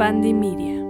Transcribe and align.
Media. 0.00 0.82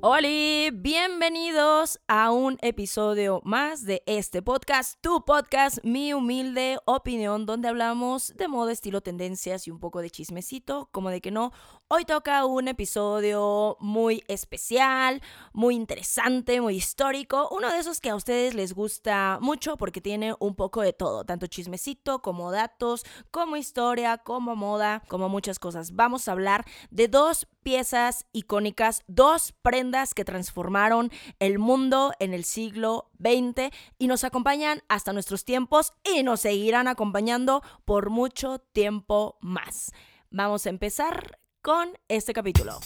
Hola, 0.00 0.28
bienvenidos 0.72 1.98
a 2.06 2.30
un 2.30 2.56
episodio 2.62 3.40
más 3.42 3.84
de 3.84 4.04
este 4.06 4.42
podcast, 4.42 5.00
tu 5.00 5.24
podcast, 5.24 5.78
mi 5.82 6.14
humilde 6.14 6.78
opinión, 6.84 7.46
donde 7.46 7.66
hablamos 7.66 8.32
de 8.36 8.46
moda, 8.46 8.70
estilo, 8.70 9.00
tendencias 9.00 9.66
y 9.66 9.72
un 9.72 9.80
poco 9.80 10.02
de 10.02 10.10
chismecito, 10.10 10.88
como 10.92 11.10
de 11.10 11.20
que 11.20 11.32
no. 11.32 11.50
Hoy 11.96 12.04
toca 12.04 12.44
un 12.44 12.66
episodio 12.66 13.76
muy 13.78 14.24
especial, 14.26 15.22
muy 15.52 15.76
interesante, 15.76 16.60
muy 16.60 16.74
histórico, 16.74 17.48
uno 17.52 17.70
de 17.70 17.78
esos 17.78 18.00
que 18.00 18.10
a 18.10 18.16
ustedes 18.16 18.52
les 18.54 18.74
gusta 18.74 19.38
mucho 19.40 19.76
porque 19.76 20.00
tiene 20.00 20.34
un 20.40 20.56
poco 20.56 20.82
de 20.82 20.92
todo, 20.92 21.22
tanto 21.22 21.46
chismecito 21.46 22.20
como 22.20 22.50
datos, 22.50 23.04
como 23.30 23.56
historia, 23.56 24.18
como 24.18 24.56
moda, 24.56 25.04
como 25.06 25.28
muchas 25.28 25.60
cosas. 25.60 25.94
Vamos 25.94 26.26
a 26.26 26.32
hablar 26.32 26.64
de 26.90 27.06
dos 27.06 27.46
piezas 27.62 28.26
icónicas, 28.32 29.04
dos 29.06 29.52
prendas 29.62 30.14
que 30.14 30.24
transformaron 30.24 31.12
el 31.38 31.60
mundo 31.60 32.12
en 32.18 32.34
el 32.34 32.42
siglo 32.42 33.12
XX 33.20 33.72
y 34.00 34.08
nos 34.08 34.24
acompañan 34.24 34.82
hasta 34.88 35.12
nuestros 35.12 35.44
tiempos 35.44 35.92
y 36.02 36.24
nos 36.24 36.40
seguirán 36.40 36.88
acompañando 36.88 37.62
por 37.84 38.10
mucho 38.10 38.58
tiempo 38.58 39.38
más. 39.40 39.92
Vamos 40.32 40.66
a 40.66 40.70
empezar 40.70 41.38
con 41.64 41.98
este 42.08 42.34
capítulo. 42.34 42.78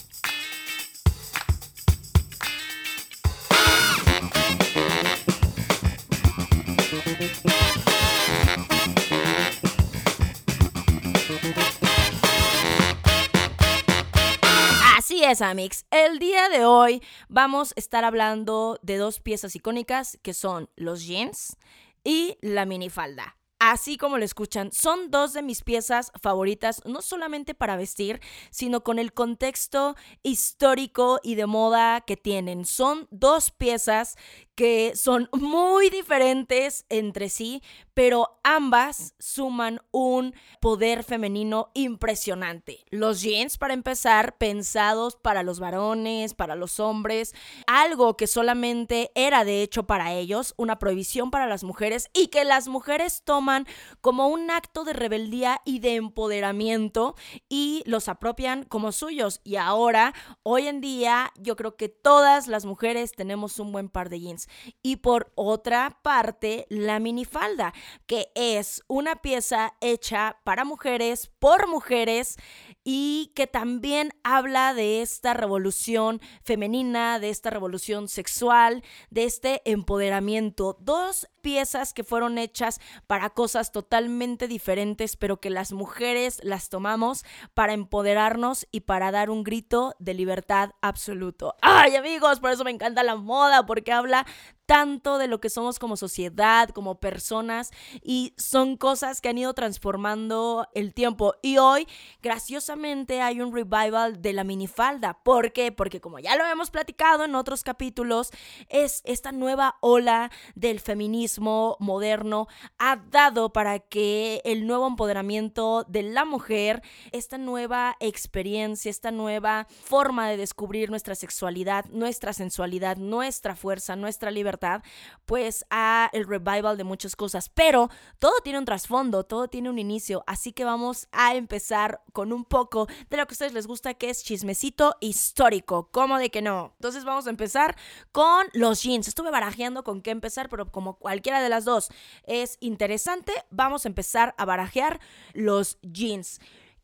Así 14.97 15.25
es, 15.25 15.41
Amix. 15.41 15.85
El 15.91 16.19
día 16.19 16.47
de 16.47 16.63
hoy 16.63 17.03
vamos 17.27 17.71
a 17.71 17.73
estar 17.75 18.05
hablando 18.05 18.79
de 18.81 18.95
dos 18.95 19.19
piezas 19.19 19.57
icónicas 19.57 20.17
que 20.21 20.33
son 20.33 20.69
los 20.77 21.05
jeans 21.05 21.57
y 22.05 22.37
la 22.41 22.65
minifalda. 22.65 23.38
Así 23.61 23.97
como 23.97 24.17
lo 24.17 24.23
escuchan, 24.23 24.71
son 24.71 25.11
dos 25.11 25.33
de 25.33 25.41
mis 25.41 25.63
piezas 25.63 26.13
favoritas, 26.21 26.81
no 26.85 27.01
solamente 27.01 27.53
para 27.53 27.75
vestir, 27.75 28.21
sino 28.51 28.85
con 28.85 28.99
el 28.99 29.11
contexto 29.11 29.97
histórico 30.23 31.19
y 31.23 31.35
de 31.35 31.45
moda 31.45 31.99
que 31.99 32.15
tienen. 32.15 32.63
Son 32.63 33.09
dos 33.11 33.51
piezas 33.51 34.15
que 34.59 34.91
son 34.93 35.29
muy 35.31 35.89
diferentes 35.89 36.85
entre 36.89 37.29
sí, 37.29 37.63
pero 37.93 38.41
ambas 38.43 39.13
suman 39.17 39.79
un 39.91 40.33
poder 40.59 41.05
femenino 41.05 41.71
impresionante. 41.73 42.83
Los 42.89 43.21
jeans, 43.21 43.57
para 43.57 43.73
empezar, 43.73 44.37
pensados 44.37 45.15
para 45.15 45.43
los 45.43 45.61
varones, 45.61 46.33
para 46.33 46.55
los 46.55 46.81
hombres, 46.81 47.33
algo 47.67 48.17
que 48.17 48.27
solamente 48.27 49.11
era 49.15 49.45
de 49.45 49.61
hecho 49.61 49.87
para 49.87 50.13
ellos, 50.13 50.53
una 50.57 50.77
prohibición 50.77 51.31
para 51.31 51.47
las 51.47 51.63
mujeres 51.63 52.09
y 52.13 52.27
que 52.27 52.43
las 52.43 52.67
mujeres 52.67 53.21
toman 53.23 53.65
como 54.01 54.27
un 54.27 54.51
acto 54.51 54.83
de 54.83 54.91
rebeldía 54.91 55.61
y 55.63 55.79
de 55.79 55.95
empoderamiento 55.95 57.15
y 57.47 57.81
los 57.85 58.09
apropian 58.09 58.63
como 58.65 58.91
suyos. 58.91 59.39
Y 59.45 59.55
ahora, 59.55 60.13
hoy 60.43 60.67
en 60.67 60.81
día, 60.81 61.31
yo 61.37 61.55
creo 61.55 61.77
que 61.77 61.87
todas 61.87 62.47
las 62.47 62.65
mujeres 62.65 63.13
tenemos 63.13 63.57
un 63.59 63.71
buen 63.71 63.87
par 63.87 64.09
de 64.09 64.19
jeans 64.19 64.48
y 64.81 64.97
por 64.97 65.31
otra 65.35 65.99
parte 66.01 66.65
la 66.69 66.99
minifalda, 66.99 67.73
que 68.05 68.31
es 68.35 68.83
una 68.87 69.21
pieza 69.21 69.75
hecha 69.81 70.37
para 70.43 70.65
mujeres, 70.65 71.31
por 71.39 71.67
mujeres 71.67 72.37
y 72.83 73.31
que 73.35 73.47
también 73.47 74.11
habla 74.23 74.73
de 74.73 75.01
esta 75.01 75.33
revolución 75.33 76.21
femenina, 76.43 77.19
de 77.19 77.29
esta 77.29 77.49
revolución 77.49 78.07
sexual, 78.07 78.83
de 79.09 79.25
este 79.25 79.61
empoderamiento. 79.65 80.77
Dos 80.79 81.27
piezas 81.41 81.93
que 81.93 82.03
fueron 82.03 82.37
hechas 82.37 82.79
para 83.07 83.29
cosas 83.29 83.71
totalmente 83.71 84.47
diferentes, 84.47 85.15
pero 85.15 85.39
que 85.39 85.49
las 85.49 85.71
mujeres 85.71 86.39
las 86.43 86.69
tomamos 86.69 87.25
para 87.53 87.73
empoderarnos 87.73 88.67
y 88.71 88.81
para 88.81 89.11
dar 89.11 89.29
un 89.29 89.43
grito 89.43 89.95
de 89.99 90.13
libertad 90.13 90.71
absoluto. 90.81 91.55
Ay 91.61 91.95
amigos, 91.95 92.39
por 92.39 92.51
eso 92.51 92.63
me 92.63 92.71
encanta 92.71 93.03
la 93.03 93.15
moda, 93.15 93.65
porque 93.65 93.91
habla 93.91 94.25
tanto 94.65 95.17
de 95.17 95.27
lo 95.27 95.41
que 95.41 95.49
somos 95.49 95.79
como 95.79 95.97
sociedad, 95.97 96.69
como 96.69 96.99
personas, 96.99 97.71
y 98.03 98.35
son 98.37 98.77
cosas 98.77 99.19
que 99.19 99.29
han 99.29 99.39
ido 99.39 99.55
transformando 99.55 100.67
el 100.75 100.93
tiempo. 100.93 101.33
Y 101.41 101.57
hoy, 101.57 101.87
graciosamente, 102.21 103.21
hay 103.21 103.41
un 103.41 103.51
revival 103.51 104.21
de 104.21 104.31
la 104.31 104.43
minifalda. 104.43 105.23
¿Por 105.23 105.53
qué? 105.53 105.71
Porque 105.71 105.99
como 105.99 106.19
ya 106.19 106.35
lo 106.35 106.45
hemos 106.45 106.69
platicado 106.69 107.25
en 107.25 107.33
otros 107.33 107.63
capítulos, 107.63 108.29
es 108.67 109.01
esta 109.05 109.31
nueva 109.31 109.77
ola 109.81 110.29
del 110.53 110.79
feminismo 110.79 111.28
moderno 111.37 112.47
ha 112.79 112.95
dado 112.95 113.53
para 113.53 113.79
que 113.79 114.41
el 114.45 114.65
nuevo 114.65 114.87
empoderamiento 114.87 115.85
de 115.87 116.03
la 116.03 116.25
mujer, 116.25 116.81
esta 117.11 117.37
nueva 117.37 117.95
experiencia, 117.99 118.89
esta 118.89 119.11
nueva 119.11 119.67
forma 119.83 120.29
de 120.29 120.37
descubrir 120.37 120.89
nuestra 120.89 121.13
sexualidad, 121.13 121.85
nuestra 121.91 122.33
sensualidad, 122.33 122.97
nuestra 122.97 123.55
fuerza, 123.55 123.95
nuestra 123.95 124.31
libertad, 124.31 124.81
pues 125.25 125.65
a 125.69 126.09
el 126.13 126.25
revival 126.25 126.77
de 126.77 126.83
muchas 126.83 127.15
cosas. 127.15 127.49
Pero 127.49 127.89
todo 128.17 128.33
tiene 128.43 128.59
un 128.59 128.65
trasfondo, 128.65 129.25
todo 129.25 129.47
tiene 129.47 129.69
un 129.69 129.77
inicio, 129.77 130.23
así 130.25 130.53
que 130.53 130.65
vamos 130.65 131.07
a 131.11 131.35
empezar 131.35 132.01
con 132.13 132.33
un 132.33 132.45
poco 132.45 132.87
de 133.09 133.17
lo 133.17 133.27
que 133.27 133.33
a 133.33 133.35
ustedes 133.35 133.53
les 133.53 133.67
gusta, 133.67 133.93
que 133.93 134.09
es 134.09 134.23
chismecito 134.23 134.95
histórico. 134.99 135.89
¿Cómo 135.91 136.17
de 136.17 136.29
que 136.29 136.41
no? 136.41 136.73
Entonces 136.75 137.03
vamos 137.03 137.27
a 137.27 137.29
empezar 137.29 137.75
con 138.11 138.47
los 138.53 138.83
jeans. 138.83 139.07
Estuve 139.07 139.31
barajeando 139.31 139.83
con 139.83 140.01
qué 140.01 140.11
empezar, 140.11 140.49
pero 140.49 140.71
como 140.71 140.97
cualquiera 141.19 141.43
de 141.43 141.49
las 141.49 141.65
dos 141.65 141.89
es 142.23 142.57
interesante, 142.61 143.33
vamos 143.49 143.83
a 143.83 143.89
empezar 143.89 144.33
a 144.37 144.45
barajear 144.45 145.01
los 145.33 145.77
jeans 145.81 146.39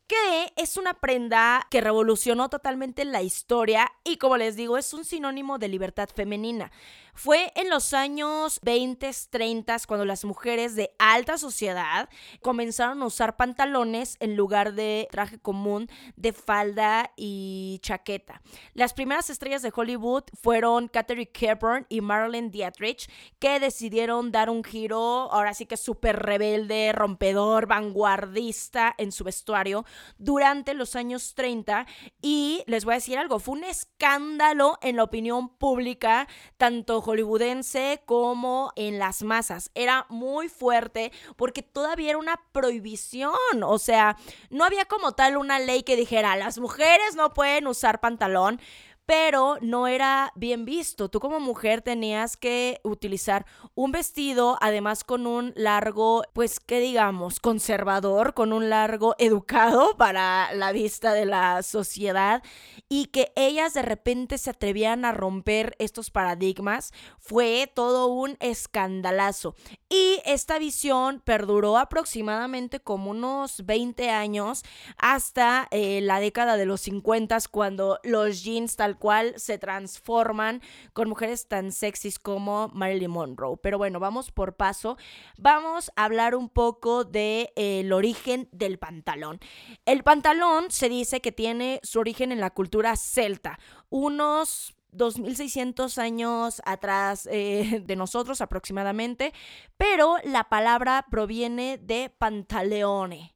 que 0.07 0.53
es 0.57 0.78
una 0.78 0.94
prenda 0.94 1.66
que 1.72 1.81
revolucionó 1.81 2.50
totalmente 2.50 3.06
la 3.06 3.24
historia 3.24 3.91
y 4.03 4.18
como 4.18 4.38
les 4.38 4.56
digo 4.56 4.78
es 4.78 4.94
un 4.94 5.06
sinónimo 5.06 5.57
de 5.57 5.68
libertad 5.68 6.09
femenina. 6.13 6.72
Fue 7.15 7.53
en 7.55 7.69
los 7.69 7.93
años 7.93 8.59
20, 8.61 9.09
30 9.29 9.77
cuando 9.87 10.05
las 10.05 10.25
mujeres 10.25 10.75
de 10.75 10.91
alta 10.99 11.37
sociedad 11.37 12.09
comenzaron 12.41 13.01
a 13.01 13.05
usar 13.05 13.37
pantalones 13.37 14.17
en 14.19 14.35
lugar 14.35 14.73
de 14.73 15.07
traje 15.11 15.39
común 15.39 15.87
de 16.17 16.33
falda 16.33 17.13
y 17.15 17.79
chaqueta. 17.81 18.41
Las 18.73 18.93
primeras 18.93 19.29
estrellas 19.29 19.61
de 19.61 19.71
Hollywood 19.73 20.23
fueron 20.41 20.89
Katherine 20.89 21.31
Hepburn 21.33 21.85
y 21.87 22.01
Marilyn 22.01 22.51
Dietrich, 22.51 23.09
que 23.39 23.61
decidieron 23.61 24.33
dar 24.33 24.49
un 24.49 24.63
giro, 24.63 25.31
ahora 25.31 25.53
sí 25.53 25.65
que 25.65 25.77
súper 25.77 26.17
rebelde, 26.17 26.91
rompedor, 26.91 27.65
vanguardista 27.65 28.93
en 28.97 29.13
su 29.13 29.23
vestuario 29.23 29.85
durante 30.17 30.73
los 30.73 30.97
años 30.97 31.33
30. 31.33 31.87
Y 32.21 32.63
les 32.67 32.83
voy 32.83 32.93
a 32.93 32.95
decir 32.95 33.17
algo, 33.17 33.39
fue 33.39 33.53
un 33.55 33.63
escándalo 33.63 34.77
en 34.81 34.97
la 34.97 35.03
opinión 35.03 35.49
pública, 35.49 36.27
tanto 36.57 37.04
hollywoodense 37.05 38.01
como 38.05 38.71
en 38.75 38.97
las 38.97 39.21
masas. 39.21 39.69
Era 39.75 40.05
muy 40.09 40.49
fuerte 40.49 41.11
porque 41.35 41.61
todavía 41.61 42.09
era 42.09 42.17
una 42.17 42.41
prohibición. 42.51 43.35
O 43.63 43.77
sea, 43.77 44.17
no 44.49 44.66
había 44.66 44.85
como 44.85 45.13
tal 45.13 45.38
una 45.38 45.59
ley 45.59 45.83
que 45.83 45.95
dijera 45.95 46.35
las 46.35 46.57
mujeres 46.57 47.15
no 47.15 47.33
pueden 47.33 47.67
usar 47.67 47.99
pantalón 48.01 48.59
pero 49.05 49.57
no 49.61 49.88
era 49.88 50.31
bien 50.35 50.66
visto. 50.66 51.09
Tú 51.09 51.19
como 51.19 51.39
mujer 51.39 51.81
tenías 51.81 52.38
que 52.38 52.79
utilizar 52.83 53.45
un 53.75 53.91
vestido, 53.91 54.57
además 54.61 55.03
con 55.03 55.27
un 55.27 55.53
largo, 55.55 56.23
pues, 56.33 56.59
¿qué 56.59 56.79
digamos? 56.79 57.39
Conservador, 57.39 58.33
con 58.33 58.53
un 58.53 58.69
largo 58.69 59.15
educado 59.17 59.95
para 59.97 60.53
la 60.53 60.71
vista 60.71 61.13
de 61.13 61.25
la 61.25 61.61
sociedad 61.61 62.41
y 62.89 63.07
que 63.07 63.31
ellas 63.35 63.74
de 63.74 63.81
repente 63.81 64.38
se 64.38 64.51
atrevían 64.51 65.06
a 65.06 65.12
romper 65.12 65.75
estos 65.80 66.09
paradigmas 66.09 66.94
fue 67.19 67.71
todo 67.74 68.07
un 68.07 68.38
escandalazo. 68.39 69.56
Y 69.89 70.19
esta 70.25 70.59
visión 70.59 71.21
perduró 71.24 71.77
aproximadamente 71.77 72.80
como 72.80 73.12
unos 73.12 73.65
20 73.65 74.09
años 74.09 74.63
hasta 74.97 75.68
eh, 75.71 76.01
la 76.01 76.19
década 76.19 76.57
de 76.57 76.65
los 76.65 76.81
50 76.81 77.35
cuando 77.51 78.00
los 78.03 78.44
jeans 78.44 78.75
tal 78.75 78.94
cual 78.95 79.33
se 79.38 79.57
transforman 79.57 80.62
con 80.94 81.09
mujeres 81.09 81.47
tan 81.47 81.71
sexys 81.71 82.19
como 82.19 82.69
Marilyn 82.74 83.12
Monroe. 83.12 83.57
Pero 83.62 83.77
bueno, 83.77 84.00
vamos 84.00 84.31
por 84.31 84.56
paso. 84.56 84.97
Vamos 85.38 85.92
a 85.95 86.06
hablar 86.06 86.36
un 86.36 86.50
poco 86.50 87.03
del 87.03 87.50
de, 87.53 87.89
origen 87.94 88.50
del 88.51 88.77
pantalón. 88.77 89.39
El 89.86 90.03
pantalón 90.03 90.71
se 90.71 90.89
dice 90.89 91.21
que 91.21 91.31
tiene 91.31 91.80
su 91.83 92.00
origen 92.00 92.31
en 92.31 92.39
la 92.39 92.51
cultura 92.51 92.95
celta, 92.95 93.59
unos 93.89 94.75
2600 94.92 95.97
años 95.97 96.62
atrás 96.65 97.27
eh, 97.31 97.81
de 97.86 97.95
nosotros 97.95 98.42
aproximadamente, 98.42 99.33
pero 99.77 100.18
la 100.24 100.45
palabra 100.45 101.06
proviene 101.09 101.77
de 101.77 102.09
pantaleone 102.18 103.34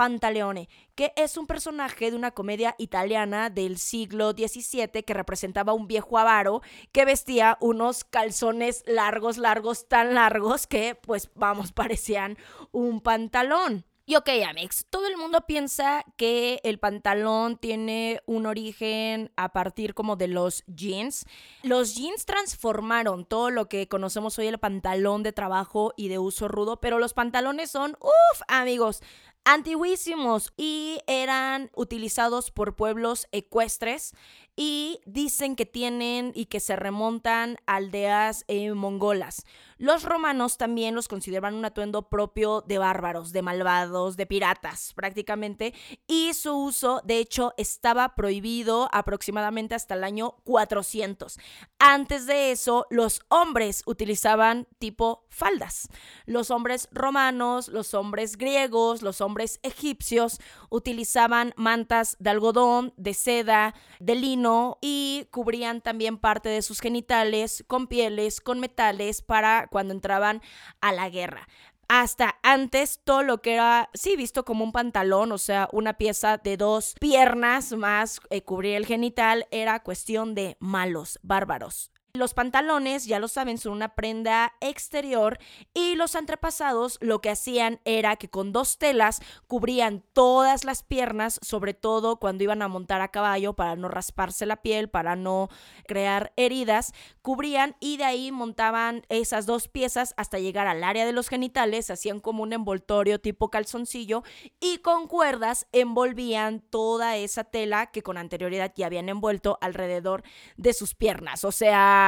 Pantaleone, 0.00 0.70
que 0.94 1.12
es 1.14 1.36
un 1.36 1.46
personaje 1.46 2.10
de 2.10 2.16
una 2.16 2.30
comedia 2.30 2.74
italiana 2.78 3.50
del 3.50 3.76
siglo 3.76 4.30
XVII 4.30 5.02
que 5.02 5.12
representaba 5.12 5.74
un 5.74 5.86
viejo 5.86 6.16
avaro 6.16 6.62
que 6.90 7.04
vestía 7.04 7.58
unos 7.60 8.04
calzones 8.04 8.82
largos, 8.86 9.36
largos, 9.36 9.88
tan 9.88 10.14
largos 10.14 10.66
que, 10.66 10.94
pues, 10.94 11.30
vamos, 11.34 11.72
parecían 11.74 12.38
un 12.72 13.02
pantalón. 13.02 13.84
Y 14.10 14.16
ok, 14.16 14.28
Amex, 14.48 14.86
todo 14.90 15.06
el 15.06 15.16
mundo 15.16 15.46
piensa 15.46 16.04
que 16.16 16.58
el 16.64 16.80
pantalón 16.80 17.56
tiene 17.58 18.20
un 18.26 18.44
origen 18.46 19.30
a 19.36 19.52
partir 19.52 19.94
como 19.94 20.16
de 20.16 20.26
los 20.26 20.64
jeans. 20.66 21.26
Los 21.62 21.94
jeans 21.94 22.26
transformaron 22.26 23.24
todo 23.24 23.50
lo 23.50 23.68
que 23.68 23.86
conocemos 23.86 24.36
hoy 24.40 24.48
el 24.48 24.58
pantalón 24.58 25.22
de 25.22 25.32
trabajo 25.32 25.92
y 25.96 26.08
de 26.08 26.18
uso 26.18 26.48
rudo, 26.48 26.80
pero 26.80 26.98
los 26.98 27.14
pantalones 27.14 27.70
son, 27.70 27.96
uff, 28.00 28.42
amigos, 28.48 29.00
antiguísimos 29.44 30.52
y 30.56 31.00
eran 31.06 31.70
utilizados 31.74 32.50
por 32.50 32.76
pueblos 32.76 33.26
ecuestres 33.32 34.14
y 34.56 35.00
dicen 35.06 35.56
que 35.56 35.66
tienen 35.66 36.32
y 36.34 36.46
que 36.46 36.60
se 36.60 36.76
remontan 36.76 37.56
a 37.66 37.76
aldeas 37.76 38.44
eh, 38.48 38.72
mongolas. 38.72 39.44
Los 39.78 40.02
romanos 40.02 40.58
también 40.58 40.94
los 40.94 41.08
consideraban 41.08 41.54
un 41.54 41.64
atuendo 41.64 42.10
propio 42.10 42.62
de 42.66 42.76
bárbaros, 42.76 43.32
de 43.32 43.40
malvados, 43.40 44.18
de 44.18 44.26
piratas 44.26 44.92
prácticamente, 44.94 45.72
y 46.06 46.34
su 46.34 46.54
uso 46.54 47.00
de 47.04 47.18
hecho 47.18 47.54
estaba 47.56 48.14
prohibido 48.14 48.90
aproximadamente 48.92 49.74
hasta 49.74 49.94
el 49.94 50.04
año 50.04 50.36
400. 50.44 51.38
Antes 51.78 52.26
de 52.26 52.50
eso, 52.50 52.86
los 52.90 53.22
hombres 53.28 53.82
utilizaban 53.86 54.66
tipo 54.78 55.24
faldas. 55.30 55.88
Los 56.26 56.50
hombres 56.50 56.88
romanos, 56.92 57.68
los 57.68 57.94
hombres 57.94 58.36
griegos, 58.36 59.00
los 59.00 59.22
hombres 59.22 59.60
egipcios 59.62 60.38
utilizaban 60.68 61.54
mantas 61.56 62.16
de 62.18 62.28
algodón, 62.28 62.92
de 62.98 63.14
seda, 63.14 63.74
de 63.98 64.14
lino 64.14 64.49
y 64.80 65.26
cubrían 65.30 65.80
también 65.80 66.18
parte 66.18 66.48
de 66.48 66.62
sus 66.62 66.80
genitales 66.80 67.64
con 67.66 67.86
pieles, 67.86 68.40
con 68.40 68.60
metales 68.60 69.22
para 69.22 69.66
cuando 69.68 69.94
entraban 69.94 70.42
a 70.80 70.92
la 70.92 71.08
guerra 71.08 71.46
hasta 71.90 72.38
antes 72.44 73.00
todo 73.02 73.24
lo 73.24 73.42
que 73.42 73.54
era, 73.54 73.90
sí, 73.94 74.14
visto 74.14 74.44
como 74.44 74.62
un 74.62 74.70
pantalón, 74.70 75.32
o 75.32 75.38
sea, 75.38 75.68
una 75.72 75.94
pieza 75.94 76.36
de 76.38 76.56
dos 76.56 76.94
piernas 77.00 77.72
más 77.72 78.20
eh, 78.30 78.42
cubrir 78.42 78.76
el 78.76 78.86
genital, 78.86 79.48
era 79.50 79.82
cuestión 79.82 80.36
de 80.36 80.56
malos, 80.60 81.18
bárbaros. 81.24 81.90
Los 82.12 82.34
pantalones, 82.34 83.06
ya 83.06 83.20
lo 83.20 83.28
saben, 83.28 83.56
son 83.56 83.72
una 83.72 83.94
prenda 83.94 84.54
exterior 84.60 85.38
y 85.74 85.94
los 85.94 86.16
antepasados 86.16 86.98
lo 87.00 87.20
que 87.20 87.30
hacían 87.30 87.78
era 87.84 88.16
que 88.16 88.28
con 88.28 88.52
dos 88.52 88.78
telas 88.78 89.20
cubrían 89.46 90.02
todas 90.12 90.64
las 90.64 90.82
piernas, 90.82 91.38
sobre 91.40 91.72
todo 91.72 92.16
cuando 92.16 92.42
iban 92.42 92.62
a 92.62 92.68
montar 92.68 93.00
a 93.00 93.12
caballo 93.12 93.52
para 93.52 93.76
no 93.76 93.88
rasparse 93.88 94.44
la 94.44 94.56
piel, 94.56 94.88
para 94.88 95.14
no 95.14 95.50
crear 95.86 96.32
heridas, 96.36 96.92
cubrían 97.22 97.76
y 97.78 97.96
de 97.96 98.04
ahí 98.04 98.32
montaban 98.32 99.06
esas 99.08 99.46
dos 99.46 99.68
piezas 99.68 100.12
hasta 100.16 100.40
llegar 100.40 100.66
al 100.66 100.82
área 100.82 101.06
de 101.06 101.12
los 101.12 101.28
genitales, 101.28 101.90
hacían 101.90 102.18
como 102.18 102.42
un 102.42 102.52
envoltorio 102.52 103.20
tipo 103.20 103.50
calzoncillo 103.50 104.24
y 104.58 104.78
con 104.78 105.06
cuerdas 105.06 105.68
envolvían 105.70 106.60
toda 106.60 107.16
esa 107.16 107.44
tela 107.44 107.86
que 107.86 108.02
con 108.02 108.18
anterioridad 108.18 108.72
ya 108.74 108.86
habían 108.86 109.08
envuelto 109.08 109.58
alrededor 109.60 110.24
de 110.56 110.72
sus 110.72 110.96
piernas. 110.96 111.44
O 111.44 111.52
sea, 111.52 111.99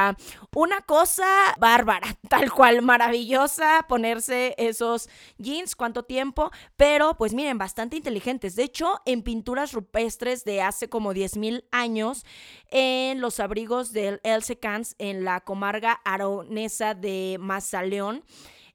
una 0.55 0.81
cosa 0.81 1.25
bárbara, 1.59 2.07
tal 2.29 2.51
cual, 2.51 2.81
maravillosa 2.81 3.85
ponerse 3.87 4.55
esos 4.57 5.09
jeans, 5.37 5.75
cuánto 5.75 6.03
tiempo, 6.03 6.51
pero 6.75 7.15
pues 7.17 7.33
miren, 7.33 7.57
bastante 7.57 7.97
inteligentes. 7.97 8.55
De 8.55 8.63
hecho, 8.63 9.01
en 9.05 9.23
pinturas 9.23 9.73
rupestres 9.73 10.43
de 10.43 10.61
hace 10.61 10.89
como 10.89 11.13
10.000 11.13 11.65
años, 11.71 12.25
en 12.69 13.21
los 13.21 13.39
abrigos 13.39 13.93
del 13.93 14.19
Elsecans, 14.23 14.95
en 14.99 15.23
la 15.23 15.41
comarca 15.41 16.01
aronesa 16.05 16.93
de 16.93 17.37
Mazaleón, 17.39 18.23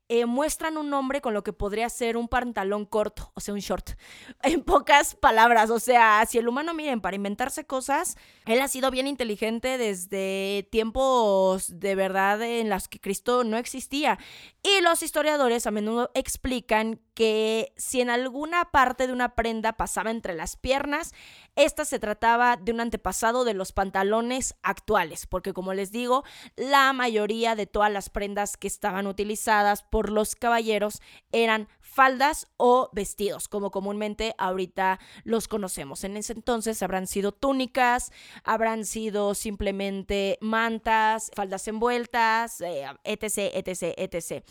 eh, 0.08 0.25
muestran 0.26 0.78
un 0.78 0.93
hombre 0.94 1.20
con 1.20 1.34
lo 1.34 1.43
que 1.43 1.52
podría 1.52 1.88
ser 1.90 2.16
un 2.16 2.28
pantalón 2.28 2.87
corto, 2.87 3.31
o 3.34 3.40
sea, 3.40 3.55
un 3.55 3.60
short. 3.60 3.90
En 4.43 4.62
pocas 4.62 5.14
palabras, 5.14 5.70
o 5.70 5.78
sea, 5.78 6.25
si 6.26 6.38
el 6.38 6.49
humano, 6.49 6.72
miren, 6.75 7.00
para 7.00 7.16
inventarse 7.16 7.66
cosas, 7.66 8.16
él 8.46 8.60
ha 8.60 8.69
sido 8.69 8.90
bien 8.90 9.06
inteligente 9.06 9.76
desde 9.76 10.69
tiempos 10.70 11.78
de 11.78 11.94
verdad 11.94 12.40
en 12.43 12.69
las 12.69 12.88
que 12.88 13.00
Cristo 13.00 13.44
no 13.44 13.56
existía. 13.56 14.19
Y 14.62 14.81
los 14.81 15.02
historiadores 15.02 15.66
a 15.66 15.70
menudo 15.70 16.11
explican 16.14 17.00
que 17.14 17.72
si 17.76 18.00
en 18.00 18.11
alguna 18.11 18.66
parte 18.66 19.08
de 19.08 19.12
una 19.12 19.34
prenda 19.34 19.72
pasaba 19.72 20.12
entre 20.12 20.34
las 20.34 20.56
piernas, 20.56 21.12
esta 21.56 21.84
se 21.84 21.99
trataba 21.99 22.56
de 22.56 22.70
un 22.70 22.81
antepasado 22.81 23.44
de 23.44 23.54
los 23.54 23.72
pantalones 23.72 24.54
actuales, 24.62 25.26
porque 25.26 25.52
como 25.52 25.75
les 25.75 25.90
digo, 25.90 26.22
la 26.54 26.93
mayoría 26.93 27.56
de 27.56 27.66
todas 27.66 27.90
las 27.90 28.08
prendas 28.08 28.56
que 28.56 28.69
estaban 28.69 29.08
utilizadas 29.08 29.82
por 29.82 29.97
los 30.02 30.34
caballeros 30.36 31.02
eran 31.32 31.68
faldas 31.80 32.46
o 32.56 32.90
vestidos, 32.92 33.48
como 33.48 33.72
comúnmente 33.72 34.34
ahorita 34.38 35.00
los 35.24 35.48
conocemos. 35.48 36.04
En 36.04 36.16
ese 36.16 36.32
entonces 36.32 36.80
habrán 36.82 37.08
sido 37.08 37.32
túnicas, 37.32 38.12
habrán 38.44 38.84
sido 38.84 39.34
simplemente 39.34 40.38
mantas, 40.40 41.32
faldas 41.34 41.66
envueltas, 41.66 42.60
etc, 42.60 43.50
etc, 43.52 43.94
etc. 43.96 44.44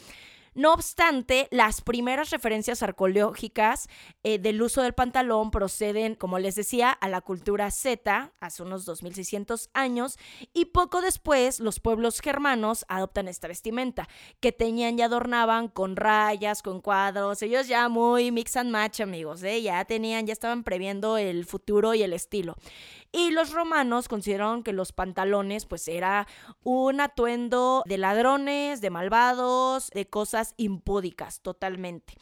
No 0.57 0.73
obstante, 0.73 1.47
las 1.51 1.81
primeras 1.81 2.31
referencias 2.31 2.81
arqueológicas 2.81 3.87
eh, 4.23 4.39
del 4.39 4.59
uso 4.59 4.81
del 4.81 4.95
pantalón 4.95 5.51
proceden, 5.51 6.15
como 6.15 6.39
les 6.39 6.55
decía, 6.55 6.89
a 6.89 7.07
la 7.09 7.21
cultura 7.21 7.69
Z, 7.69 8.33
hace 8.39 8.63
unos 8.63 8.83
2600 8.85 9.69
años, 9.75 10.17
y 10.55 10.65
poco 10.65 11.01
después 11.01 11.59
los 11.59 11.79
pueblos 11.79 12.21
germanos 12.21 12.85
adoptan 12.87 13.27
esta 13.27 13.47
vestimenta, 13.47 14.09
que 14.39 14.51
tenían 14.51 14.97
y 14.97 15.03
adornaban 15.03 15.67
con 15.67 15.95
rayas, 15.95 16.63
con 16.63 16.81
cuadros, 16.81 17.43
ellos 17.43 17.67
ya 17.67 17.87
muy 17.87 18.31
mix 18.31 18.57
and 18.57 18.71
match, 18.71 19.01
amigos, 19.01 19.43
¿eh? 19.43 19.61
ya 19.61 19.85
tenían, 19.85 20.25
ya 20.25 20.33
estaban 20.33 20.63
previendo 20.63 21.19
el 21.19 21.45
futuro 21.45 21.93
y 21.93 22.01
el 22.01 22.13
estilo. 22.13 22.55
Y 23.17 23.31
los 23.31 23.51
romanos 23.51 24.07
consideraron 24.09 24.61
que 24.61 24.73
los 24.73 24.91
pantalones 24.91 25.65
pues 25.65 25.87
era 25.87 26.27
un 26.61 27.01
atuendo 27.01 27.81
de 27.87 27.97
ladrones, 27.97 28.79
de 28.79 28.91
malvados, 28.91 29.89
de 29.89 30.07
cosas 30.07 30.53
impúdicas 30.55 31.41
totalmente. 31.41 32.13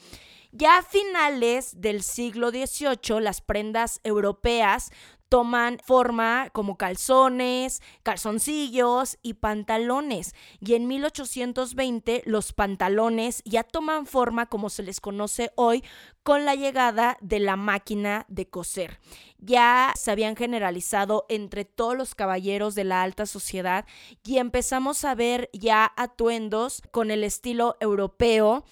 Ya 0.54 0.78
a 0.78 0.84
finales 0.84 1.82
del 1.82 2.02
siglo 2.02 2.50
XVIII, 2.50 3.20
las 3.20 3.42
prendas 3.42 4.00
europeas 4.06 4.90
toman 5.36 5.80
forma 5.84 6.50
como 6.54 6.78
calzones, 6.78 7.82
calzoncillos 8.04 9.18
y 9.22 9.34
pantalones. 9.34 10.34
Y 10.62 10.76
en 10.76 10.88
1820 10.88 12.24
los 12.26 12.54
pantalones 12.54 13.42
ya 13.44 13.64
toman 13.64 14.06
forma 14.06 14.46
como 14.46 14.70
se 14.70 14.82
les 14.82 15.02
conoce 15.02 15.52
hoy 15.56 15.84
con 16.24 16.46
la 16.46 16.56
llegada 16.56 17.18
de 17.20 17.42
la 17.42 17.58
máquina 17.58 18.26
de 18.30 18.48
coser. 18.48 18.98
Ya 19.38 19.92
se 19.98 20.10
habían 20.10 20.38
generalizado 20.38 21.26
entre 21.28 21.66
todos 21.66 21.98
los 21.98 22.16
caballeros 22.16 22.74
de 22.74 22.86
la 22.86 23.04
alta 23.04 23.26
sociedad 23.26 23.86
y 24.24 24.38
empezamos 24.38 25.04
a 25.04 25.16
ver 25.16 25.50
ya 25.52 25.92
atuendos 25.98 26.82
con 26.92 27.12
el 27.12 27.26
estilo 27.26 27.76
europeo 27.82 28.64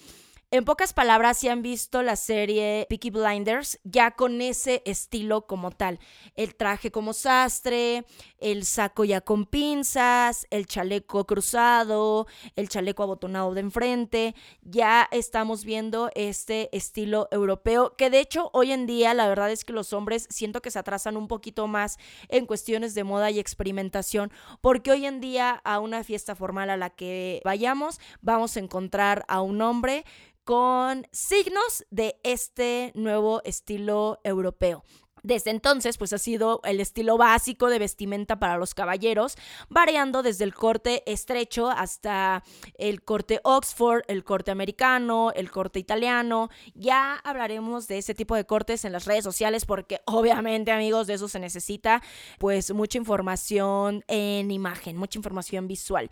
en 0.54 0.64
pocas 0.64 0.92
palabras, 0.92 1.38
si 1.38 1.48
han 1.48 1.62
visto 1.62 2.04
la 2.04 2.14
serie 2.14 2.86
Peaky 2.88 3.10
Blinders, 3.10 3.80
ya 3.82 4.12
con 4.12 4.40
ese 4.40 4.82
estilo 4.84 5.48
como 5.48 5.72
tal. 5.72 5.98
El 6.36 6.54
traje 6.54 6.92
como 6.92 7.12
sastre, 7.12 8.04
el 8.38 8.64
saco 8.64 9.04
ya 9.04 9.20
con 9.20 9.46
pinzas, 9.46 10.46
el 10.50 10.68
chaleco 10.68 11.26
cruzado, 11.26 12.28
el 12.54 12.68
chaleco 12.68 13.02
abotonado 13.02 13.52
de 13.52 13.62
enfrente. 13.62 14.36
Ya 14.62 15.08
estamos 15.10 15.64
viendo 15.64 16.12
este 16.14 16.68
estilo 16.70 17.26
europeo, 17.32 17.96
que 17.96 18.08
de 18.08 18.20
hecho 18.20 18.50
hoy 18.52 18.70
en 18.70 18.86
día 18.86 19.12
la 19.12 19.26
verdad 19.26 19.50
es 19.50 19.64
que 19.64 19.72
los 19.72 19.92
hombres 19.92 20.28
siento 20.30 20.62
que 20.62 20.70
se 20.70 20.78
atrasan 20.78 21.16
un 21.16 21.26
poquito 21.26 21.66
más 21.66 21.98
en 22.28 22.46
cuestiones 22.46 22.94
de 22.94 23.02
moda 23.02 23.28
y 23.32 23.40
experimentación, 23.40 24.30
porque 24.60 24.92
hoy 24.92 25.04
en 25.06 25.20
día 25.20 25.60
a 25.64 25.80
una 25.80 26.04
fiesta 26.04 26.36
formal 26.36 26.70
a 26.70 26.76
la 26.76 26.90
que 26.90 27.42
vayamos 27.44 27.98
vamos 28.22 28.56
a 28.56 28.60
encontrar 28.60 29.24
a 29.26 29.40
un 29.40 29.60
hombre 29.60 30.04
con 30.44 31.06
signos 31.12 31.84
de 31.90 32.20
este 32.22 32.92
nuevo 32.94 33.42
estilo 33.44 34.20
europeo. 34.24 34.84
Desde 35.24 35.50
entonces, 35.50 35.96
pues 35.96 36.12
ha 36.12 36.18
sido 36.18 36.60
el 36.64 36.80
estilo 36.80 37.16
básico 37.16 37.70
de 37.70 37.78
vestimenta 37.78 38.38
para 38.38 38.58
los 38.58 38.74
caballeros, 38.74 39.36
variando 39.70 40.22
desde 40.22 40.44
el 40.44 40.54
corte 40.54 41.02
estrecho 41.10 41.70
hasta 41.70 42.44
el 42.76 43.02
corte 43.02 43.40
Oxford, 43.42 44.02
el 44.08 44.22
corte 44.22 44.50
americano, 44.50 45.32
el 45.34 45.50
corte 45.50 45.78
italiano. 45.78 46.50
Ya 46.74 47.14
hablaremos 47.24 47.88
de 47.88 47.96
ese 47.96 48.14
tipo 48.14 48.36
de 48.36 48.44
cortes 48.44 48.84
en 48.84 48.92
las 48.92 49.06
redes 49.06 49.24
sociales 49.24 49.64
porque 49.64 50.02
obviamente, 50.04 50.72
amigos, 50.72 51.06
de 51.06 51.14
eso 51.14 51.26
se 51.26 51.40
necesita 51.40 52.02
pues 52.38 52.74
mucha 52.74 52.98
información 52.98 54.04
en 54.08 54.50
imagen, 54.50 54.98
mucha 54.98 55.18
información 55.18 55.66
visual. 55.66 56.10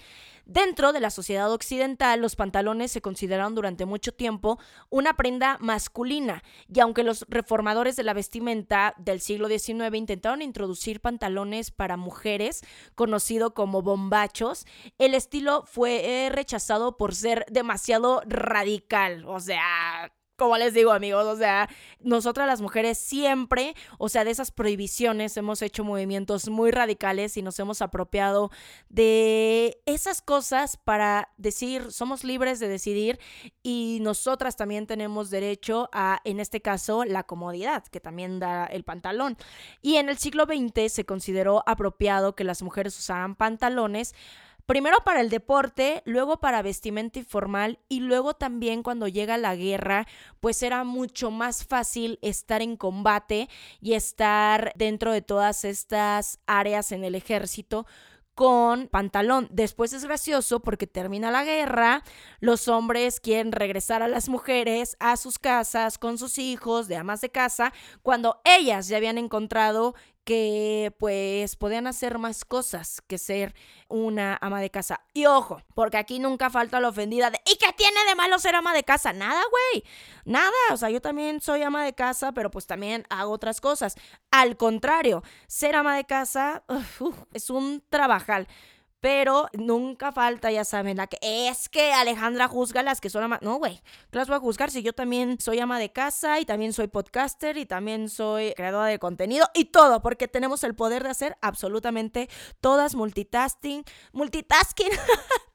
Dentro 0.52 0.92
de 0.92 1.00
la 1.00 1.08
sociedad 1.08 1.50
occidental, 1.50 2.20
los 2.20 2.36
pantalones 2.36 2.92
se 2.92 3.00
consideraron 3.00 3.54
durante 3.54 3.86
mucho 3.86 4.12
tiempo 4.12 4.58
una 4.90 5.14
prenda 5.14 5.56
masculina, 5.60 6.42
y 6.68 6.80
aunque 6.80 7.04
los 7.04 7.24
reformadores 7.30 7.96
de 7.96 8.02
la 8.02 8.12
vestimenta 8.12 8.94
del 8.98 9.22
siglo 9.22 9.48
XIX 9.48 9.94
intentaron 9.94 10.42
introducir 10.42 11.00
pantalones 11.00 11.70
para 11.70 11.96
mujeres, 11.96 12.60
conocido 12.94 13.54
como 13.54 13.80
bombachos, 13.80 14.66
el 14.98 15.14
estilo 15.14 15.64
fue 15.64 16.26
eh, 16.26 16.28
rechazado 16.28 16.98
por 16.98 17.14
ser 17.14 17.46
demasiado 17.50 18.20
radical, 18.26 19.24
o 19.24 19.40
sea, 19.40 20.12
como 20.42 20.58
les 20.58 20.74
digo, 20.74 20.90
amigos, 20.90 21.24
o 21.26 21.36
sea, 21.36 21.68
nosotras 22.00 22.48
las 22.48 22.60
mujeres 22.60 22.98
siempre, 22.98 23.76
o 23.98 24.08
sea, 24.08 24.24
de 24.24 24.32
esas 24.32 24.50
prohibiciones 24.50 25.36
hemos 25.36 25.62
hecho 25.62 25.84
movimientos 25.84 26.48
muy 26.48 26.72
radicales 26.72 27.36
y 27.36 27.42
nos 27.42 27.60
hemos 27.60 27.80
apropiado 27.80 28.50
de 28.88 29.80
esas 29.86 30.20
cosas 30.20 30.76
para 30.78 31.28
decir, 31.36 31.92
somos 31.92 32.24
libres 32.24 32.58
de 32.58 32.66
decidir 32.66 33.20
y 33.62 33.98
nosotras 34.02 34.56
también 34.56 34.88
tenemos 34.88 35.30
derecho 35.30 35.88
a, 35.92 36.20
en 36.24 36.40
este 36.40 36.60
caso, 36.60 37.04
la 37.04 37.22
comodidad 37.22 37.84
que 37.84 38.00
también 38.00 38.40
da 38.40 38.66
el 38.66 38.82
pantalón. 38.82 39.36
Y 39.80 39.94
en 39.98 40.08
el 40.08 40.18
siglo 40.18 40.46
XX 40.46 40.92
se 40.92 41.04
consideró 41.04 41.62
apropiado 41.66 42.34
que 42.34 42.42
las 42.42 42.62
mujeres 42.62 42.98
usaran 42.98 43.36
pantalones 43.36 44.12
Primero 44.66 44.98
para 45.04 45.20
el 45.20 45.28
deporte, 45.28 46.02
luego 46.04 46.38
para 46.38 46.62
vestimenta 46.62 47.18
informal 47.18 47.78
y 47.88 48.00
luego 48.00 48.34
también 48.34 48.82
cuando 48.82 49.08
llega 49.08 49.36
la 49.36 49.56
guerra, 49.56 50.06
pues 50.40 50.62
era 50.62 50.84
mucho 50.84 51.30
más 51.30 51.64
fácil 51.64 52.18
estar 52.22 52.62
en 52.62 52.76
combate 52.76 53.48
y 53.80 53.94
estar 53.94 54.72
dentro 54.76 55.12
de 55.12 55.22
todas 55.22 55.64
estas 55.64 56.38
áreas 56.46 56.92
en 56.92 57.04
el 57.04 57.14
ejército 57.14 57.86
con 58.34 58.88
pantalón. 58.88 59.48
Después 59.50 59.92
es 59.92 60.04
gracioso 60.04 60.60
porque 60.60 60.86
termina 60.86 61.30
la 61.30 61.44
guerra, 61.44 62.02
los 62.40 62.68
hombres 62.68 63.20
quieren 63.20 63.52
regresar 63.52 64.02
a 64.02 64.08
las 64.08 64.28
mujeres 64.28 64.96
a 65.00 65.16
sus 65.16 65.38
casas 65.38 65.98
con 65.98 66.18
sus 66.18 66.38
hijos 66.38 66.88
de 66.88 66.96
amas 66.96 67.20
de 67.20 67.30
casa, 67.30 67.72
cuando 68.02 68.40
ellas 68.44 68.88
ya 68.88 68.96
habían 68.96 69.18
encontrado 69.18 69.94
que 70.24 70.94
pues 70.98 71.56
podían 71.56 71.86
hacer 71.86 72.18
más 72.18 72.44
cosas 72.44 73.00
que 73.06 73.18
ser 73.18 73.54
una 73.88 74.38
ama 74.40 74.60
de 74.60 74.70
casa. 74.70 75.00
Y 75.12 75.26
ojo, 75.26 75.60
porque 75.74 75.96
aquí 75.96 76.18
nunca 76.18 76.50
falta 76.50 76.80
la 76.80 76.88
ofendida 76.88 77.30
de 77.30 77.40
¿y 77.44 77.56
qué 77.56 77.72
tiene 77.76 78.04
de 78.08 78.14
malo 78.14 78.38
ser 78.38 78.54
ama 78.54 78.72
de 78.72 78.84
casa? 78.84 79.12
Nada, 79.12 79.42
güey. 79.50 79.84
Nada. 80.24 80.50
O 80.72 80.76
sea, 80.76 80.90
yo 80.90 81.00
también 81.00 81.40
soy 81.40 81.62
ama 81.62 81.84
de 81.84 81.94
casa, 81.94 82.32
pero 82.32 82.50
pues 82.50 82.66
también 82.66 83.04
hago 83.10 83.32
otras 83.32 83.60
cosas. 83.60 83.96
Al 84.30 84.56
contrario, 84.56 85.22
ser 85.46 85.76
ama 85.76 85.96
de 85.96 86.04
casa 86.04 86.62
es 87.34 87.50
un 87.50 87.82
trabajal. 87.88 88.46
Pero 89.02 89.48
nunca 89.52 90.12
falta, 90.12 90.52
ya 90.52 90.64
saben, 90.64 90.96
la 90.96 91.08
que 91.08 91.18
es 91.20 91.68
que 91.68 91.92
Alejandra 91.92 92.46
juzga 92.46 92.84
las 92.84 93.00
que 93.00 93.10
son 93.10 93.24
ama. 93.24 93.40
No, 93.42 93.56
güey, 93.56 93.82
las 94.12 94.28
voy 94.28 94.36
a 94.36 94.38
juzgar 94.38 94.70
si 94.70 94.84
yo 94.84 94.92
también 94.92 95.40
soy 95.40 95.58
ama 95.58 95.80
de 95.80 95.90
casa 95.90 96.38
y 96.38 96.44
también 96.44 96.72
soy 96.72 96.86
podcaster 96.86 97.58
y 97.58 97.66
también 97.66 98.08
soy 98.08 98.54
creadora 98.54 98.86
de 98.86 99.00
contenido 99.00 99.48
y 99.54 99.64
todo, 99.64 100.02
porque 100.02 100.28
tenemos 100.28 100.62
el 100.62 100.76
poder 100.76 101.02
de 101.02 101.10
hacer 101.10 101.36
absolutamente 101.40 102.28
todas 102.60 102.94
multitasking, 102.94 103.82
multitasking. 104.12 104.90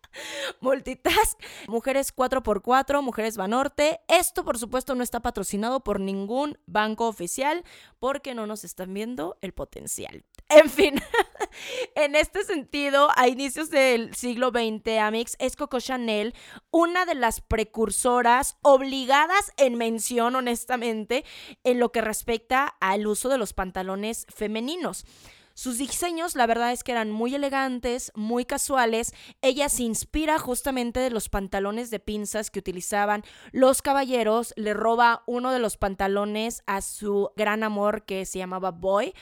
Multitask, 0.61 1.37
Mujeres 1.67 2.15
4x4, 2.15 3.03
Mujeres 3.03 3.37
Banorte. 3.37 3.99
Esto, 4.07 4.43
por 4.43 4.57
supuesto, 4.57 4.95
no 4.95 5.03
está 5.03 5.19
patrocinado 5.19 5.83
por 5.83 5.99
ningún 5.99 6.57
banco 6.65 7.07
oficial 7.07 7.63
porque 7.99 8.33
no 8.33 8.47
nos 8.47 8.63
están 8.63 8.93
viendo 8.93 9.37
el 9.41 9.53
potencial. 9.53 10.23
En 10.49 10.69
fin, 10.69 10.95
en 11.95 12.15
este 12.15 12.43
sentido, 12.45 13.09
a 13.17 13.27
inicios 13.27 13.69
del 13.69 14.15
siglo 14.15 14.51
XX, 14.51 14.99
Amix, 15.01 15.35
es 15.39 15.57
Coco 15.57 15.81
Chanel 15.81 16.33
una 16.71 17.05
de 17.05 17.15
las 17.15 17.41
precursoras 17.41 18.57
obligadas 18.61 19.51
en 19.57 19.75
mención, 19.75 20.35
honestamente, 20.35 21.25
en 21.65 21.79
lo 21.79 21.91
que 21.91 21.99
respecta 21.99 22.77
al 22.79 23.07
uso 23.07 23.27
de 23.27 23.37
los 23.37 23.51
pantalones 23.51 24.25
femeninos. 24.33 25.05
Sus 25.53 25.79
diseños, 25.79 26.35
la 26.35 26.45
verdad 26.45 26.71
es 26.71 26.83
que 26.83 26.91
eran 26.91 27.11
muy 27.11 27.33
elegantes, 27.33 28.11
muy 28.13 28.45
casuales. 28.45 29.13
Ella 29.41 29.69
se 29.69 29.83
inspira 29.83 30.37
justamente 30.37 30.99
de 30.99 31.09
los 31.09 31.29
pantalones 31.29 31.89
de 31.89 31.99
pinzas 31.99 32.51
que 32.51 32.59
utilizaban 32.59 33.23
los 33.51 33.81
caballeros. 33.81 34.53
Le 34.55 34.75
roba 34.75 35.23
uno 35.25 35.51
de 35.51 35.57
los 35.57 35.75
pantalones 35.75 36.61
a 36.67 36.81
su 36.81 37.31
gran 37.35 37.63
amor 37.63 38.05
que 38.05 38.27
se 38.27 38.37
llamaba 38.37 38.69
Boy. 38.69 39.15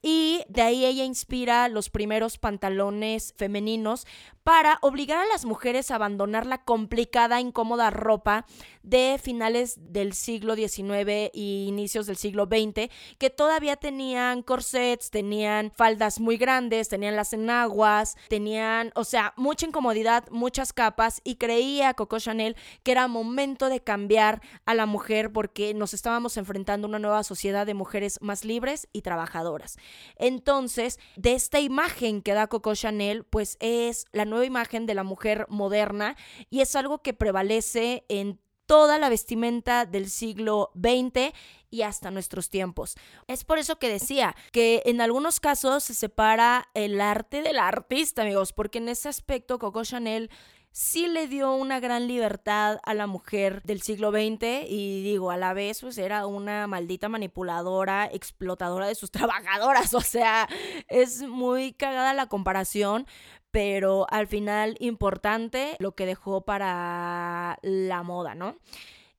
Y 0.00 0.44
de 0.48 0.62
ahí 0.62 0.84
ella 0.84 1.04
inspira 1.04 1.68
los 1.68 1.90
primeros 1.90 2.38
pantalones 2.38 3.34
femeninos 3.36 4.06
para 4.48 4.78
obligar 4.80 5.18
a 5.18 5.26
las 5.26 5.44
mujeres 5.44 5.90
a 5.90 5.96
abandonar 5.96 6.46
la 6.46 6.64
complicada, 6.64 7.38
incómoda 7.38 7.90
ropa 7.90 8.46
de 8.82 9.20
finales 9.22 9.92
del 9.92 10.14
siglo 10.14 10.56
XIX 10.56 11.06
e 11.06 11.30
inicios 11.34 12.06
del 12.06 12.16
siglo 12.16 12.46
XX, 12.46 12.90
que 13.18 13.28
todavía 13.28 13.76
tenían 13.76 14.40
corsets, 14.42 15.10
tenían 15.10 15.70
faldas 15.76 16.18
muy 16.18 16.38
grandes, 16.38 16.88
tenían 16.88 17.14
las 17.14 17.34
enaguas, 17.34 18.16
tenían, 18.30 18.90
o 18.94 19.04
sea, 19.04 19.34
mucha 19.36 19.66
incomodidad, 19.66 20.24
muchas 20.30 20.72
capas, 20.72 21.20
y 21.24 21.34
creía 21.34 21.92
Coco 21.92 22.18
Chanel 22.18 22.56
que 22.84 22.92
era 22.92 23.06
momento 23.06 23.68
de 23.68 23.80
cambiar 23.80 24.40
a 24.64 24.72
la 24.72 24.86
mujer 24.86 25.30
porque 25.30 25.74
nos 25.74 25.92
estábamos 25.92 26.38
enfrentando 26.38 26.86
a 26.86 26.88
una 26.88 26.98
nueva 26.98 27.22
sociedad 27.22 27.66
de 27.66 27.74
mujeres 27.74 28.18
más 28.22 28.46
libres 28.46 28.88
y 28.94 29.02
trabajadoras. 29.02 29.76
Entonces, 30.16 30.98
de 31.16 31.34
esta 31.34 31.60
imagen 31.60 32.22
que 32.22 32.32
da 32.32 32.46
Coco 32.46 32.74
Chanel, 32.74 33.24
pues 33.24 33.58
es 33.60 34.06
la 34.12 34.24
nueva 34.24 34.37
imagen 34.44 34.86
de 34.86 34.94
la 34.94 35.04
mujer 35.04 35.46
moderna 35.48 36.16
y 36.50 36.60
es 36.60 36.76
algo 36.76 37.02
que 37.02 37.14
prevalece 37.14 38.04
en 38.08 38.40
toda 38.68 38.98
la 38.98 39.08
vestimenta 39.08 39.86
del 39.86 40.10
siglo 40.10 40.70
XX 40.74 41.32
y 41.70 41.82
hasta 41.82 42.10
nuestros 42.10 42.50
tiempos. 42.50 42.96
Es 43.26 43.42
por 43.44 43.58
eso 43.58 43.78
que 43.78 43.88
decía 43.88 44.36
que 44.52 44.82
en 44.84 45.00
algunos 45.00 45.40
casos 45.40 45.84
se 45.84 45.94
separa 45.94 46.68
el 46.74 47.00
arte 47.00 47.42
del 47.42 47.58
artista, 47.58 48.22
amigos, 48.22 48.52
porque 48.52 48.78
en 48.78 48.90
ese 48.90 49.08
aspecto 49.08 49.58
Coco 49.58 49.84
Chanel 49.84 50.30
sí 50.70 51.06
le 51.08 51.26
dio 51.28 51.54
una 51.54 51.80
gran 51.80 52.06
libertad 52.06 52.78
a 52.84 52.94
la 52.94 53.06
mujer 53.06 53.62
del 53.64 53.82
siglo 53.82 54.10
XX 54.10 54.68
y 54.68 55.02
digo, 55.02 55.30
a 55.30 55.36
la 55.36 55.52
vez 55.52 55.80
pues 55.80 55.98
era 55.98 56.26
una 56.26 56.66
maldita 56.66 57.08
manipuladora, 57.08 58.06
explotadora 58.12 58.86
de 58.86 58.94
sus 58.94 59.10
trabajadoras, 59.10 59.94
o 59.94 60.00
sea, 60.00 60.48
es 60.88 61.22
muy 61.22 61.72
cagada 61.72 62.12
la 62.14 62.26
comparación, 62.26 63.06
pero 63.50 64.06
al 64.10 64.26
final 64.26 64.76
importante 64.80 65.76
lo 65.78 65.94
que 65.94 66.06
dejó 66.06 66.42
para 66.42 67.58
la 67.62 68.02
moda, 68.02 68.34
¿no? 68.34 68.56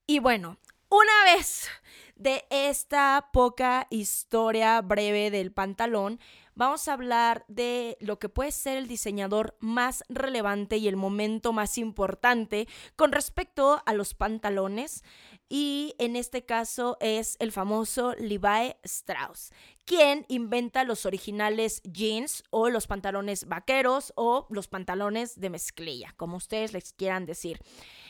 Y 0.06 0.20
bueno, 0.20 0.58
una 0.90 1.24
vez 1.26 1.68
de 2.16 2.46
esta 2.50 3.30
poca 3.32 3.88
historia 3.90 4.82
breve 4.82 5.32
del 5.32 5.52
pantalón, 5.52 6.20
vamos 6.56 6.88
a 6.88 6.94
hablar 6.94 7.46
de 7.48 7.96
lo 8.02 8.20
que 8.20 8.28
puede 8.28 8.52
ser 8.52 8.78
el 8.78 8.88
diseñador 8.88 9.56
más 9.60 10.04
relevante 10.10 10.78
y 10.78 10.88
el 10.88 10.98
momento 10.98 11.54
más 11.54 11.78
importante 11.78 12.68
con 12.96 13.12
respecto 13.12 13.82
a 13.86 13.94
los 13.94 14.14
pantalones. 14.14 15.04
Y 15.52 15.96
en 15.98 16.16
este 16.16 16.46
caso 16.46 16.98
es 17.02 17.36
el 17.40 17.52
famoso 17.52 18.14
Levi 18.20 18.76
Strauss, 18.84 19.52
quien 19.84 20.24
inventa 20.28 20.84
los 20.84 21.08
originales 21.08 21.82
jeans 21.82 22.44
o 22.52 22.70
los 22.70 22.86
pantalones 22.86 23.48
vaqueros 23.48 24.14
o 24.16 24.46
los 24.52 24.68
pantalones 24.68 25.40
de 25.40 25.50
mezclilla, 25.50 26.14
como 26.18 26.38
ustedes 26.38 26.72
les 26.72 26.94
quieran 26.94 27.26
decir. 27.26 27.60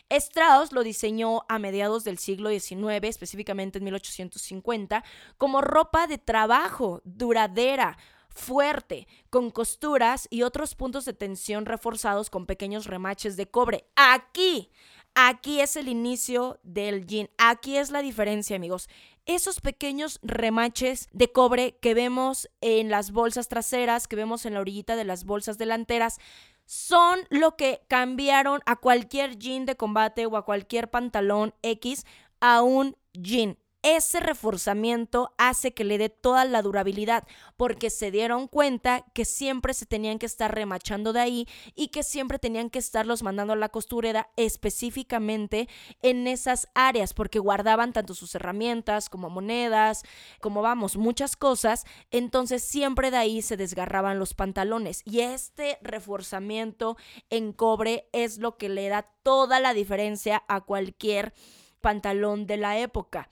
Strauss 0.09 0.73
lo 0.73 0.83
diseñó 0.83 1.43
a 1.47 1.59
mediados 1.59 2.03
del 2.03 2.17
siglo 2.17 2.49
XIX, 2.49 3.03
específicamente 3.03 3.77
en 3.77 3.85
1850, 3.85 5.05
como 5.37 5.61
ropa 5.61 6.07
de 6.07 6.17
trabajo 6.17 7.01
duradera, 7.05 7.97
fuerte, 8.27 9.07
con 9.29 9.51
costuras 9.51 10.27
y 10.29 10.43
otros 10.43 10.75
puntos 10.75 11.05
de 11.05 11.13
tensión 11.13 11.65
reforzados 11.65 12.29
con 12.29 12.45
pequeños 12.45 12.85
remaches 12.85 13.37
de 13.37 13.49
cobre. 13.49 13.85
Aquí, 13.95 14.71
aquí 15.15 15.61
es 15.61 15.75
el 15.75 15.87
inicio 15.87 16.59
del 16.63 17.05
jean. 17.05 17.29
Aquí 17.37 17.77
es 17.77 17.91
la 17.91 18.01
diferencia, 18.01 18.55
amigos. 18.55 18.89
Esos 19.25 19.61
pequeños 19.61 20.19
remaches 20.23 21.07
de 21.11 21.31
cobre 21.31 21.77
que 21.81 21.93
vemos 21.93 22.49
en 22.61 22.89
las 22.89 23.11
bolsas 23.11 23.47
traseras, 23.47 24.07
que 24.07 24.15
vemos 24.15 24.45
en 24.45 24.55
la 24.55 24.61
orillita 24.61 24.95
de 24.95 25.05
las 25.05 25.23
bolsas 25.23 25.57
delanteras, 25.57 26.17
son 26.65 27.19
lo 27.29 27.55
que 27.55 27.81
cambiaron 27.87 28.61
a 28.65 28.75
cualquier 28.75 29.37
jean 29.37 29.65
de 29.65 29.75
combate 29.75 30.25
o 30.25 30.37
a 30.37 30.45
cualquier 30.45 30.89
pantalón 30.89 31.53
X 31.61 32.05
a 32.39 32.61
un 32.61 32.95
jean. 33.13 33.57
Ese 33.81 34.19
reforzamiento 34.19 35.33
hace 35.37 35.73
que 35.73 35.83
le 35.83 35.97
dé 35.97 36.09
toda 36.09 36.43
la 36.45 36.61
durabilidad, 36.61 37.25
porque 37.55 37.89
se 37.89 38.11
dieron 38.11 38.47
cuenta 38.47 39.05
que 39.13 39.23
siempre 39.25 39.73
se 39.73 39.85
tenían 39.85 40.19
que 40.19 40.25
estar 40.25 40.53
remachando 40.53 41.13
de 41.13 41.21
ahí 41.21 41.47
y 41.75 41.87
que 41.87 42.03
siempre 42.03 42.39
tenían 42.39 42.69
que 42.69 42.79
estarlos 42.79 43.23
mandando 43.23 43.53
a 43.53 43.55
la 43.55 43.69
costurera 43.69 44.29
específicamente 44.35 45.69
en 46.01 46.27
esas 46.27 46.67
áreas, 46.73 47.13
porque 47.13 47.39
guardaban 47.39 47.93
tanto 47.93 48.13
sus 48.13 48.35
herramientas 48.35 49.09
como 49.09 49.29
monedas, 49.29 50.03
como 50.41 50.61
vamos, 50.61 50.97
muchas 50.97 51.35
cosas, 51.37 51.85
entonces 52.11 52.63
siempre 52.63 53.11
de 53.11 53.17
ahí 53.17 53.41
se 53.41 53.57
desgarraban 53.57 54.19
los 54.19 54.33
pantalones 54.33 55.03
y 55.05 55.21
este 55.21 55.77
reforzamiento 55.81 56.97
en 57.29 57.53
cobre 57.53 58.09
es 58.11 58.39
lo 58.39 58.57
que 58.57 58.69
le 58.69 58.89
da 58.89 59.03
toda 59.23 59.59
la 59.59 59.73
diferencia 59.73 60.43
a 60.47 60.61
cualquier 60.61 61.33
pantalón 61.81 62.45
de 62.45 62.57
la 62.57 62.77
época. 62.79 63.29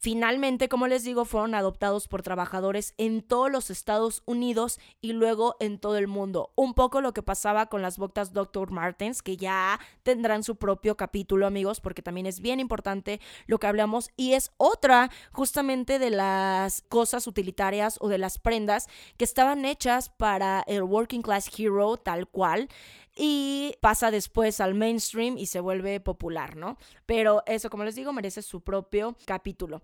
Finalmente, 0.00 0.68
como 0.68 0.86
les 0.86 1.02
digo, 1.02 1.24
fueron 1.24 1.56
adoptados 1.56 2.06
por 2.06 2.22
trabajadores 2.22 2.94
en 2.98 3.20
todos 3.20 3.50
los 3.50 3.68
Estados 3.68 4.22
Unidos 4.26 4.78
y 5.00 5.12
luego 5.12 5.56
en 5.58 5.80
todo 5.80 5.96
el 5.96 6.06
mundo. 6.06 6.52
Un 6.54 6.74
poco 6.74 7.00
lo 7.00 7.12
que 7.12 7.22
pasaba 7.22 7.66
con 7.66 7.82
las 7.82 7.98
botas 7.98 8.32
Dr. 8.32 8.70
Martens, 8.70 9.22
que 9.22 9.36
ya 9.36 9.80
tendrán 10.04 10.44
su 10.44 10.54
propio 10.54 10.96
capítulo, 10.96 11.48
amigos, 11.48 11.80
porque 11.80 12.00
también 12.00 12.26
es 12.26 12.38
bien 12.38 12.60
importante 12.60 13.20
lo 13.46 13.58
que 13.58 13.66
hablamos 13.66 14.10
y 14.16 14.34
es 14.34 14.52
otra 14.56 15.10
justamente 15.32 15.98
de 15.98 16.10
las 16.10 16.82
cosas 16.82 17.26
utilitarias 17.26 17.98
o 18.00 18.08
de 18.08 18.18
las 18.18 18.38
prendas 18.38 18.86
que 19.16 19.24
estaban 19.24 19.64
hechas 19.64 20.10
para 20.10 20.62
el 20.68 20.84
Working 20.84 21.22
Class 21.22 21.50
Hero 21.58 21.96
tal 21.96 22.28
cual 22.28 22.68
y 23.18 23.74
pasa 23.80 24.12
después 24.12 24.60
al 24.60 24.74
mainstream 24.74 25.36
y 25.36 25.46
se 25.46 25.58
vuelve 25.58 25.98
popular, 25.98 26.56
¿no? 26.56 26.78
Pero 27.04 27.42
eso, 27.46 27.68
como 27.68 27.84
les 27.84 27.96
digo, 27.96 28.12
merece 28.12 28.42
su 28.42 28.60
propio 28.60 29.16
capítulo. 29.26 29.82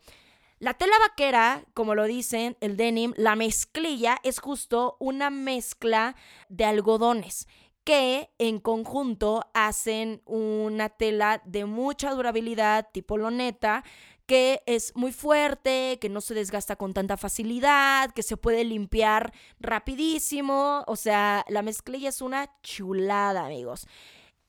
La 0.61 0.75
tela 0.75 0.95
vaquera, 1.01 1.65
como 1.75 1.97
lo 1.97 2.05
dicen, 2.05 2.57
el 2.61 2.77
denim, 2.77 3.13
la 3.17 3.35
mezclilla 3.35 4.19
es 4.23 4.39
justo 4.39 4.97
una 5.01 5.29
mezcla 5.29 6.15
de 6.49 6.65
algodones 6.65 7.49
que 7.83 8.31
en 8.39 8.61
conjunto 8.61 9.51
hacen 9.53 10.23
una 10.25 10.89
tela 10.89 11.43
de 11.45 11.67
mucha 11.67 12.13
durabilidad 12.13 12.89
tipo 12.93 13.19
loneta 13.19 13.85
que 14.27 14.63
es 14.67 14.95
muy 14.97 15.13
fuerte, 15.13 15.99
que 16.01 16.09
no 16.09 16.21
se 16.21 16.35
desgasta 16.35 16.77
con 16.77 16.95
tanta 16.95 17.17
facilidad, 17.17 18.13
que 18.13 18.23
se 18.23 18.37
puede 18.37 18.65
limpiar 18.65 19.33
rapidísimo. 19.61 20.85
O 20.87 20.97
sea, 20.97 21.45
la 21.49 21.63
mezclilla 21.63 22.09
es 22.09 22.21
una 22.21 22.51
chulada, 22.63 23.47
amigos. 23.47 23.87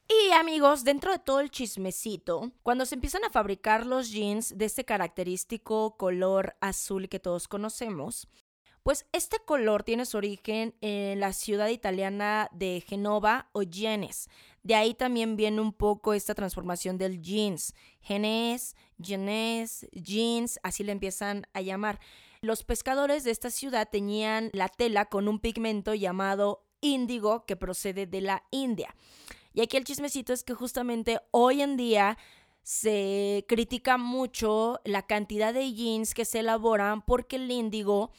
Y 0.07 0.31
amigos, 0.33 0.83
dentro 0.83 1.11
de 1.11 1.19
todo 1.19 1.39
el 1.39 1.49
chismecito, 1.49 2.51
cuando 2.61 2.85
se 2.85 2.95
empiezan 2.95 3.25
a 3.25 3.31
fabricar 3.31 3.87
los 3.87 4.11
jeans 4.11 4.55
de 4.55 4.65
este 4.65 4.85
característico 4.85 5.97
color 5.97 6.55
azul 6.61 7.09
que 7.09 7.19
todos 7.19 7.47
conocemos, 7.47 8.27
pues 8.85 9.07
este 9.13 9.39
color 9.39 9.81
tiene 9.81 10.05
su 10.05 10.15
origen 10.15 10.75
en 10.79 11.19
la 11.19 11.33
ciudad 11.33 11.69
italiana 11.69 12.49
de 12.51 12.83
Genova 12.87 13.49
o 13.51 13.63
Genes. 13.67 14.29
De 14.61 14.75
ahí 14.75 14.93
también 14.93 15.35
viene 15.35 15.59
un 15.59 15.73
poco 15.73 16.13
esta 16.13 16.35
transformación 16.35 16.99
del 16.99 17.19
jeans. 17.19 17.73
Genes, 17.99 18.75
Genes, 19.01 19.87
jeans, 19.91 20.59
así 20.61 20.83
le 20.83 20.91
empiezan 20.91 21.47
a 21.53 21.61
llamar. 21.61 21.99
Los 22.41 22.63
pescadores 22.63 23.23
de 23.23 23.31
esta 23.31 23.49
ciudad 23.49 23.89
tenían 23.91 24.51
la 24.53 24.69
tela 24.69 25.05
con 25.05 25.27
un 25.27 25.39
pigmento 25.39 25.95
llamado 25.95 26.63
índigo 26.79 27.43
que 27.47 27.55
procede 27.55 28.05
de 28.05 28.21
la 28.21 28.43
India. 28.51 28.95
Y 29.55 29.61
aquí 29.61 29.77
el 29.77 29.85
chismecito 29.85 30.31
es 30.31 30.43
que 30.43 30.53
justamente 30.53 31.19
hoy 31.31 31.63
en 31.63 31.75
día 31.75 32.19
se 32.61 33.45
critica 33.47 33.97
mucho 33.97 34.79
la 34.85 35.07
cantidad 35.07 35.55
de 35.55 35.73
jeans 35.73 36.13
que 36.13 36.23
se 36.25 36.41
elaboran 36.41 37.01
porque 37.01 37.37
el 37.37 37.49
índigo 37.49 38.11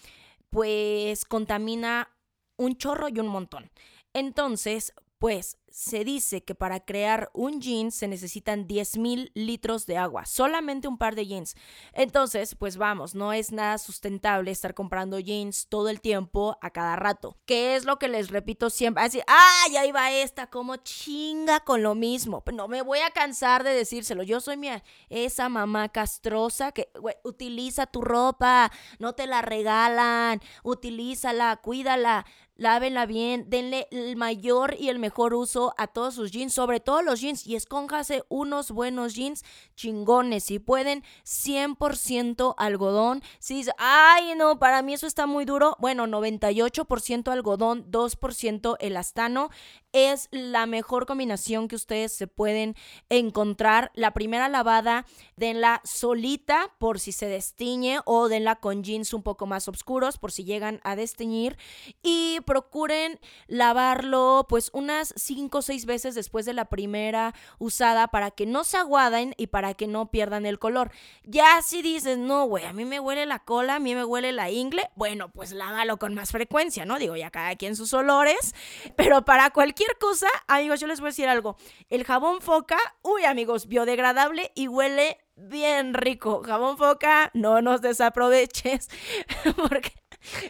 pues 0.56 1.26
contamina 1.26 2.08
un 2.56 2.78
chorro 2.78 3.10
y 3.10 3.20
un 3.20 3.26
montón. 3.26 3.70
Entonces, 4.14 4.94
pues 5.18 5.58
se 5.68 6.04
dice 6.04 6.42
que 6.42 6.54
para 6.54 6.80
crear 6.80 7.30
un 7.34 7.60
jean 7.60 7.90
se 7.90 8.08
necesitan 8.08 8.66
10.000 8.66 9.30
litros 9.34 9.86
de 9.86 9.98
agua, 9.98 10.24
solamente 10.24 10.88
un 10.88 10.96
par 10.96 11.14
de 11.14 11.26
jeans. 11.26 11.54
Entonces, 11.92 12.54
pues 12.54 12.76
vamos, 12.76 13.14
no 13.14 13.32
es 13.32 13.52
nada 13.52 13.78
sustentable 13.78 14.50
estar 14.50 14.74
comprando 14.74 15.18
jeans 15.18 15.66
todo 15.68 15.88
el 15.88 16.00
tiempo 16.00 16.56
a 16.62 16.70
cada 16.70 16.96
rato. 16.96 17.36
¿Qué 17.44 17.76
es 17.76 17.84
lo 17.84 17.98
que 17.98 18.08
les 18.08 18.30
repito 18.30 18.70
siempre? 18.70 19.04
Así, 19.04 19.20
¡ah! 19.26 19.64
Ya 19.70 19.84
iba 19.84 20.10
esta, 20.12 20.48
como 20.48 20.76
chinga 20.76 21.60
con 21.60 21.82
lo 21.82 21.94
mismo. 21.94 22.42
No 22.52 22.68
me 22.68 22.82
voy 22.82 23.00
a 23.00 23.10
cansar 23.10 23.62
de 23.62 23.74
decírselo. 23.74 24.22
Yo 24.22 24.40
soy 24.40 24.56
mi, 24.56 24.68
esa 25.08 25.48
mamá 25.48 25.90
castrosa 25.90 26.72
que, 26.72 26.90
utiliza 27.22 27.86
tu 27.86 28.00
ropa, 28.00 28.72
no 28.98 29.14
te 29.14 29.26
la 29.26 29.42
regalan, 29.42 30.40
utilízala, 30.62 31.56
cuídala 31.56 32.24
lávenla 32.56 33.06
bien, 33.06 33.48
denle 33.48 33.86
el 33.90 34.16
mayor 34.16 34.74
y 34.78 34.88
el 34.88 34.98
mejor 34.98 35.34
uso 35.34 35.55
a 35.76 35.86
todos 35.86 36.14
sus 36.14 36.30
jeans, 36.30 36.52
sobre 36.52 36.80
todo 36.80 37.02
los 37.02 37.20
jeans, 37.20 37.46
y 37.46 37.56
escónjase 37.56 38.24
unos 38.28 38.70
buenos 38.70 39.14
jeans 39.14 39.44
chingones, 39.74 40.44
si 40.44 40.58
pueden, 40.58 41.02
100% 41.24 42.54
algodón. 42.56 43.22
Si 43.38 43.54
dice, 43.54 43.72
ay, 43.78 44.34
no, 44.36 44.58
para 44.58 44.82
mí 44.82 44.94
eso 44.94 45.06
está 45.06 45.26
muy 45.26 45.44
duro, 45.44 45.76
bueno, 45.78 46.06
98% 46.06 47.28
algodón, 47.32 47.90
2% 47.90 48.76
elastano, 48.80 49.50
es 49.96 50.28
la 50.30 50.66
mejor 50.66 51.06
combinación 51.06 51.68
que 51.68 51.74
ustedes 51.74 52.12
se 52.12 52.26
pueden 52.26 52.76
encontrar. 53.08 53.90
La 53.94 54.12
primera 54.12 54.50
lavada, 54.50 55.06
denla 55.36 55.80
solita 55.84 56.70
por 56.78 57.00
si 57.00 57.12
se 57.12 57.26
destiñe 57.26 58.00
o 58.04 58.28
denla 58.28 58.56
con 58.56 58.82
jeans 58.82 59.14
un 59.14 59.22
poco 59.22 59.46
más 59.46 59.68
oscuros 59.68 60.18
por 60.18 60.32
si 60.32 60.44
llegan 60.44 60.80
a 60.84 60.96
desteñir 60.96 61.56
y 62.02 62.40
procuren 62.44 63.18
lavarlo 63.46 64.44
pues 64.50 64.70
unas 64.74 65.14
5 65.16 65.56
o 65.56 65.62
6 65.62 65.86
veces 65.86 66.14
después 66.14 66.44
de 66.44 66.52
la 66.52 66.66
primera 66.66 67.34
usada 67.58 68.08
para 68.08 68.30
que 68.30 68.44
no 68.44 68.64
se 68.64 68.76
aguaden 68.76 69.34
y 69.38 69.46
para 69.46 69.72
que 69.72 69.86
no 69.86 70.10
pierdan 70.10 70.44
el 70.44 70.58
color. 70.58 70.90
Ya 71.24 71.62
si 71.62 71.80
dices, 71.80 72.18
no, 72.18 72.44
güey, 72.44 72.66
a 72.66 72.74
mí 72.74 72.84
me 72.84 73.00
huele 73.00 73.24
la 73.24 73.38
cola, 73.38 73.76
a 73.76 73.80
mí 73.80 73.94
me 73.94 74.04
huele 74.04 74.32
la 74.32 74.50
ingle, 74.50 74.90
bueno, 74.94 75.30
pues 75.30 75.52
lávalo 75.52 75.98
con 75.98 76.14
más 76.14 76.32
frecuencia, 76.32 76.84
¿no? 76.84 76.98
Digo, 76.98 77.16
ya 77.16 77.30
cada 77.30 77.56
quien 77.56 77.76
sus 77.76 77.94
olores, 77.94 78.54
pero 78.96 79.24
para 79.24 79.48
cualquier 79.50 79.85
cosa, 80.00 80.28
amigos, 80.46 80.80
yo 80.80 80.86
les 80.86 81.00
voy 81.00 81.08
a 81.08 81.10
decir 81.10 81.28
algo. 81.28 81.56
El 81.88 82.04
jabón 82.04 82.40
foca, 82.40 82.78
uy, 83.02 83.24
amigos, 83.24 83.68
biodegradable 83.68 84.52
y 84.54 84.68
huele 84.68 85.18
bien 85.36 85.94
rico. 85.94 86.42
Jabón 86.44 86.78
foca, 86.78 87.30
no 87.34 87.62
nos 87.62 87.80
desaproveches, 87.82 88.88
porque 89.56 89.92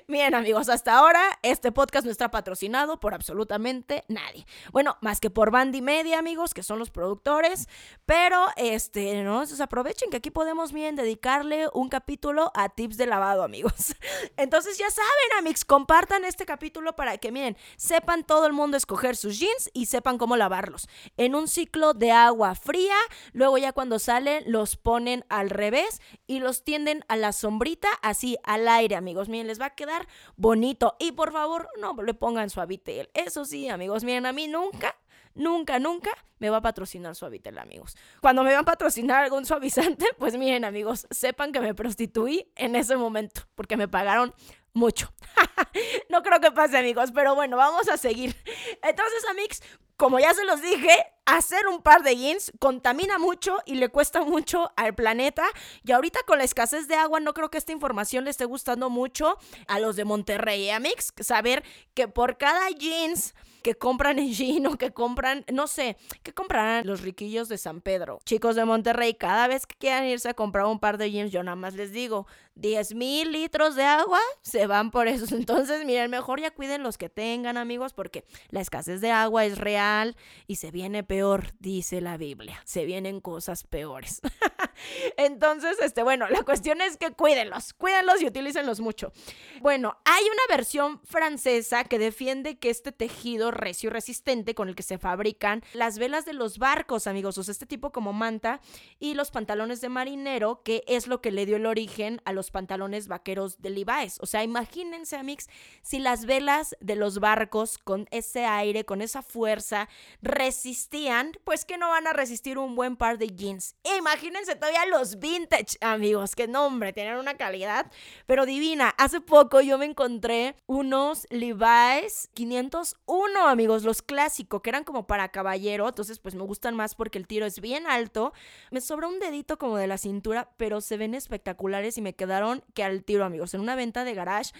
Bien, 0.08 0.34
amigos, 0.34 0.68
hasta 0.68 0.96
ahora 0.96 1.38
este 1.42 1.72
podcast 1.72 2.04
no 2.04 2.10
está 2.10 2.30
patrocinado 2.30 2.98
por 3.00 3.14
absolutamente 3.14 4.04
nadie. 4.08 4.46
Bueno, 4.72 4.96
más 5.00 5.20
que 5.20 5.30
por 5.30 5.50
Bandy 5.50 5.82
Media, 5.82 6.18
amigos, 6.18 6.54
que 6.54 6.62
son 6.62 6.78
los 6.78 6.90
productores, 6.90 7.68
pero 8.04 8.46
este, 8.56 9.22
no 9.22 9.44
se 9.46 9.62
aprovechen 9.62 10.10
que 10.10 10.18
aquí 10.18 10.30
podemos 10.30 10.72
bien 10.72 10.96
dedicarle 10.96 11.68
un 11.72 11.88
capítulo 11.88 12.50
a 12.54 12.68
tips 12.68 12.96
de 12.96 13.06
lavado, 13.06 13.42
amigos. 13.42 13.94
Entonces, 14.36 14.78
ya 14.78 14.90
saben, 14.90 15.38
amigos, 15.38 15.64
compartan 15.64 16.24
este 16.24 16.46
capítulo 16.46 16.96
para 16.96 17.18
que 17.18 17.32
miren, 17.32 17.56
sepan 17.76 18.24
todo 18.24 18.46
el 18.46 18.52
mundo 18.52 18.76
escoger 18.76 19.16
sus 19.16 19.38
jeans 19.38 19.70
y 19.72 19.86
sepan 19.86 20.18
cómo 20.18 20.36
lavarlos. 20.36 20.88
En 21.16 21.34
un 21.34 21.48
ciclo 21.48 21.94
de 21.94 22.12
agua 22.12 22.54
fría, 22.54 22.96
luego 23.32 23.58
ya 23.58 23.72
cuando 23.72 23.98
salen 23.98 24.44
los 24.46 24.76
ponen 24.76 25.24
al 25.28 25.50
revés 25.50 26.00
y 26.26 26.38
los 26.40 26.64
tienden 26.64 27.04
a 27.08 27.16
la 27.16 27.32
sombrita, 27.32 27.88
así 28.02 28.36
al 28.44 28.68
aire, 28.68 28.96
amigos. 28.96 29.28
Miren, 29.28 29.46
les 29.46 29.60
va 29.60 29.65
a 29.66 29.74
quedar 29.74 30.06
bonito. 30.36 30.96
Y 30.98 31.12
por 31.12 31.32
favor, 31.32 31.68
no 31.80 31.94
le 32.02 32.14
pongan 32.14 32.50
suavitel. 32.50 33.10
Eso 33.14 33.44
sí, 33.44 33.68
amigos, 33.68 34.04
miren, 34.04 34.26
a 34.26 34.32
mí 34.32 34.48
nunca, 34.48 34.96
nunca, 35.36 35.78
nunca 35.78 36.10
me 36.38 36.50
va 36.50 36.58
a 36.58 36.62
patrocinar 36.62 37.14
suavitel, 37.14 37.58
amigos. 37.58 37.96
Cuando 38.20 38.42
me 38.42 38.50
van 38.50 38.60
a 38.60 38.64
patrocinar 38.64 39.24
algún 39.24 39.46
suavizante, 39.46 40.06
pues 40.18 40.36
miren, 40.36 40.64
amigos, 40.64 41.06
sepan 41.10 41.52
que 41.52 41.60
me 41.60 41.74
prostituí 41.74 42.50
en 42.56 42.76
ese 42.76 42.96
momento, 42.96 43.42
porque 43.54 43.76
me 43.76 43.88
pagaron 43.88 44.34
mucho. 44.72 45.12
no 46.10 46.22
creo 46.22 46.40
que 46.40 46.50
pase, 46.52 46.76
amigos, 46.76 47.10
pero 47.12 47.34
bueno, 47.34 47.56
vamos 47.56 47.88
a 47.88 47.96
seguir. 47.96 48.36
Entonces, 48.82 49.24
amigos, 49.30 49.62
como 49.96 50.18
ya 50.18 50.34
se 50.34 50.44
los 50.44 50.60
dije, 50.60 50.90
hacer 51.24 51.66
un 51.66 51.82
par 51.82 52.02
de 52.02 52.14
jeans 52.16 52.52
contamina 52.58 53.18
mucho 53.18 53.56
y 53.64 53.76
le 53.76 53.88
cuesta 53.88 54.22
mucho 54.22 54.70
al 54.76 54.94
planeta. 54.94 55.44
Y 55.84 55.92
ahorita 55.92 56.20
con 56.26 56.38
la 56.38 56.44
escasez 56.44 56.86
de 56.86 56.96
agua, 56.96 57.20
no 57.20 57.32
creo 57.32 57.50
que 57.50 57.56
esta 57.56 57.72
información 57.72 58.24
le 58.24 58.30
esté 58.30 58.44
gustando 58.44 58.90
mucho 58.90 59.38
a 59.66 59.80
los 59.80 59.96
de 59.96 60.04
Monterrey, 60.04 60.68
¿eh, 60.68 60.72
amigos. 60.72 61.14
Saber 61.20 61.64
que 61.94 62.08
por 62.08 62.36
cada 62.36 62.68
jeans 62.68 63.34
que 63.66 63.74
compran 63.74 64.20
en 64.20 64.32
Gino, 64.32 64.78
que 64.78 64.92
compran, 64.92 65.44
no 65.52 65.66
sé, 65.66 65.96
¿qué 66.22 66.32
comprarán 66.32 66.86
los 66.86 67.00
riquillos 67.00 67.48
de 67.48 67.58
San 67.58 67.80
Pedro? 67.80 68.20
Chicos 68.24 68.54
de 68.54 68.64
Monterrey, 68.64 69.14
cada 69.14 69.48
vez 69.48 69.66
que 69.66 69.74
quieran 69.74 70.04
irse 70.04 70.28
a 70.28 70.34
comprar 70.34 70.66
un 70.66 70.78
par 70.78 70.98
de 70.98 71.10
jeans, 71.10 71.32
yo 71.32 71.42
nada 71.42 71.56
más 71.56 71.74
les 71.74 71.90
digo, 71.90 72.28
10 72.56 72.94
mil 72.94 73.32
litros 73.32 73.76
de 73.76 73.84
agua 73.84 74.20
se 74.42 74.66
van 74.66 74.90
por 74.90 75.08
esos. 75.08 75.32
Entonces, 75.32 75.84
miren, 75.84 76.10
mejor 76.10 76.40
ya 76.40 76.50
cuiden 76.50 76.82
los 76.82 76.98
que 76.98 77.08
tengan, 77.08 77.56
amigos, 77.56 77.92
porque 77.92 78.24
la 78.50 78.60
escasez 78.60 79.00
de 79.00 79.10
agua 79.10 79.44
es 79.44 79.58
real 79.58 80.16
y 80.46 80.56
se 80.56 80.70
viene 80.70 81.04
peor, 81.04 81.52
dice 81.60 82.00
la 82.00 82.16
Biblia. 82.16 82.60
Se 82.64 82.84
vienen 82.84 83.20
cosas 83.20 83.64
peores. 83.64 84.20
Entonces, 85.16 85.76
este, 85.82 86.02
bueno, 86.02 86.28
la 86.28 86.42
cuestión 86.42 86.80
es 86.80 86.96
que 86.96 87.12
cuídenlos, 87.12 87.72
cuídenlos 87.74 88.20
y 88.22 88.26
utilícenlos 88.26 88.80
mucho. 88.80 89.12
Bueno, 89.60 89.98
hay 90.04 90.24
una 90.24 90.56
versión 90.56 91.00
francesa 91.04 91.84
que 91.84 91.98
defiende 91.98 92.58
que 92.58 92.70
este 92.70 92.92
tejido 92.92 93.50
recio 93.50 93.88
y 93.88 93.92
resistente 93.92 94.54
con 94.54 94.68
el 94.68 94.74
que 94.74 94.82
se 94.82 94.98
fabrican 94.98 95.62
las 95.74 95.98
velas 95.98 96.24
de 96.24 96.32
los 96.32 96.58
barcos, 96.58 97.06
amigos, 97.06 97.38
o 97.38 97.42
sea, 97.42 97.52
este 97.52 97.66
tipo 97.66 97.92
como 97.92 98.12
manta 98.12 98.60
y 98.98 99.14
los 99.14 99.30
pantalones 99.30 99.80
de 99.80 99.88
marinero, 99.88 100.62
que 100.62 100.82
es 100.86 101.06
lo 101.06 101.20
que 101.20 101.30
le 101.30 101.46
dio 101.46 101.56
el 101.56 101.66
origen 101.66 102.20
a 102.24 102.32
los 102.32 102.45
pantalones 102.50 103.08
vaqueros 103.08 103.60
de 103.60 103.70
Levi's. 103.70 104.18
O 104.20 104.26
sea, 104.26 104.42
imagínense, 104.42 105.16
amigos, 105.16 105.48
si 105.82 105.98
las 105.98 106.24
velas 106.24 106.76
de 106.80 106.96
los 106.96 107.18
barcos 107.18 107.78
con 107.78 108.06
ese 108.10 108.44
aire, 108.44 108.84
con 108.84 109.02
esa 109.02 109.22
fuerza, 109.22 109.88
resistían, 110.22 111.32
pues 111.44 111.64
que 111.64 111.78
no 111.78 111.88
van 111.88 112.06
a 112.06 112.12
resistir 112.12 112.58
un 112.58 112.74
buen 112.76 112.96
par 112.96 113.18
de 113.18 113.28
jeans. 113.28 113.74
Imagínense 113.98 114.54
todavía 114.54 114.86
los 114.86 115.18
vintage, 115.18 115.78
amigos, 115.80 116.34
que 116.34 116.46
nombre, 116.46 116.92
tienen 116.92 117.16
una 117.16 117.36
calidad, 117.36 117.90
pero 118.26 118.46
divina. 118.46 118.94
Hace 118.98 119.20
poco 119.20 119.60
yo 119.60 119.78
me 119.78 119.86
encontré 119.86 120.56
unos 120.66 121.26
Levi's 121.30 122.30
501, 122.34 123.46
amigos, 123.48 123.84
los 123.84 124.02
clásicos, 124.02 124.62
que 124.62 124.70
eran 124.70 124.84
como 124.84 125.06
para 125.06 125.30
caballero, 125.30 125.88
entonces 125.88 126.18
pues 126.18 126.34
me 126.34 126.42
gustan 126.42 126.76
más 126.76 126.94
porque 126.94 127.18
el 127.18 127.26
tiro 127.26 127.46
es 127.46 127.60
bien 127.60 127.86
alto. 127.86 128.32
Me 128.70 128.80
sobra 128.80 129.08
un 129.08 129.18
dedito 129.18 129.58
como 129.58 129.76
de 129.76 129.86
la 129.86 129.98
cintura, 129.98 130.50
pero 130.56 130.80
se 130.80 130.96
ven 130.96 131.14
espectaculares 131.14 131.98
y 131.98 132.02
me 132.02 132.14
quedaron 132.14 132.35
que 132.74 132.84
al 132.84 133.04
tiro, 133.04 133.24
amigos, 133.24 133.54
en 133.54 133.60
una 133.60 133.76
venta 133.76 134.04
de 134.04 134.14
garage. 134.14 134.52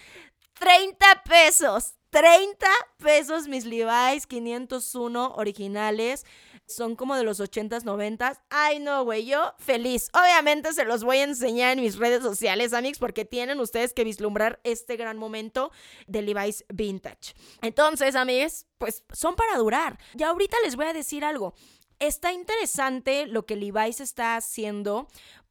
30 0.59 1.23
pesos, 1.23 1.93
30 2.09 2.67
pesos 2.97 3.47
mis 3.47 3.65
Levi's 3.65 4.25
501 4.25 5.35
originales 5.35 6.25
son 6.67 6.95
como 6.95 7.15
de 7.15 7.23
los 7.23 7.39
80s, 7.39 7.83
90s. 7.83 8.39
Ay, 8.49 8.79
no, 8.79 9.03
güey, 9.03 9.25
yo 9.25 9.53
feliz. 9.57 10.09
Obviamente 10.13 10.73
se 10.73 10.83
los 10.83 11.03
voy 11.03 11.17
a 11.17 11.23
enseñar 11.23 11.73
en 11.73 11.83
mis 11.83 11.97
redes 11.97 12.21
sociales, 12.21 12.73
amigos, 12.73 12.99
porque 12.99 13.25
tienen 13.25 13.59
ustedes 13.59 13.93
que 13.93 14.03
vislumbrar 14.03 14.59
este 14.63 14.97
gran 14.97 15.17
momento 15.17 15.71
de 16.07 16.21
Levi's 16.21 16.65
Vintage. 16.69 17.35
Entonces, 17.61 18.15
amigos, 18.15 18.65
pues 18.77 19.03
son 19.13 19.35
para 19.35 19.57
durar. 19.57 19.97
Ya 20.13 20.29
ahorita 20.29 20.57
les 20.63 20.75
voy 20.75 20.85
a 20.87 20.93
decir 20.93 21.23
algo. 21.23 21.53
Está 21.99 22.31
interesante 22.31 23.25
lo 23.25 23.45
que 23.45 23.55
Levi's 23.55 24.01
está 24.01 24.35
haciendo 24.35 25.07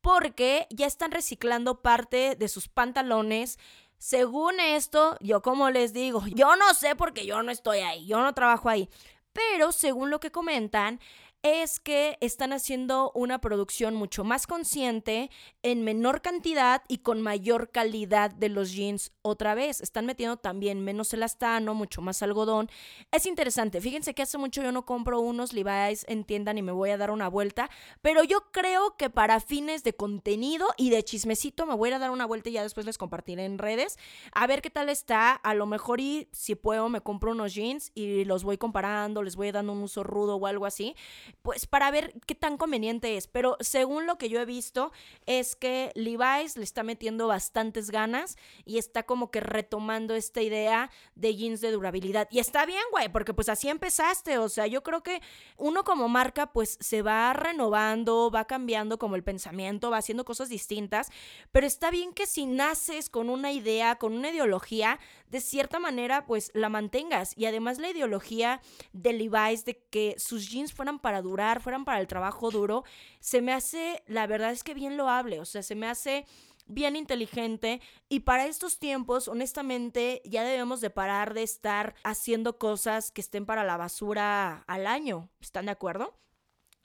porque 0.06 0.68
ya 0.70 0.86
están 0.86 1.10
reciclando 1.10 1.82
parte 1.82 2.36
de 2.36 2.46
sus 2.46 2.68
pantalones. 2.68 3.58
Según 3.98 4.60
esto, 4.60 5.16
yo 5.20 5.42
como 5.42 5.68
les 5.70 5.92
digo, 5.92 6.22
yo 6.28 6.54
no 6.54 6.74
sé 6.74 6.94
porque 6.94 7.26
yo 7.26 7.42
no 7.42 7.50
estoy 7.50 7.80
ahí, 7.80 8.06
yo 8.06 8.20
no 8.20 8.32
trabajo 8.32 8.68
ahí, 8.68 8.88
pero 9.32 9.72
según 9.72 10.10
lo 10.10 10.20
que 10.20 10.30
comentan, 10.30 11.00
es 11.46 11.78
que 11.78 12.18
están 12.20 12.52
haciendo 12.52 13.12
una 13.14 13.40
producción 13.40 13.94
mucho 13.94 14.24
más 14.24 14.48
consciente, 14.48 15.30
en 15.62 15.84
menor 15.84 16.20
cantidad 16.20 16.82
y 16.88 16.98
con 16.98 17.22
mayor 17.22 17.70
calidad 17.70 18.32
de 18.32 18.48
los 18.48 18.72
jeans 18.72 19.12
otra 19.22 19.54
vez. 19.54 19.80
Están 19.80 20.06
metiendo 20.06 20.38
también 20.38 20.82
menos 20.82 21.12
elastano, 21.14 21.72
mucho 21.72 22.02
más 22.02 22.20
algodón. 22.22 22.68
Es 23.12 23.26
interesante. 23.26 23.80
Fíjense 23.80 24.12
que 24.12 24.22
hace 24.22 24.38
mucho 24.38 24.60
yo 24.60 24.72
no 24.72 24.84
compro 24.84 25.20
unos 25.20 25.52
Levi's 25.52 26.04
en 26.08 26.24
tienda 26.24 26.52
ni 26.52 26.62
me 26.62 26.72
voy 26.72 26.90
a 26.90 26.96
dar 26.96 27.12
una 27.12 27.28
vuelta, 27.28 27.70
pero 28.02 28.24
yo 28.24 28.50
creo 28.50 28.96
que 28.96 29.08
para 29.08 29.38
fines 29.38 29.84
de 29.84 29.94
contenido 29.94 30.66
y 30.76 30.90
de 30.90 31.04
chismecito 31.04 31.64
me 31.64 31.74
voy 31.74 31.92
a 31.92 32.00
dar 32.00 32.10
una 32.10 32.26
vuelta 32.26 32.48
y 32.48 32.54
ya 32.54 32.64
después 32.64 32.86
les 32.86 32.98
compartiré 32.98 33.44
en 33.44 33.58
redes 33.58 33.98
a 34.32 34.48
ver 34.48 34.62
qué 34.62 34.70
tal 34.70 34.88
está. 34.88 35.30
A 35.32 35.54
lo 35.54 35.66
mejor 35.66 36.00
y 36.00 36.28
si 36.32 36.56
puedo 36.56 36.88
me 36.88 37.00
compro 37.02 37.30
unos 37.30 37.54
jeans 37.54 37.92
y 37.94 38.24
los 38.24 38.42
voy 38.42 38.58
comparando, 38.58 39.22
les 39.22 39.36
voy 39.36 39.52
dando 39.52 39.72
un 39.72 39.82
uso 39.84 40.02
rudo 40.02 40.36
o 40.36 40.46
algo 40.46 40.66
así 40.66 40.96
pues 41.42 41.66
para 41.66 41.90
ver 41.90 42.12
qué 42.26 42.34
tan 42.34 42.56
conveniente 42.56 43.16
es. 43.16 43.26
Pero 43.28 43.56
según 43.60 44.06
lo 44.06 44.18
que 44.18 44.28
yo 44.28 44.40
he 44.40 44.44
visto, 44.44 44.92
es 45.26 45.56
que 45.56 45.92
Levi's 45.94 46.56
le 46.56 46.64
está 46.64 46.82
metiendo 46.82 47.28
bastantes 47.28 47.90
ganas 47.90 48.36
y 48.64 48.78
está 48.78 49.04
como 49.04 49.30
que 49.30 49.40
retomando 49.40 50.14
esta 50.14 50.42
idea 50.42 50.90
de 51.14 51.36
jeans 51.36 51.60
de 51.60 51.70
durabilidad. 51.70 52.28
Y 52.30 52.40
está 52.40 52.66
bien, 52.66 52.82
güey, 52.90 53.08
porque 53.08 53.34
pues 53.34 53.48
así 53.48 53.68
empezaste. 53.68 54.38
O 54.38 54.48
sea, 54.48 54.66
yo 54.66 54.82
creo 54.82 55.02
que 55.02 55.20
uno 55.56 55.84
como 55.84 56.08
marca 56.08 56.52
pues 56.52 56.78
se 56.80 57.02
va 57.02 57.32
renovando, 57.32 58.30
va 58.30 58.46
cambiando 58.46 58.98
como 58.98 59.16
el 59.16 59.24
pensamiento, 59.24 59.90
va 59.90 59.98
haciendo 59.98 60.24
cosas 60.24 60.48
distintas. 60.48 61.10
Pero 61.52 61.66
está 61.66 61.90
bien 61.90 62.12
que 62.12 62.26
si 62.26 62.46
naces 62.46 63.08
con 63.08 63.30
una 63.30 63.52
idea, 63.52 63.96
con 63.96 64.12
una 64.12 64.30
ideología, 64.30 64.98
de 65.28 65.40
cierta 65.40 65.78
manera 65.78 66.26
pues 66.26 66.50
la 66.54 66.68
mantengas. 66.68 67.36
Y 67.36 67.46
además 67.46 67.78
la 67.78 67.90
ideología 67.90 68.60
de 68.92 69.12
Levi's 69.12 69.64
de 69.64 69.82
que 69.90 70.16
sus 70.18 70.48
jeans 70.50 70.72
fueran 70.72 70.98
para 70.98 71.22
durar, 71.26 71.60
fueran 71.60 71.84
para 71.84 72.00
el 72.00 72.06
trabajo 72.06 72.50
duro, 72.50 72.84
se 73.20 73.42
me 73.42 73.52
hace, 73.52 74.02
la 74.06 74.26
verdad 74.26 74.52
es 74.52 74.62
que 74.62 74.74
bien 74.74 74.96
loable, 74.96 75.40
o 75.40 75.44
sea, 75.44 75.62
se 75.62 75.74
me 75.74 75.88
hace 75.88 76.24
bien 76.66 76.96
inteligente 76.96 77.80
y 78.08 78.20
para 78.20 78.46
estos 78.46 78.78
tiempos, 78.78 79.28
honestamente, 79.28 80.22
ya 80.24 80.44
debemos 80.44 80.80
de 80.80 80.90
parar 80.90 81.34
de 81.34 81.42
estar 81.42 81.94
haciendo 82.02 82.58
cosas 82.58 83.10
que 83.10 83.20
estén 83.20 83.46
para 83.46 83.64
la 83.64 83.76
basura 83.76 84.64
al 84.66 84.86
año. 84.86 85.28
¿Están 85.40 85.66
de 85.66 85.72
acuerdo? 85.72 86.14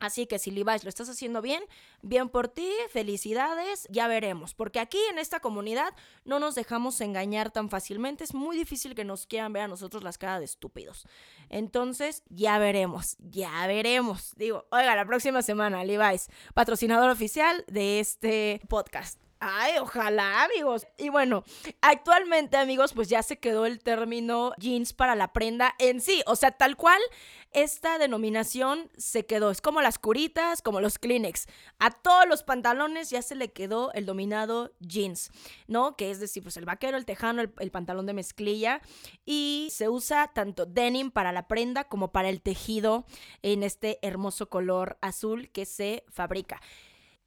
Así 0.02 0.26
que 0.26 0.40
si 0.40 0.50
Levi's 0.50 0.84
lo 0.84 0.90
estás 0.90 1.10
haciendo 1.10 1.44
bien, 1.44 1.64
bien 2.02 2.28
por 2.28 2.48
ti, 2.48 2.68
felicidades, 2.90 3.88
ya 3.92 4.08
veremos. 4.08 4.56
Porque 4.56 4.80
aquí 4.80 4.98
en 5.12 5.20
esta 5.20 5.40
comunidad 5.40 5.94
no 6.26 6.40
nos 6.40 6.56
dejamos 6.56 7.00
engañar 7.02 7.52
tan 7.52 7.70
fácilmente. 7.70 8.24
Es 8.24 8.34
muy 8.34 8.58
difícil 8.58 8.96
que 8.96 9.06
nos 9.06 9.28
quieran 9.28 9.54
ver 9.54 9.62
a 9.62 9.68
nosotros 9.68 10.04
las 10.04 10.18
caras 10.18 10.40
de 10.40 10.46
estúpidos. 10.46 11.06
Entonces, 11.50 12.24
ya 12.30 12.58
veremos, 12.58 13.16
ya 13.20 13.68
veremos. 13.68 14.34
Digo, 14.38 14.66
oiga, 14.72 14.96
la 14.96 15.06
próxima 15.06 15.44
semana, 15.44 15.86
Levi's, 15.86 16.30
patrocinador 16.56 17.12
oficial 17.12 17.64
de 17.68 18.00
este 18.00 18.60
podcast. 18.68 19.31
Ay, 19.44 19.80
ojalá, 19.80 20.44
amigos. 20.44 20.86
Y 21.00 21.10
bueno, 21.10 21.44
actualmente, 21.82 22.58
amigos, 22.58 22.94
pues 22.94 23.10
ya 23.10 23.24
se 23.24 23.40
quedó 23.40 23.66
el 23.66 23.80
término 23.80 24.52
jeans 24.60 24.94
para 24.94 25.16
la 25.16 25.34
prenda 25.34 25.74
en 25.80 26.00
sí. 26.00 26.22
O 26.28 26.36
sea, 26.36 26.52
tal 26.52 26.78
cual, 26.78 27.02
esta 27.50 27.98
denominación 27.98 28.92
se 28.98 29.26
quedó. 29.26 29.50
Es 29.50 29.60
como 29.60 29.82
las 29.82 29.98
curitas, 29.98 30.62
como 30.62 30.80
los 30.80 31.00
Kleenex. 31.00 31.48
A 31.80 31.90
todos 31.90 32.28
los 32.28 32.44
pantalones 32.44 33.10
ya 33.10 33.24
se 33.24 33.34
le 33.34 33.52
quedó 33.52 33.92
el 33.94 34.06
dominado 34.06 34.74
jeans, 34.80 35.32
¿no? 35.66 35.98
Que 35.98 36.12
es 36.12 36.20
decir, 36.20 36.44
pues 36.44 36.58
el 36.58 36.66
vaquero, 36.66 36.96
el 36.96 37.06
tejano, 37.06 37.42
el, 37.42 37.52
el 37.58 37.72
pantalón 37.72 38.06
de 38.06 38.14
mezclilla. 38.14 38.80
Y 39.26 39.70
se 39.72 39.90
usa 39.90 40.28
tanto 40.36 40.68
denim 40.68 41.10
para 41.10 41.32
la 41.32 41.48
prenda 41.48 41.86
como 41.86 42.12
para 42.12 42.30
el 42.30 42.44
tejido 42.44 43.08
en 43.42 43.64
este 43.64 43.98
hermoso 44.04 44.50
color 44.50 45.00
azul 45.02 45.50
que 45.50 45.66
se 45.66 46.04
fabrica. 46.12 46.62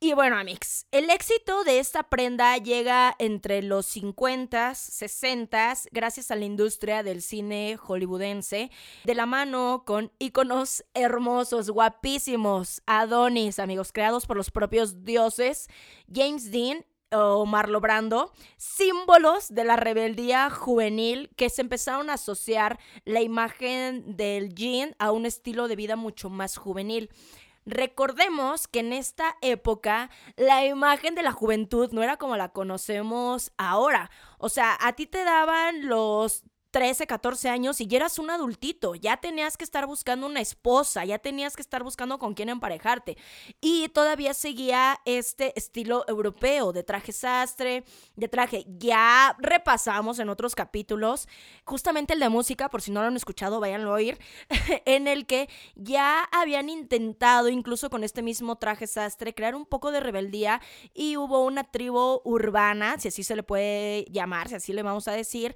Y 0.05 0.13
bueno, 0.13 0.37
Amix, 0.37 0.85
el 0.91 1.09
éxito 1.09 1.63
de 1.63 1.79
esta 1.79 2.03
prenda 2.03 2.55
llega 2.57 3.15
entre 3.17 3.63
los 3.63 3.87
50, 3.87 4.75
60 4.75 5.73
gracias 5.91 6.29
a 6.29 6.35
la 6.35 6.45
industria 6.45 7.01
del 7.01 7.23
cine 7.23 7.75
hollywoodense, 7.77 8.69
de 9.03 9.15
la 9.15 9.25
mano 9.25 9.81
con 9.83 10.11
íconos 10.19 10.85
hermosos, 10.93 11.71
guapísimos, 11.71 12.83
Adonis, 12.85 13.57
amigos, 13.57 13.91
creados 13.91 14.27
por 14.27 14.37
los 14.37 14.51
propios 14.51 15.03
dioses, 15.05 15.69
James 16.13 16.51
Dean 16.51 16.85
o 17.11 17.47
Marlo 17.47 17.81
Brando, 17.81 18.31
símbolos 18.57 19.55
de 19.55 19.63
la 19.63 19.75
rebeldía 19.75 20.51
juvenil 20.51 21.31
que 21.35 21.49
se 21.49 21.61
empezaron 21.61 22.11
a 22.11 22.13
asociar 22.13 22.79
la 23.05 23.21
imagen 23.21 24.15
del 24.15 24.53
jean 24.53 24.95
a 24.99 25.11
un 25.11 25.25
estilo 25.25 25.67
de 25.67 25.75
vida 25.75 25.95
mucho 25.95 26.29
más 26.29 26.57
juvenil. 26.57 27.09
Recordemos 27.65 28.67
que 28.67 28.79
en 28.79 28.93
esta 28.93 29.37
época 29.41 30.11
la 30.37 30.65
imagen 30.65 31.15
de 31.15 31.23
la 31.23 31.31
juventud 31.31 31.91
no 31.91 32.03
era 32.03 32.17
como 32.17 32.37
la 32.37 32.49
conocemos 32.49 33.51
ahora. 33.57 34.11
O 34.37 34.49
sea, 34.49 34.77
a 34.79 34.93
ti 34.93 35.07
te 35.07 35.23
daban 35.23 35.87
los 35.87 36.43
13, 36.75 37.07
14 37.07 37.47
años 37.47 37.79
y 37.79 37.87
ya 37.87 37.99
eras 37.99 38.19
un 38.19 38.29
adultito, 38.29 38.95
ya 38.95 39.15
tenías 39.15 39.55
que 39.55 39.63
estar 39.63 39.87
buscando 39.87 40.27
una 40.27 40.41
esposa, 40.41 41.05
ya 41.05 41.19
tenías 41.19 41.55
que 41.55 41.61
estar 41.61 41.83
buscando 41.83 42.19
con 42.19 42.33
quién 42.33 42.49
emparejarte. 42.49 43.15
Y 43.61 43.87
todavía 43.87 44.33
seguía 44.33 44.99
este 45.05 45.57
estilo 45.57 46.03
europeo 46.09 46.73
de 46.73 46.83
traje 46.83 47.13
sastre, 47.13 47.85
de 48.17 48.27
traje. 48.27 48.65
Ya 48.67 49.37
repasamos 49.39 50.19
en 50.19 50.27
otros 50.27 50.53
capítulos, 50.53 51.29
justamente 51.63 52.13
el 52.13 52.19
de 52.19 52.27
música, 52.27 52.67
por 52.67 52.81
si 52.81 52.91
no 52.91 52.99
lo 52.99 53.07
han 53.07 53.15
escuchado, 53.15 53.61
váyanlo 53.61 53.91
a 53.91 53.93
oír, 53.93 54.19
en 54.85 55.07
el 55.07 55.27
que 55.27 55.47
ya 55.75 56.25
habían 56.33 56.67
intentado, 56.67 57.47
incluso 57.47 57.89
con 57.89 58.03
este 58.03 58.21
mismo 58.21 58.57
traje 58.57 58.85
sastre, 58.85 59.33
crear 59.33 59.55
un 59.55 59.65
poco 59.65 59.91
de 59.91 60.01
rebeldía 60.01 60.59
y 60.93 61.15
hubo 61.15 61.45
una 61.45 61.63
tribu 61.63 62.19
urbana, 62.25 62.99
si 62.99 63.07
así 63.07 63.23
se 63.23 63.37
le 63.37 63.43
puede 63.43 64.03
llamar, 64.11 64.49
si 64.49 64.55
así 64.55 64.73
le 64.73 64.83
vamos 64.83 65.07
a 65.07 65.13
decir, 65.13 65.55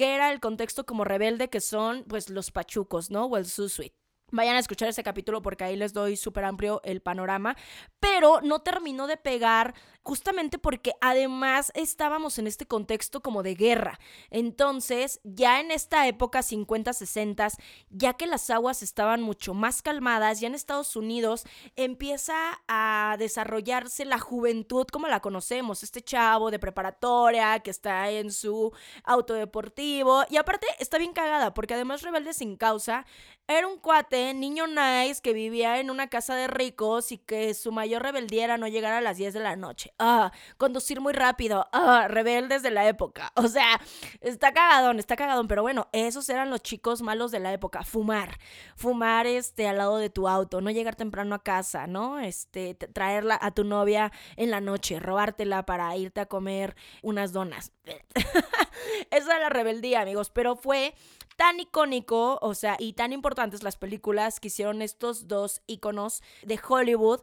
que 0.00 0.14
era 0.14 0.32
el 0.32 0.40
contexto 0.40 0.86
como 0.86 1.04
rebelde 1.04 1.50
que 1.50 1.60
son 1.60 2.04
pues 2.08 2.30
los 2.30 2.50
pachucos, 2.50 3.10
¿no? 3.10 3.26
O 3.26 3.36
el 3.36 3.44
susuit. 3.44 3.92
Vayan 4.32 4.56
a 4.56 4.60
escuchar 4.60 4.88
ese 4.88 5.02
capítulo 5.02 5.42
porque 5.42 5.64
ahí 5.64 5.76
les 5.76 5.92
doy 5.92 6.16
súper 6.16 6.44
amplio 6.44 6.80
el 6.84 7.00
panorama. 7.00 7.56
Pero 7.98 8.40
no 8.42 8.60
terminó 8.60 9.06
de 9.06 9.16
pegar 9.16 9.74
justamente 10.02 10.58
porque 10.58 10.92
además 11.00 11.72
estábamos 11.74 12.38
en 12.38 12.46
este 12.46 12.66
contexto 12.66 13.20
como 13.20 13.42
de 13.42 13.54
guerra. 13.54 13.98
Entonces, 14.30 15.20
ya 15.24 15.60
en 15.60 15.70
esta 15.70 16.06
época 16.06 16.42
50, 16.42 16.92
60, 16.92 17.48
ya 17.90 18.14
que 18.14 18.26
las 18.26 18.48
aguas 18.50 18.82
estaban 18.82 19.22
mucho 19.22 19.54
más 19.54 19.82
calmadas, 19.82 20.40
ya 20.40 20.48
en 20.48 20.54
Estados 20.54 20.96
Unidos 20.96 21.44
empieza 21.76 22.34
a 22.68 23.16
desarrollarse 23.18 24.04
la 24.04 24.18
juventud 24.18 24.86
como 24.86 25.08
la 25.08 25.20
conocemos, 25.20 25.82
este 25.82 26.02
chavo 26.02 26.50
de 26.50 26.58
preparatoria 26.58 27.60
que 27.60 27.70
está 27.70 28.10
en 28.10 28.32
su 28.32 28.72
auto 29.04 29.34
deportivo 29.34 30.24
y 30.28 30.36
aparte 30.36 30.66
está 30.78 30.98
bien 30.98 31.12
cagada 31.12 31.54
porque 31.54 31.74
además 31.74 32.02
Rebelde 32.02 32.32
sin 32.32 32.56
causa 32.56 33.06
era 33.50 33.66
un 33.66 33.78
cuate, 33.78 34.32
niño 34.32 34.66
nice, 34.68 35.20
que 35.20 35.32
vivía 35.32 35.80
en 35.80 35.90
una 35.90 36.08
casa 36.08 36.36
de 36.36 36.46
ricos 36.46 37.10
y 37.10 37.18
que 37.18 37.52
su 37.54 37.72
mayor 37.72 38.02
rebeldía 38.02 38.44
era 38.44 38.58
no 38.58 38.68
llegar 38.68 38.92
a 38.92 39.00
las 39.00 39.16
10 39.16 39.34
de 39.34 39.40
la 39.40 39.56
noche. 39.56 39.92
Ah, 39.98 40.30
conducir 40.56 41.00
muy 41.00 41.12
rápido. 41.12 41.66
Ah, 41.72 42.06
rebeldes 42.08 42.62
de 42.62 42.70
la 42.70 42.86
época. 42.86 43.32
O 43.40 43.48
sea, 43.48 43.80
está 44.20 44.52
cagadón, 44.52 44.98
está 44.98 45.16
cagadón. 45.16 45.48
Pero 45.48 45.62
bueno, 45.62 45.88
esos 45.92 46.28
eran 46.28 46.50
los 46.50 46.62
chicos 46.62 47.00
malos 47.02 47.32
de 47.32 47.40
la 47.40 47.52
época. 47.52 47.82
Fumar. 47.82 48.38
Fumar 48.76 49.26
este, 49.26 49.66
al 49.66 49.78
lado 49.78 49.96
de 49.96 50.10
tu 50.10 50.28
auto. 50.28 50.60
No 50.60 50.70
llegar 50.70 50.94
temprano 50.94 51.34
a 51.34 51.42
casa, 51.42 51.86
¿no? 51.86 52.20
Este, 52.20 52.74
traerla 52.74 53.38
a 53.40 53.50
tu 53.50 53.64
novia 53.64 54.12
en 54.36 54.50
la 54.50 54.60
noche. 54.60 55.00
Robártela 55.00 55.64
para 55.64 55.96
irte 55.96 56.20
a 56.20 56.26
comer 56.26 56.76
unas 57.02 57.32
donas. 57.32 57.72
Esa 59.10 59.36
era 59.36 59.38
la 59.40 59.48
rebeldía, 59.48 60.02
amigos. 60.02 60.30
Pero 60.30 60.54
fue 60.54 60.94
tan 61.40 61.58
icónico, 61.58 62.38
o 62.42 62.54
sea, 62.54 62.76
y 62.78 62.92
tan 62.92 63.14
importantes 63.14 63.62
las 63.62 63.78
películas 63.78 64.40
que 64.40 64.48
hicieron 64.48 64.82
estos 64.82 65.26
dos 65.26 65.62
iconos 65.66 66.22
de 66.42 66.60
Hollywood 66.62 67.22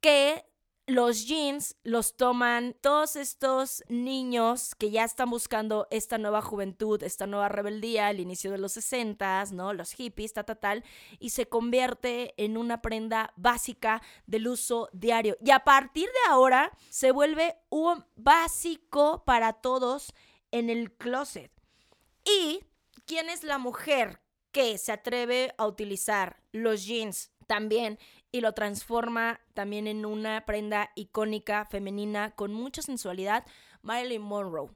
que 0.00 0.44
los 0.88 1.28
jeans 1.28 1.76
los 1.84 2.16
toman 2.16 2.74
todos 2.80 3.14
estos 3.14 3.84
niños 3.86 4.74
que 4.74 4.90
ya 4.90 5.04
están 5.04 5.30
buscando 5.30 5.86
esta 5.92 6.18
nueva 6.18 6.42
juventud, 6.42 7.00
esta 7.04 7.28
nueva 7.28 7.48
rebeldía, 7.48 8.10
el 8.10 8.18
inicio 8.18 8.50
de 8.50 8.58
los 8.58 8.72
60, 8.72 9.44
¿no? 9.52 9.72
Los 9.74 9.92
hippies, 9.92 10.32
ta, 10.32 10.42
ta, 10.42 10.56
tal, 10.56 10.82
y 11.20 11.30
se 11.30 11.48
convierte 11.48 12.34
en 12.38 12.56
una 12.56 12.82
prenda 12.82 13.32
básica 13.36 14.02
del 14.26 14.48
uso 14.48 14.88
diario. 14.92 15.36
Y 15.40 15.52
a 15.52 15.60
partir 15.60 16.06
de 16.06 16.30
ahora 16.32 16.72
se 16.90 17.12
vuelve 17.12 17.54
un 17.68 18.04
básico 18.16 19.22
para 19.24 19.52
todos 19.52 20.12
en 20.50 20.68
el 20.68 20.90
closet. 20.90 21.52
Y 22.24 22.64
¿quién 23.06 23.30
es 23.30 23.44
la 23.44 23.58
mujer 23.58 24.20
que 24.52 24.76
se 24.78 24.92
atreve 24.92 25.54
a 25.58 25.66
utilizar 25.66 26.42
los 26.52 26.84
jeans 26.84 27.30
también 27.46 27.98
y 28.32 28.40
lo 28.40 28.52
transforma 28.52 29.40
también 29.54 29.86
en 29.86 30.04
una 30.04 30.44
prenda 30.44 30.90
icónica 30.96 31.64
femenina 31.64 32.32
con 32.34 32.52
mucha 32.52 32.82
sensualidad? 32.82 33.46
Marilyn 33.82 34.22
Monroe. 34.22 34.70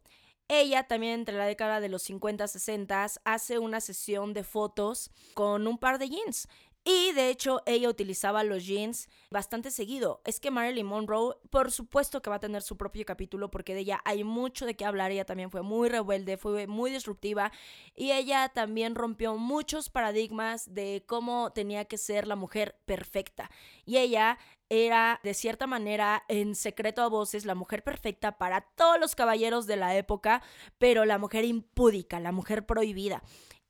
Ella 0.49 0.85
también 0.85 1.15
entre 1.15 1.37
la 1.37 1.47
década 1.47 1.81
de 1.81 1.89
los 1.89 2.03
50, 2.03 2.49
60 2.49 3.07
hace 3.25 3.59
una 3.59 3.81
sesión 3.81 4.33
de 4.33 4.43
fotos 4.43 5.11
con 5.35 5.67
un 5.67 5.79
par 5.79 5.99
de 5.99 6.09
jeans 6.09 6.49
y 6.83 7.13
de 7.13 7.29
hecho, 7.29 7.61
ella 7.67 7.91
utilizaba 7.91 8.43
los 8.43 8.65
jeans 8.65 9.11
bastante 9.31 9.71
seguido. 9.71 10.23
Es 10.25 10.41
que 10.41 10.51
Marilyn 10.51 10.87
Monroe, 10.87 11.37
por 11.51 11.71
supuesto 11.73 12.23
que 12.23 12.31
va 12.31 12.37
a 12.37 12.41
tener 12.41 12.63
su 12.63 12.79
propio 12.79 13.05
capítulo 13.05 13.51
porque 13.51 13.75
de 13.75 13.81
ella 13.81 14.01
hay 14.07 14.25
mucho 14.25 14.65
de 14.65 14.75
qué 14.75 14.87
hablar. 14.87 15.11
Ella 15.11 15.27
también 15.27 15.51
fue 15.51 15.61
muy 15.61 15.91
rebelde, 15.91 16.39
fue 16.39 16.67
muy 16.67 16.91
disruptiva 16.91 17.53
y 17.95 18.13
ella 18.13 18.49
también 18.49 18.95
rompió 18.95 19.37
muchos 19.37 19.91
paradigmas 19.91 20.73
de 20.75 21.05
cómo 21.07 21.53
tenía 21.53 21.85
que 21.85 21.99
ser 21.99 22.27
la 22.27 22.37
mujer 22.37 22.79
perfecta. 22.87 23.51
Y 23.85 23.99
ella 23.99 24.39
era, 24.71 25.21
de 25.23 25.35
cierta 25.35 25.67
manera, 25.67 26.25
en 26.29 26.55
secreto 26.55 27.03
a 27.03 27.09
voces, 27.09 27.45
la 27.45 27.55
mujer 27.55 27.83
perfecta 27.83 28.39
para 28.39 28.63
todos 28.63 28.99
los 28.99 29.15
caballeros 29.15 29.67
de 29.67 29.77
la 29.77 29.97
época, 29.97 30.43
pero 30.79 31.05
la 31.05 31.19
mujer 31.19 31.45
impúdica, 31.45 32.21
la 32.21 32.33
mujer 32.33 32.65
prohibida. 32.65 33.23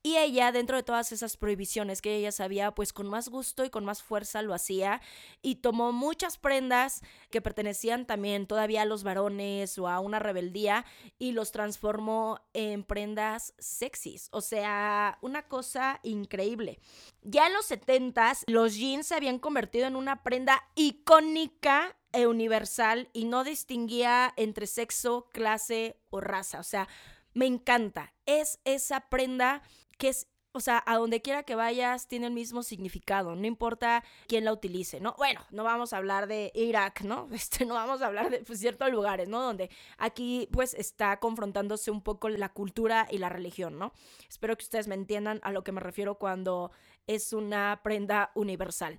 Y 0.03 0.17
ella, 0.17 0.51
dentro 0.51 0.77
de 0.77 0.83
todas 0.83 1.13
esas 1.13 1.37
prohibiciones 1.37 2.01
que 2.01 2.17
ella 2.17 2.33
sabía, 2.33 2.75
pues 2.75 2.95
con 2.95 3.07
más 3.07 3.29
gusto 3.29 3.67
y 3.67 3.71
con 3.71 3.85
más 3.85 4.03
fuerza 4.03 4.41
lo 4.41 4.55
hacía 4.55 5.03
y 5.43 5.57
tomó 5.57 5.93
muchas 5.93 6.39
prendas 6.39 7.03
que 7.31 7.43
pertenecían 7.43 8.07
también 8.07 8.47
todavía 8.47 8.83
a 8.83 8.87
los 8.87 9.03
varones 9.03 9.79
o 9.79 9.89
a 9.89 10.01
una 10.01 10.19
rebeldía 10.19 10.87
y 11.19 11.33
los 11.33 11.53
transformó 11.53 12.41
en 12.55 12.83
prendas 12.83 13.53
sexys. 13.59 14.29
O 14.33 14.41
sea, 14.41 15.19
una 15.21 15.43
cosa 15.49 16.01
increíble. 16.03 16.79
Ya 17.21 17.49
en 17.49 17.53
los 17.53 17.67
70 17.67 18.33
los 18.47 18.77
jeans 18.77 19.07
se 19.07 19.15
habían 19.15 19.39
convertido 19.39 19.87
en 19.87 19.97
una 19.97 20.23
prenda 20.23 20.63
icónica 20.77 21.95
e 22.13 22.27
universal 22.27 23.11
y 23.13 23.27
no 23.27 23.45
distinguía 23.45 24.33
entre 24.37 24.67
sexo, 24.67 25.29
clase 25.31 26.01
o 26.09 26.23
raza. 26.23 26.59
O 26.59 26.65
sea, 26.65 26.89
me 27.35 27.47
encanta. 27.47 28.13
Es 28.27 28.59
esa 28.65 29.09
prenda 29.09 29.63
que 30.01 30.09
es 30.09 30.27
o 30.53 30.61
sea, 30.61 30.83
a 30.85 30.97
donde 30.97 31.23
quiera 31.23 31.45
que 31.45 31.55
vayas 31.55 32.09
tiene 32.09 32.27
el 32.27 32.33
mismo 32.33 32.63
significado, 32.63 33.37
no 33.37 33.47
importa 33.47 34.03
quién 34.27 34.45
la 34.45 34.53
utilice, 34.53 35.01
¿no? 35.01 35.15
Bueno, 35.17 35.47
no 35.51 35.63
vamos 35.63 35.93
a 35.93 35.99
hablar 35.99 36.27
de 36.27 36.51
Irak, 36.55 37.03
¿no? 37.03 37.29
Este, 37.41 37.65
no 37.65 37.75
vamos 37.75 38.03
a 38.03 38.07
hablar 38.07 38.31
de 38.31 38.41
pues, 38.41 38.59
ciertos 38.59 38.91
lugares, 38.91 39.29
¿no? 39.29 39.41
Donde 39.43 39.71
aquí 39.97 40.49
pues 40.53 40.75
está 40.75 41.19
confrontándose 41.21 41.91
un 41.91 42.03
poco 42.03 42.29
la 42.29 42.49
cultura 42.49 43.07
y 43.11 43.19
la 43.19 43.29
religión, 43.29 43.79
¿no? 43.79 43.93
Espero 44.29 44.57
que 44.57 44.65
ustedes 44.65 44.89
me 44.89 44.95
entiendan 44.95 45.41
a 45.43 45.53
lo 45.53 45.63
que 45.63 45.73
me 45.73 45.81
refiero 45.81 46.17
cuando 46.17 46.73
es 47.07 47.33
una 47.33 47.81
prenda 47.85 48.33
universal. 48.35 48.99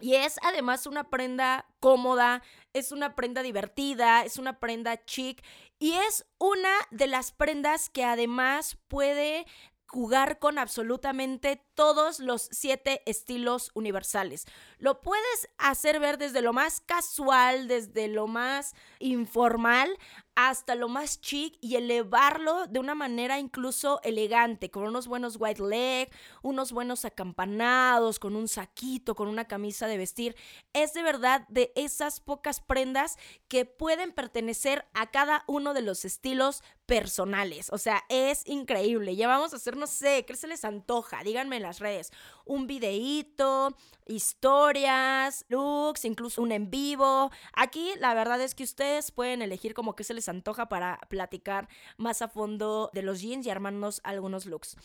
Y 0.00 0.16
es 0.16 0.38
además 0.42 0.86
una 0.86 1.08
prenda 1.08 1.66
cómoda, 1.78 2.42
es 2.72 2.90
una 2.90 3.14
prenda 3.14 3.42
divertida, 3.42 4.24
es 4.24 4.38
una 4.38 4.58
prenda 4.58 5.04
chic 5.04 5.42
y 5.78 5.92
es 5.92 6.26
una 6.38 6.72
de 6.90 7.06
las 7.06 7.30
prendas 7.30 7.90
que 7.90 8.04
además 8.04 8.76
puede 8.88 9.46
jugar 9.94 10.40
con 10.40 10.58
absolutamente 10.58 11.62
todos 11.74 12.20
los 12.20 12.48
siete 12.50 13.02
estilos 13.06 13.70
universales. 13.74 14.46
Lo 14.78 15.00
puedes 15.00 15.48
hacer 15.58 16.00
ver 16.00 16.18
desde 16.18 16.42
lo 16.42 16.52
más 16.52 16.80
casual, 16.80 17.68
desde 17.68 18.08
lo 18.08 18.26
más 18.26 18.74
informal, 18.98 19.98
hasta 20.36 20.74
lo 20.74 20.88
más 20.88 21.20
chic 21.20 21.56
y 21.60 21.76
elevarlo 21.76 22.66
de 22.66 22.80
una 22.80 22.94
manera 22.94 23.38
incluso 23.38 24.00
elegante, 24.02 24.70
con 24.70 24.84
unos 24.84 25.06
buenos 25.06 25.36
white 25.38 25.62
leg, 25.62 26.10
unos 26.42 26.72
buenos 26.72 27.04
acampanados, 27.04 28.18
con 28.18 28.34
un 28.34 28.48
saquito, 28.48 29.14
con 29.14 29.28
una 29.28 29.46
camisa 29.46 29.86
de 29.86 29.98
vestir. 29.98 30.36
Es 30.72 30.92
de 30.92 31.02
verdad 31.02 31.46
de 31.48 31.72
esas 31.76 32.20
pocas 32.20 32.60
prendas 32.60 33.16
que 33.48 33.64
pueden 33.64 34.12
pertenecer 34.12 34.86
a 34.92 35.10
cada 35.10 35.44
uno 35.46 35.72
de 35.72 35.82
los 35.82 36.04
estilos 36.04 36.62
personales. 36.86 37.70
O 37.70 37.78
sea, 37.78 38.02
es 38.08 38.46
increíble. 38.46 39.16
Ya 39.16 39.28
vamos 39.28 39.52
a 39.52 39.56
hacer, 39.56 39.76
no 39.76 39.86
sé, 39.86 40.24
¿qué 40.26 40.36
se 40.36 40.48
les 40.48 40.64
antoja? 40.64 41.22
Díganme 41.22 41.60
las 41.64 41.80
redes. 41.80 42.12
Un 42.44 42.68
videíto, 42.68 43.76
historias, 44.06 45.44
looks, 45.48 46.04
incluso 46.04 46.42
un 46.42 46.52
en 46.52 46.70
vivo. 46.70 47.30
Aquí 47.54 47.90
la 47.98 48.14
verdad 48.14 48.40
es 48.40 48.54
que 48.54 48.62
ustedes 48.62 49.10
pueden 49.10 49.42
elegir 49.42 49.74
como 49.74 49.96
que 49.96 50.04
se 50.04 50.14
les 50.14 50.28
antoja 50.28 50.68
para 50.68 51.00
platicar 51.08 51.68
más 51.96 52.22
a 52.22 52.28
fondo 52.28 52.90
de 52.94 53.02
los 53.02 53.20
jeans 53.20 53.46
y 53.46 53.50
armarnos 53.50 54.00
algunos 54.04 54.46
looks. 54.46 54.76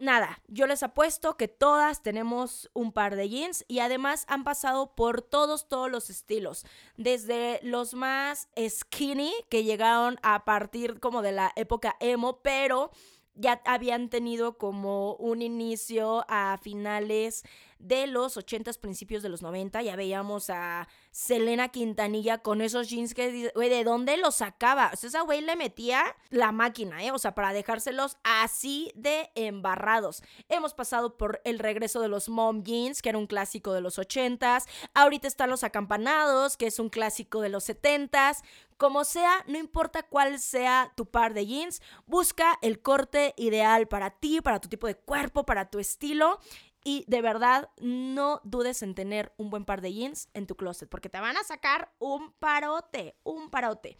Nada, 0.00 0.40
yo 0.48 0.66
les 0.66 0.82
apuesto 0.82 1.36
que 1.36 1.46
todas 1.46 2.02
tenemos 2.02 2.68
un 2.74 2.92
par 2.92 3.14
de 3.14 3.28
jeans 3.28 3.64
y 3.68 3.78
además 3.78 4.24
han 4.26 4.42
pasado 4.42 4.96
por 4.96 5.22
todos, 5.22 5.68
todos 5.68 5.88
los 5.88 6.10
estilos. 6.10 6.66
Desde 6.96 7.60
los 7.62 7.94
más 7.94 8.48
skinny 8.58 9.32
que 9.48 9.62
llegaron 9.62 10.18
a 10.22 10.44
partir 10.44 10.98
como 10.98 11.22
de 11.22 11.30
la 11.30 11.52
época 11.54 11.94
emo, 12.00 12.40
pero 12.42 12.90
ya 13.34 13.60
habían 13.64 14.08
tenido 14.08 14.58
como 14.58 15.14
un 15.16 15.42
inicio 15.42 16.24
a 16.28 16.58
finales 16.62 17.44
de 17.78 18.06
los 18.06 18.36
80 18.36 18.72
principios 18.74 19.22
de 19.22 19.28
los 19.28 19.42
90. 19.42 19.82
Ya 19.82 19.96
veíamos 19.96 20.50
a 20.50 20.88
Selena 21.10 21.68
Quintanilla 21.68 22.38
con 22.38 22.60
esos 22.60 22.88
jeans 22.88 23.14
que, 23.14 23.52
güey, 23.54 23.68
¿de 23.68 23.84
dónde 23.84 24.16
los 24.16 24.36
sacaba? 24.36 24.90
O 24.92 24.96
sea, 24.96 25.08
esa 25.08 25.20
güey 25.22 25.40
le 25.40 25.56
metía 25.56 26.16
la 26.30 26.52
máquina, 26.52 27.04
¿eh? 27.04 27.12
O 27.12 27.18
sea, 27.18 27.34
para 27.34 27.52
dejárselos 27.52 28.16
así 28.24 28.92
de 28.94 29.30
embarrados. 29.34 30.22
Hemos 30.48 30.74
pasado 30.74 31.16
por 31.16 31.40
el 31.44 31.58
regreso 31.58 32.00
de 32.00 32.08
los 32.08 32.28
mom 32.28 32.62
jeans, 32.62 33.02
que 33.02 33.10
era 33.10 33.18
un 33.18 33.26
clásico 33.26 33.72
de 33.72 33.80
los 33.80 33.98
80s. 33.98 34.64
Ahorita 34.94 35.28
están 35.28 35.50
los 35.50 35.64
acampanados, 35.64 36.56
que 36.56 36.66
es 36.66 36.78
un 36.78 36.88
clásico 36.88 37.40
de 37.40 37.48
los 37.48 37.68
70s. 37.68 38.42
Como 38.76 39.04
sea, 39.04 39.44
no 39.46 39.58
importa 39.58 40.02
cuál 40.02 40.40
sea 40.40 40.92
tu 40.96 41.06
par 41.06 41.32
de 41.32 41.46
jeans, 41.46 41.80
busca 42.06 42.58
el 42.60 42.80
corte 42.80 43.34
ideal 43.36 43.86
para 43.86 44.10
ti, 44.10 44.40
para 44.40 44.60
tu 44.60 44.68
tipo 44.68 44.88
de 44.88 44.96
cuerpo, 44.96 45.46
para 45.46 45.70
tu 45.70 45.78
estilo 45.78 46.40
y 46.84 47.04
de 47.08 47.22
verdad, 47.22 47.70
no 47.80 48.40
dudes 48.44 48.82
en 48.82 48.94
tener 48.94 49.32
un 49.38 49.48
buen 49.48 49.64
par 49.64 49.80
de 49.80 49.92
jeans 49.92 50.28
en 50.34 50.46
tu 50.46 50.54
closet, 50.54 50.88
porque 50.88 51.08
te 51.08 51.18
van 51.18 51.36
a 51.38 51.42
sacar 51.42 51.92
un 51.98 52.32
parote, 52.34 53.16
un 53.24 53.50
parote. 53.50 53.96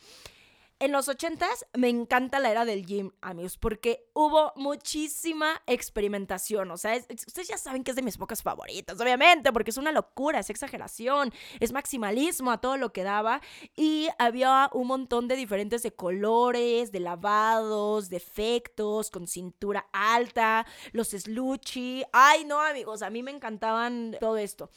En 0.84 0.92
los 0.92 1.08
ochentas 1.08 1.64
me 1.72 1.88
encanta 1.88 2.40
la 2.40 2.50
era 2.50 2.66
del 2.66 2.84
gym, 2.84 3.10
amigos, 3.22 3.56
porque 3.56 4.06
hubo 4.12 4.52
muchísima 4.54 5.62
experimentación. 5.66 6.70
O 6.70 6.76
sea, 6.76 6.94
ustedes 6.94 7.48
ya 7.48 7.56
saben 7.56 7.82
que 7.82 7.92
es 7.92 7.96
de 7.96 8.02
mis 8.02 8.18
pocas 8.18 8.42
favoritas, 8.42 9.00
obviamente, 9.00 9.50
porque 9.50 9.70
es 9.70 9.78
una 9.78 9.92
locura, 9.92 10.40
es 10.40 10.50
exageración, 10.50 11.32
es 11.58 11.72
maximalismo 11.72 12.50
a 12.50 12.60
todo 12.60 12.76
lo 12.76 12.92
que 12.92 13.02
daba. 13.02 13.40
Y 13.74 14.08
había 14.18 14.68
un 14.74 14.88
montón 14.88 15.26
de 15.26 15.36
diferentes 15.36 15.82
de 15.82 15.94
colores, 15.94 16.92
de 16.92 17.00
lavados, 17.00 18.10
de 18.10 18.18
efectos, 18.18 19.08
con 19.08 19.26
cintura 19.26 19.88
alta, 19.90 20.66
los 20.92 21.08
slushy. 21.08 22.04
Ay, 22.12 22.44
no, 22.44 22.60
amigos, 22.60 23.00
a 23.00 23.08
mí 23.08 23.22
me 23.22 23.30
encantaban 23.30 24.18
todo 24.20 24.36
esto. 24.36 24.68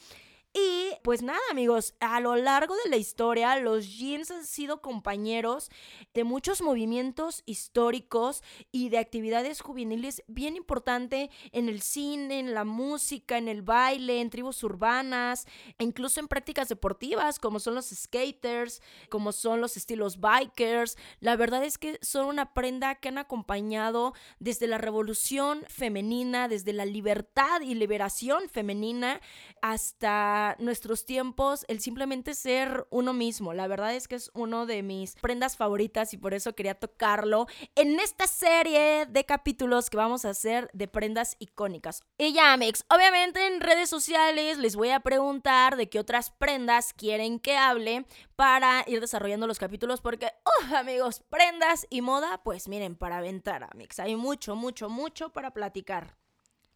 Y 0.54 0.92
pues 1.02 1.22
nada, 1.22 1.38
amigos, 1.50 1.94
a 2.00 2.20
lo 2.20 2.34
largo 2.34 2.74
de 2.84 2.90
la 2.90 2.96
historia, 2.96 3.56
los 3.56 3.86
jeans 3.86 4.30
han 4.30 4.46
sido 4.46 4.80
compañeros 4.80 5.68
de 6.14 6.24
muchos 6.24 6.62
movimientos 6.62 7.42
históricos 7.44 8.42
y 8.72 8.88
de 8.88 8.98
actividades 8.98 9.60
juveniles 9.60 10.22
bien 10.26 10.56
importante 10.56 11.30
en 11.52 11.68
el 11.68 11.82
cine, 11.82 12.38
en 12.38 12.54
la 12.54 12.64
música, 12.64 13.36
en 13.36 13.48
el 13.48 13.62
baile, 13.62 14.20
en 14.20 14.30
tribus 14.30 14.62
urbanas, 14.62 15.46
e 15.78 15.84
incluso 15.84 16.18
en 16.18 16.28
prácticas 16.28 16.68
deportivas 16.68 17.38
como 17.38 17.60
son 17.60 17.74
los 17.74 17.86
skaters, 17.90 18.80
como 19.10 19.32
son 19.32 19.60
los 19.60 19.76
estilos 19.76 20.18
bikers. 20.18 20.96
La 21.20 21.36
verdad 21.36 21.62
es 21.62 21.76
que 21.76 21.98
son 22.00 22.26
una 22.26 22.54
prenda 22.54 22.94
que 22.94 23.08
han 23.08 23.18
acompañado 23.18 24.14
desde 24.38 24.66
la 24.66 24.78
revolución 24.78 25.64
femenina, 25.68 26.48
desde 26.48 26.72
la 26.72 26.86
libertad 26.86 27.60
y 27.60 27.74
liberación 27.74 28.48
femenina 28.48 29.20
hasta 29.60 30.37
nuestros 30.58 31.04
tiempos 31.04 31.64
el 31.68 31.80
simplemente 31.80 32.34
ser 32.34 32.86
uno 32.90 33.12
mismo. 33.12 33.52
La 33.52 33.66
verdad 33.66 33.94
es 33.94 34.08
que 34.08 34.14
es 34.14 34.30
uno 34.34 34.66
de 34.66 34.82
mis 34.82 35.14
prendas 35.16 35.56
favoritas 35.56 36.12
y 36.14 36.16
por 36.16 36.34
eso 36.34 36.54
quería 36.54 36.74
tocarlo 36.74 37.46
en 37.74 37.98
esta 38.00 38.26
serie 38.26 39.06
de 39.06 39.24
capítulos 39.24 39.90
que 39.90 39.96
vamos 39.96 40.24
a 40.24 40.30
hacer 40.30 40.70
de 40.72 40.88
prendas 40.88 41.36
icónicas. 41.38 42.02
Y 42.16 42.32
ya, 42.32 42.56
Mix, 42.56 42.84
obviamente 42.88 43.46
en 43.46 43.60
redes 43.60 43.90
sociales 43.90 44.58
les 44.58 44.76
voy 44.76 44.90
a 44.90 45.00
preguntar 45.00 45.76
de 45.76 45.88
qué 45.88 45.98
otras 45.98 46.30
prendas 46.30 46.92
quieren 46.92 47.40
que 47.40 47.56
hable 47.56 48.06
para 48.36 48.84
ir 48.86 49.00
desarrollando 49.00 49.46
los 49.46 49.58
capítulos 49.58 50.00
porque, 50.00 50.32
oh, 50.44 50.76
amigos, 50.76 51.22
prendas 51.28 51.86
y 51.90 52.02
moda, 52.02 52.42
pues 52.42 52.68
miren, 52.68 52.96
para 52.96 53.18
aventar, 53.18 53.68
Mix. 53.74 53.98
Hay 53.98 54.16
mucho, 54.16 54.54
mucho, 54.56 54.88
mucho 54.88 55.30
para 55.30 55.52
platicar. 55.52 56.16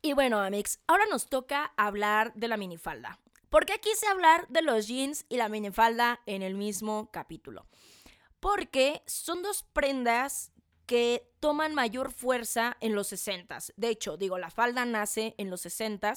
Y 0.05 0.14
bueno, 0.14 0.40
Amix, 0.40 0.81
ahora 0.88 1.05
nos 1.09 1.27
toca 1.27 1.72
hablar 1.77 2.35
de 2.35 2.48
la 2.48 2.57
minifalda. 2.57 3.20
¿Por 3.53 3.67
qué 3.67 3.79
quise 3.81 4.07
hablar 4.07 4.49
de 4.49 4.62
los 4.62 4.88
jeans 4.88 5.27
y 5.29 5.37
la 5.37 5.51
minifalda 5.51 6.21
en 6.25 6.41
el 6.41 6.55
mismo 6.55 7.11
capítulo? 7.12 7.67
Porque 8.41 9.03
son 9.05 9.43
dos 9.43 9.62
prendas 9.75 10.53
que 10.87 11.31
toman 11.38 11.75
mayor 11.75 12.12
fuerza 12.12 12.79
en 12.81 12.95
los 12.95 13.09
60 13.09 13.59
De 13.77 13.88
hecho, 13.91 14.17
digo, 14.17 14.38
la 14.38 14.49
falda 14.49 14.87
nace 14.87 15.35
en 15.37 15.51
los 15.51 15.61
60 15.61 16.15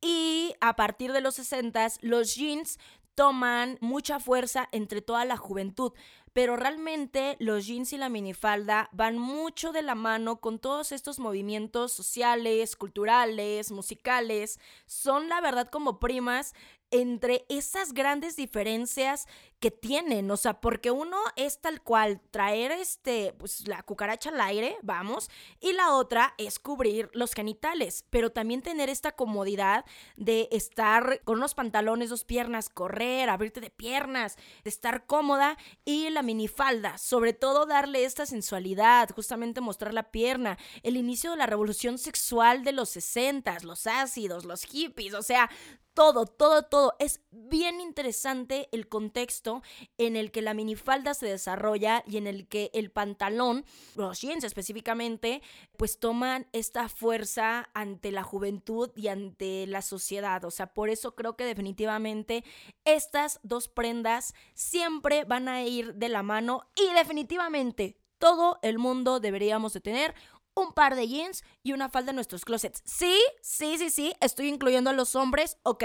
y 0.00 0.54
a 0.62 0.74
partir 0.74 1.12
de 1.12 1.20
los 1.20 1.34
60 1.34 1.86
los 2.00 2.34
jeans 2.34 2.78
toman 3.14 3.76
mucha 3.82 4.18
fuerza 4.18 4.66
entre 4.72 5.02
toda 5.02 5.26
la 5.26 5.36
juventud 5.36 5.92
pero 6.34 6.56
realmente 6.56 7.36
los 7.38 7.64
jeans 7.64 7.92
y 7.92 7.96
la 7.96 8.08
minifalda 8.08 8.90
van 8.92 9.16
mucho 9.16 9.70
de 9.70 9.82
la 9.82 9.94
mano 9.94 10.40
con 10.40 10.58
todos 10.58 10.90
estos 10.90 11.20
movimientos 11.20 11.92
sociales, 11.92 12.74
culturales, 12.74 13.70
musicales. 13.70 14.58
Son 14.84 15.28
la 15.28 15.40
verdad 15.40 15.70
como 15.70 16.00
primas 16.00 16.52
entre 16.90 17.46
esas 17.48 17.92
grandes 17.92 18.34
diferencias 18.34 19.26
que 19.64 19.70
tienen, 19.70 20.30
o 20.30 20.36
sea, 20.36 20.60
porque 20.60 20.90
uno 20.90 21.16
es 21.36 21.58
tal 21.58 21.80
cual 21.80 22.20
traer 22.30 22.70
este, 22.70 23.32
pues 23.38 23.66
la 23.66 23.82
cucaracha 23.82 24.28
al 24.28 24.38
aire, 24.42 24.76
vamos, 24.82 25.30
y 25.58 25.72
la 25.72 25.94
otra 25.94 26.34
es 26.36 26.58
cubrir 26.58 27.08
los 27.14 27.32
genitales, 27.32 28.04
pero 28.10 28.30
también 28.30 28.60
tener 28.60 28.90
esta 28.90 29.12
comodidad 29.12 29.86
de 30.18 30.50
estar 30.52 31.22
con 31.24 31.38
unos 31.38 31.54
pantalones, 31.54 32.10
dos 32.10 32.24
piernas, 32.24 32.68
correr, 32.68 33.30
abrirte 33.30 33.62
de 33.62 33.70
piernas, 33.70 34.36
de 34.64 34.68
estar 34.68 35.06
cómoda 35.06 35.56
y 35.86 36.10
la 36.10 36.20
minifalda, 36.20 36.98
sobre 36.98 37.32
todo 37.32 37.64
darle 37.64 38.04
esta 38.04 38.26
sensualidad, 38.26 39.08
justamente 39.14 39.62
mostrar 39.62 39.94
la 39.94 40.10
pierna, 40.10 40.58
el 40.82 40.98
inicio 40.98 41.30
de 41.30 41.38
la 41.38 41.46
revolución 41.46 41.96
sexual 41.96 42.64
de 42.64 42.72
los 42.72 42.90
60, 42.90 43.60
los 43.62 43.86
ácidos, 43.86 44.44
los 44.44 44.64
hippies, 44.64 45.14
o 45.14 45.22
sea, 45.22 45.48
todo, 45.94 46.26
todo, 46.26 46.64
todo. 46.64 46.94
Es 46.98 47.20
bien 47.30 47.80
interesante 47.80 48.68
el 48.72 48.88
contexto 48.88 49.53
en 49.98 50.16
el 50.16 50.30
que 50.30 50.42
la 50.42 50.54
minifalda 50.54 51.14
se 51.14 51.26
desarrolla 51.26 52.02
y 52.06 52.16
en 52.16 52.26
el 52.26 52.46
que 52.48 52.70
el 52.74 52.90
pantalón, 52.90 53.64
los 53.96 54.20
jeans 54.20 54.44
específicamente, 54.44 55.42
pues 55.76 55.98
toman 55.98 56.46
esta 56.52 56.88
fuerza 56.88 57.68
ante 57.74 58.12
la 58.12 58.22
juventud 58.22 58.90
y 58.96 59.08
ante 59.08 59.66
la 59.66 59.82
sociedad. 59.82 60.44
O 60.44 60.50
sea, 60.50 60.74
por 60.74 60.88
eso 60.88 61.14
creo 61.14 61.36
que 61.36 61.44
definitivamente 61.44 62.44
estas 62.84 63.40
dos 63.42 63.68
prendas 63.68 64.34
siempre 64.54 65.24
van 65.24 65.48
a 65.48 65.62
ir 65.62 65.94
de 65.94 66.08
la 66.08 66.22
mano 66.22 66.62
y 66.76 66.92
definitivamente 66.94 67.98
todo 68.18 68.58
el 68.62 68.78
mundo 68.78 69.20
deberíamos 69.20 69.72
de 69.74 69.80
tener 69.80 70.14
un 70.54 70.72
par 70.72 70.94
de 70.94 71.08
jeans 71.08 71.42
y 71.62 71.72
una 71.72 71.88
falda 71.88 72.10
en 72.10 72.16
nuestros 72.16 72.44
closets. 72.44 72.82
Sí, 72.84 73.18
sí, 73.42 73.76
sí, 73.78 73.90
sí, 73.90 74.12
estoy 74.20 74.48
incluyendo 74.48 74.90
a 74.90 74.92
los 74.92 75.16
hombres, 75.16 75.58
ok. 75.62 75.84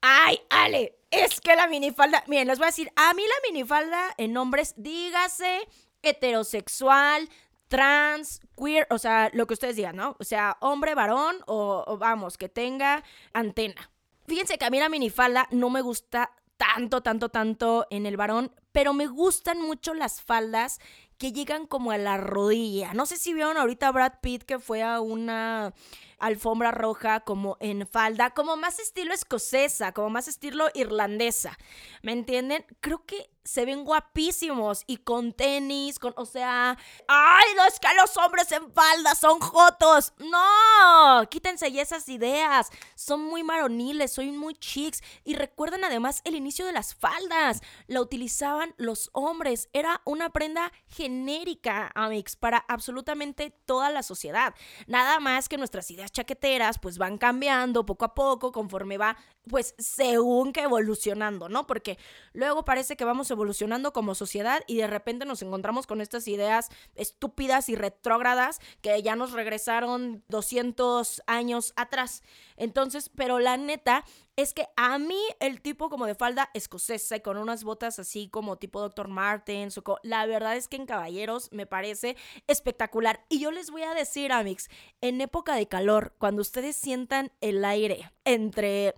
Ay, 0.00 0.40
Ale, 0.48 0.98
es 1.10 1.40
que 1.40 1.54
la 1.56 1.66
minifalda, 1.66 2.24
miren, 2.26 2.48
les 2.48 2.58
voy 2.58 2.66
a 2.66 2.68
decir, 2.68 2.90
a 2.96 3.12
mí 3.14 3.22
la 3.22 3.50
minifalda 3.50 4.14
en 4.16 4.36
hombres, 4.36 4.74
dígase 4.76 5.68
heterosexual, 6.02 7.28
trans, 7.68 8.40
queer, 8.56 8.86
o 8.90 8.98
sea, 8.98 9.30
lo 9.32 9.46
que 9.46 9.54
ustedes 9.54 9.76
digan, 9.76 9.96
¿no? 9.96 10.16
O 10.18 10.24
sea, 10.24 10.56
hombre, 10.60 10.94
varón 10.94 11.36
o, 11.46 11.84
o 11.86 11.98
vamos, 11.98 12.38
que 12.38 12.48
tenga 12.48 13.04
antena. 13.32 13.90
Fíjense 14.26 14.58
que 14.58 14.64
a 14.64 14.70
mí 14.70 14.78
la 14.78 14.88
minifalda 14.88 15.46
no 15.50 15.70
me 15.70 15.82
gusta 15.82 16.32
tanto, 16.56 17.02
tanto, 17.02 17.28
tanto 17.30 17.86
en 17.90 18.06
el 18.06 18.16
varón, 18.16 18.52
pero 18.72 18.92
me 18.92 19.06
gustan 19.06 19.62
mucho 19.62 19.94
las 19.94 20.20
faldas 20.20 20.78
que 21.16 21.32
llegan 21.32 21.66
como 21.66 21.90
a 21.90 21.98
la 21.98 22.16
rodilla. 22.16 22.92
No 22.94 23.06
sé 23.06 23.16
si 23.16 23.34
vieron 23.34 23.56
ahorita 23.56 23.90
Brad 23.92 24.14
Pitt 24.20 24.42
que 24.44 24.58
fue 24.58 24.82
a 24.82 25.00
una 25.00 25.72
alfombra 26.20 26.70
roja 26.70 27.20
como 27.20 27.56
en 27.60 27.86
falda, 27.86 28.30
como 28.30 28.56
más 28.56 28.78
estilo 28.78 29.12
escocesa, 29.12 29.92
como 29.92 30.10
más 30.10 30.28
estilo 30.28 30.68
irlandesa. 30.74 31.58
¿Me 32.02 32.12
entienden? 32.12 32.64
Creo 32.80 33.04
que 33.04 33.30
se 33.44 33.64
ven 33.64 33.84
guapísimos 33.84 34.84
y 34.86 34.98
con 34.98 35.32
tenis, 35.32 35.98
con, 35.98 36.12
o 36.16 36.26
sea, 36.26 36.76
ay, 37.08 37.44
no 37.56 37.64
es 37.64 37.80
que 37.80 37.88
los 38.00 38.16
hombres 38.18 38.52
en 38.52 38.70
falda 38.72 39.14
son 39.14 39.40
jotos. 39.40 40.12
No, 40.18 41.28
quítense 41.30 41.72
ya 41.72 41.82
esas 41.82 42.08
ideas. 42.08 42.70
Son 42.94 43.20
muy 43.20 43.42
maroniles, 43.42 44.12
son 44.12 44.36
muy 44.36 44.54
chics 44.54 45.02
y 45.24 45.34
recuerden 45.34 45.84
además 45.84 46.20
el 46.24 46.34
inicio 46.34 46.66
de 46.66 46.72
las 46.72 46.94
faldas. 46.94 47.60
La 47.86 48.00
utilizaban 48.00 48.74
los 48.76 49.10
hombres, 49.14 49.68
era 49.72 50.02
una 50.04 50.30
prenda 50.30 50.70
genérica, 50.86 51.90
Amix, 51.94 52.36
para 52.36 52.58
absolutamente 52.68 53.50
toda 53.50 53.90
la 53.90 54.02
sociedad. 54.02 54.54
Nada 54.86 55.18
más 55.18 55.48
que 55.48 55.56
nuestras 55.56 55.90
ideas 55.90 56.09
chaqueteras 56.12 56.78
pues 56.78 56.98
van 56.98 57.18
cambiando 57.18 57.86
poco 57.86 58.04
a 58.04 58.14
poco 58.14 58.52
conforme 58.52 58.98
va 58.98 59.16
pues 59.48 59.74
según 59.78 60.52
que 60.52 60.62
evolucionando, 60.62 61.48
¿no? 61.48 61.66
Porque 61.66 61.98
luego 62.32 62.64
parece 62.64 62.96
que 62.96 63.04
vamos 63.04 63.30
evolucionando 63.30 63.92
como 63.92 64.14
sociedad 64.14 64.62
y 64.66 64.76
de 64.76 64.86
repente 64.86 65.24
nos 65.24 65.42
encontramos 65.42 65.86
con 65.86 66.00
estas 66.00 66.28
ideas 66.28 66.68
estúpidas 66.94 67.68
y 67.68 67.74
retrógradas 67.74 68.60
que 68.80 69.02
ya 69.02 69.16
nos 69.16 69.32
regresaron 69.32 70.22
200 70.28 71.22
años 71.26 71.72
atrás. 71.76 72.22
Entonces, 72.56 73.10
pero 73.14 73.38
la 73.38 73.56
neta 73.56 74.04
es 74.40 74.54
que 74.54 74.66
a 74.76 74.98
mí 74.98 75.20
el 75.38 75.60
tipo 75.60 75.90
como 75.90 76.06
de 76.06 76.14
falda 76.14 76.50
escocesa 76.54 77.16
y 77.16 77.20
con 77.20 77.36
unas 77.36 77.62
botas 77.62 77.98
así 77.98 78.28
como 78.28 78.56
tipo 78.56 78.80
Dr. 78.80 79.08
Martens, 79.08 79.78
la 80.02 80.24
verdad 80.24 80.56
es 80.56 80.66
que 80.66 80.76
en 80.76 80.86
caballeros 80.86 81.50
me 81.52 81.66
parece 81.66 82.16
espectacular. 82.46 83.24
Y 83.28 83.40
yo 83.40 83.50
les 83.50 83.70
voy 83.70 83.82
a 83.82 83.92
decir, 83.92 84.32
Amix, 84.32 84.68
en 85.00 85.20
época 85.20 85.54
de 85.54 85.68
calor, 85.68 86.14
cuando 86.18 86.40
ustedes 86.40 86.76
sientan 86.76 87.32
el 87.40 87.64
aire 87.64 88.10
entre 88.24 88.94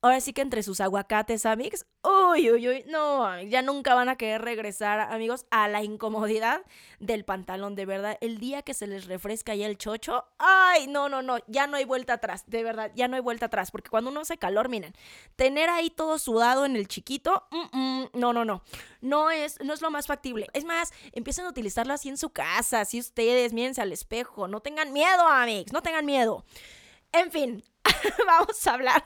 ahora 0.00 0.20
sí 0.20 0.32
que 0.32 0.42
entre 0.42 0.62
sus 0.62 0.80
aguacates, 0.80 1.44
amigos, 1.46 1.86
uy, 2.02 2.50
uy, 2.50 2.68
uy, 2.68 2.84
no, 2.86 3.40
ya 3.42 3.62
nunca 3.62 3.94
van 3.94 4.08
a 4.08 4.16
querer 4.16 4.42
regresar, 4.42 5.00
amigos, 5.00 5.46
a 5.50 5.68
la 5.68 5.82
incomodidad 5.82 6.62
del 7.00 7.24
pantalón, 7.24 7.74
de 7.74 7.86
verdad. 7.86 8.18
El 8.20 8.38
día 8.38 8.62
que 8.62 8.74
se 8.74 8.86
les 8.86 9.06
refresca 9.06 9.54
ya 9.54 9.66
el 9.66 9.76
chocho, 9.76 10.24
ay, 10.38 10.86
no, 10.86 11.08
no, 11.08 11.22
no, 11.22 11.38
ya 11.48 11.66
no 11.66 11.76
hay 11.76 11.84
vuelta 11.84 12.14
atrás, 12.14 12.44
de 12.46 12.62
verdad, 12.62 12.92
ya 12.94 13.08
no 13.08 13.16
hay 13.16 13.22
vuelta 13.22 13.46
atrás, 13.46 13.70
porque 13.70 13.90
cuando 13.90 14.10
uno 14.10 14.20
hace 14.20 14.38
calor, 14.38 14.68
miren, 14.68 14.94
tener 15.36 15.68
ahí 15.68 15.90
todo 15.90 16.18
sudado 16.18 16.64
en 16.64 16.76
el 16.76 16.86
chiquito, 16.86 17.48
no, 18.14 18.32
no, 18.32 18.44
no, 18.44 18.62
no 19.00 19.30
es, 19.30 19.60
no 19.62 19.74
es 19.74 19.82
lo 19.82 19.90
más 19.90 20.06
factible. 20.06 20.46
Es 20.52 20.64
más, 20.64 20.92
empiecen 21.12 21.46
a 21.46 21.48
utilizarlo 21.48 21.92
así 21.92 22.08
en 22.08 22.16
su 22.16 22.30
casa, 22.30 22.80
así 22.80 23.00
ustedes, 23.00 23.52
mírense 23.52 23.80
al 23.80 23.92
espejo, 23.92 24.46
no 24.48 24.60
tengan 24.60 24.92
miedo, 24.92 25.26
amigos, 25.26 25.72
no 25.72 25.82
tengan 25.82 26.06
miedo. 26.06 26.44
En 27.12 27.30
fin, 27.32 27.64
vamos 28.26 28.66
a 28.66 28.74
hablar. 28.74 29.04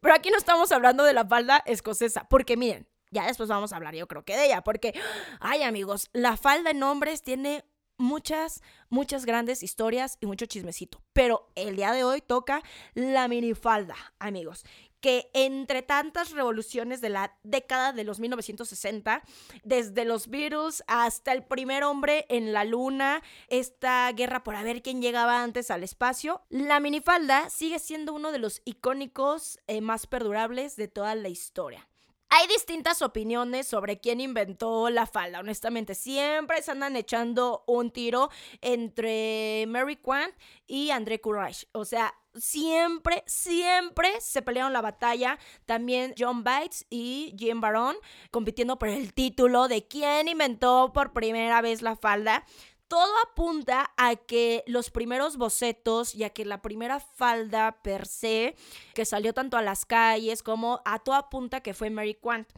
Pero 0.00 0.14
aquí 0.14 0.30
no 0.30 0.36
estamos 0.36 0.72
hablando 0.72 1.04
de 1.04 1.12
la 1.12 1.26
falda 1.26 1.62
escocesa, 1.66 2.26
porque 2.28 2.56
miren, 2.56 2.86
Ya 3.12 3.26
después 3.26 3.48
vamos 3.48 3.72
a 3.72 3.76
hablar, 3.76 3.94
yo 3.94 4.06
creo 4.06 4.24
que 4.24 4.36
de 4.36 4.46
ella, 4.46 4.62
porque, 4.62 4.94
ay 5.40 5.64
amigos, 5.64 6.08
la 6.12 6.36
falda 6.36 6.70
en 6.70 6.82
hombres 6.82 7.22
tiene 7.22 7.64
muchas, 7.98 8.62
muchas 8.88 9.26
grandes 9.26 9.62
historias 9.62 10.16
y 10.20 10.26
mucho 10.26 10.46
chismecito. 10.46 11.02
Pero 11.12 11.50
el 11.56 11.74
día 11.74 11.92
de 11.92 12.04
hoy 12.04 12.20
toca 12.20 12.62
la 12.94 13.26
minifalda, 13.26 13.96
amigos 14.18 14.64
que 15.00 15.30
entre 15.34 15.82
tantas 15.82 16.30
revoluciones 16.30 17.00
de 17.00 17.08
la 17.08 17.36
década 17.42 17.92
de 17.92 18.04
los 18.04 18.20
1960, 18.20 19.22
desde 19.64 20.04
los 20.04 20.28
Beatles 20.28 20.84
hasta 20.86 21.32
el 21.32 21.42
primer 21.44 21.84
hombre 21.84 22.26
en 22.28 22.52
la 22.52 22.64
luna, 22.64 23.22
esta 23.48 24.10
guerra 24.12 24.42
por 24.42 24.54
a 24.54 24.62
ver 24.62 24.82
quién 24.82 25.02
llegaba 25.02 25.42
antes 25.42 25.70
al 25.70 25.82
espacio, 25.82 26.42
la 26.48 26.80
minifalda 26.80 27.50
sigue 27.50 27.78
siendo 27.78 28.12
uno 28.12 28.32
de 28.32 28.38
los 28.38 28.62
icónicos 28.64 29.58
eh, 29.66 29.80
más 29.80 30.06
perdurables 30.06 30.76
de 30.76 30.88
toda 30.88 31.14
la 31.14 31.28
historia. 31.28 31.86
Hay 32.32 32.46
distintas 32.46 33.02
opiniones 33.02 33.66
sobre 33.66 33.98
quién 33.98 34.20
inventó 34.20 34.88
la 34.88 35.06
falda, 35.06 35.40
honestamente. 35.40 35.96
Siempre 35.96 36.62
se 36.62 36.70
andan 36.70 36.94
echando 36.94 37.64
un 37.66 37.90
tiro 37.90 38.30
entre 38.60 39.64
Mary 39.66 39.96
Quant 39.96 40.32
y 40.68 40.90
André 40.90 41.20
Courage. 41.20 41.66
O 41.72 41.84
sea, 41.84 42.14
siempre, 42.34 43.22
siempre 43.26 44.20
se 44.20 44.42
pelearon 44.42 44.72
la 44.72 44.80
batalla. 44.80 45.38
También 45.66 46.14
John 46.18 46.44
Bates 46.44 46.86
y 46.90 47.34
Jim 47.38 47.60
Baron 47.60 47.96
compitiendo 48.30 48.78
por 48.78 48.88
el 48.88 49.12
título 49.12 49.68
de 49.68 49.86
quién 49.86 50.28
inventó 50.28 50.92
por 50.92 51.12
primera 51.12 51.60
vez 51.60 51.82
la 51.82 51.96
falda 51.96 52.44
todo 52.90 53.12
apunta 53.22 53.92
a 53.96 54.16
que 54.16 54.64
los 54.66 54.90
primeros 54.90 55.36
bocetos 55.36 56.12
y 56.12 56.24
a 56.24 56.30
que 56.30 56.44
la 56.44 56.60
primera 56.60 56.98
falda 56.98 57.80
per 57.82 58.04
se, 58.04 58.56
que 58.94 59.04
salió 59.04 59.32
tanto 59.32 59.56
a 59.56 59.62
las 59.62 59.86
calles 59.86 60.42
como 60.42 60.82
a 60.84 60.98
todo 60.98 61.14
apunta 61.14 61.60
que 61.60 61.72
fue 61.72 61.88
Mary 61.88 62.16
Quant. 62.16 62.48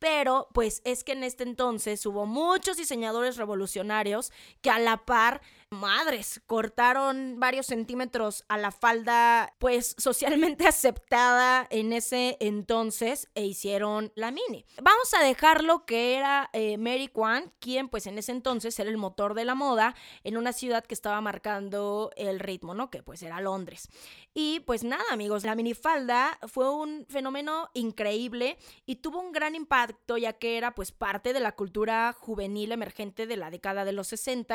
Pero 0.00 0.48
pues 0.52 0.82
es 0.84 1.04
que 1.04 1.12
en 1.12 1.22
este 1.22 1.44
entonces 1.44 2.04
hubo 2.04 2.26
muchos 2.26 2.76
diseñadores 2.76 3.36
revolucionarios 3.36 4.32
que 4.60 4.70
a 4.70 4.80
la 4.80 5.04
par 5.06 5.40
madres, 5.70 6.40
cortaron 6.46 7.40
varios 7.40 7.66
centímetros 7.66 8.44
a 8.48 8.56
la 8.56 8.70
falda, 8.70 9.52
pues 9.58 9.94
socialmente 9.98 10.66
aceptada 10.66 11.66
en 11.70 11.92
ese 11.92 12.36
entonces 12.40 13.28
e 13.34 13.44
hicieron 13.44 14.12
la 14.14 14.30
mini. 14.30 14.64
Vamos 14.80 15.12
a 15.14 15.24
dejarlo 15.24 15.84
que 15.84 16.16
era 16.16 16.50
eh, 16.52 16.78
Mary 16.78 17.08
Quant, 17.08 17.52
quien 17.58 17.88
pues 17.88 18.06
en 18.06 18.18
ese 18.18 18.32
entonces 18.32 18.78
era 18.78 18.90
el 18.90 18.96
motor 18.96 19.34
de 19.34 19.44
la 19.44 19.54
moda 19.54 19.94
en 20.22 20.36
una 20.36 20.52
ciudad 20.52 20.84
que 20.84 20.94
estaba 20.94 21.20
marcando 21.20 22.10
el 22.16 22.38
ritmo, 22.38 22.74
¿no? 22.74 22.90
Que 22.90 23.02
pues 23.02 23.22
era 23.22 23.40
Londres. 23.40 23.88
Y 24.34 24.60
pues 24.60 24.84
nada, 24.84 25.04
amigos, 25.10 25.44
la 25.44 25.54
minifalda 25.54 26.38
fue 26.46 26.70
un 26.70 27.06
fenómeno 27.08 27.70
increíble 27.74 28.58
y 28.84 28.96
tuvo 28.96 29.20
un 29.20 29.32
gran 29.32 29.54
impacto 29.54 30.16
ya 30.16 30.34
que 30.34 30.56
era 30.58 30.74
pues 30.74 30.92
parte 30.92 31.32
de 31.32 31.40
la 31.40 31.52
cultura 31.52 32.12
juvenil 32.12 32.72
emergente 32.72 33.26
de 33.26 33.36
la 33.36 33.50
década 33.50 33.84
de 33.84 33.92
los 33.92 34.08
60 34.08 34.46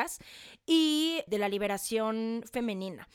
y 0.65 1.00
de 1.27 1.37
la 1.37 1.49
liberación 1.49 2.43
femenina 2.51 3.07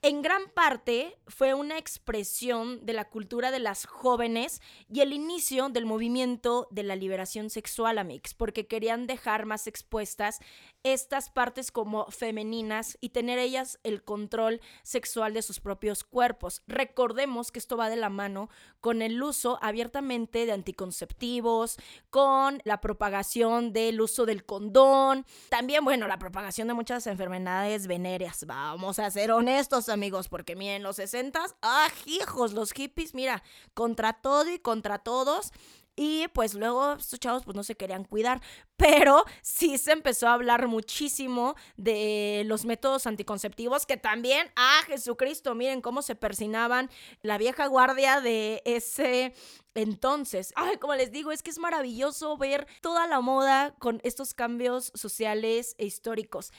en 0.00 0.22
gran 0.22 0.48
parte 0.54 1.18
fue 1.26 1.54
una 1.54 1.76
expresión 1.76 2.86
de 2.86 2.92
la 2.92 3.08
cultura 3.08 3.50
de 3.50 3.58
las 3.58 3.84
jóvenes 3.84 4.62
y 4.88 5.00
el 5.00 5.12
inicio 5.12 5.68
del 5.70 5.86
movimiento 5.86 6.68
de 6.70 6.84
la 6.84 6.94
liberación 6.94 7.50
sexual, 7.50 7.98
Amix, 7.98 8.32
porque 8.32 8.68
querían 8.68 9.08
dejar 9.08 9.44
más 9.44 9.66
expuestas 9.66 10.38
estas 10.84 11.30
partes 11.30 11.72
como 11.72 12.06
femeninas 12.10 12.96
y 13.00 13.08
tener 13.08 13.40
ellas 13.40 13.80
el 13.82 14.04
control 14.04 14.60
sexual 14.84 15.34
de 15.34 15.42
sus 15.42 15.58
propios 15.58 16.04
cuerpos. 16.04 16.62
Recordemos 16.68 17.50
que 17.50 17.58
esto 17.58 17.76
va 17.76 17.90
de 17.90 17.96
la 17.96 18.08
mano 18.08 18.50
con 18.80 19.02
el 19.02 19.20
uso 19.20 19.58
abiertamente 19.62 20.46
de 20.46 20.52
anticonceptivos, 20.52 21.76
con 22.10 22.60
la 22.64 22.80
propagación 22.80 23.72
del 23.72 24.00
uso 24.00 24.26
del 24.26 24.44
condón, 24.44 25.26
también, 25.48 25.84
bueno, 25.84 26.06
la 26.06 26.20
propagación 26.20 26.68
de 26.68 26.74
muchas 26.74 27.06
enfermedades 27.08 27.88
venéreas. 27.88 28.46
Vamos 28.46 29.00
a 29.00 29.10
ser 29.10 29.32
honestos 29.32 29.87
amigos, 29.88 30.28
porque 30.28 30.56
miren, 30.56 30.82
los 30.82 30.96
60, 30.96 31.40
ah, 31.62 31.88
hijos, 32.06 32.52
los 32.52 32.72
hippies, 32.72 33.14
mira, 33.14 33.42
contra 33.74 34.12
todo 34.12 34.50
y 34.50 34.58
contra 34.58 34.98
todos. 34.98 35.52
Y 36.00 36.28
pues 36.28 36.54
luego 36.54 36.92
estos 36.92 37.18
chavos 37.18 37.44
pues 37.44 37.56
no 37.56 37.64
se 37.64 37.74
querían 37.74 38.04
cuidar, 38.04 38.40
pero 38.76 39.24
sí 39.42 39.78
se 39.78 39.90
empezó 39.90 40.28
a 40.28 40.34
hablar 40.34 40.68
muchísimo 40.68 41.56
de 41.76 42.44
los 42.46 42.64
métodos 42.64 43.08
anticonceptivos 43.08 43.84
que 43.84 43.96
también, 43.96 44.48
ah, 44.54 44.80
Jesucristo, 44.86 45.56
miren 45.56 45.80
cómo 45.80 46.02
se 46.02 46.14
persinaban 46.14 46.88
la 47.22 47.36
vieja 47.36 47.66
guardia 47.66 48.20
de 48.20 48.62
ese 48.64 49.34
entonces. 49.74 50.52
Ay, 50.54 50.76
como 50.76 50.94
les 50.94 51.10
digo, 51.10 51.32
es 51.32 51.42
que 51.42 51.50
es 51.50 51.58
maravilloso 51.58 52.36
ver 52.36 52.68
toda 52.80 53.08
la 53.08 53.20
moda 53.20 53.74
con 53.80 54.00
estos 54.04 54.34
cambios 54.34 54.92
sociales 54.94 55.74
e 55.78 55.86
históricos. 55.86 56.52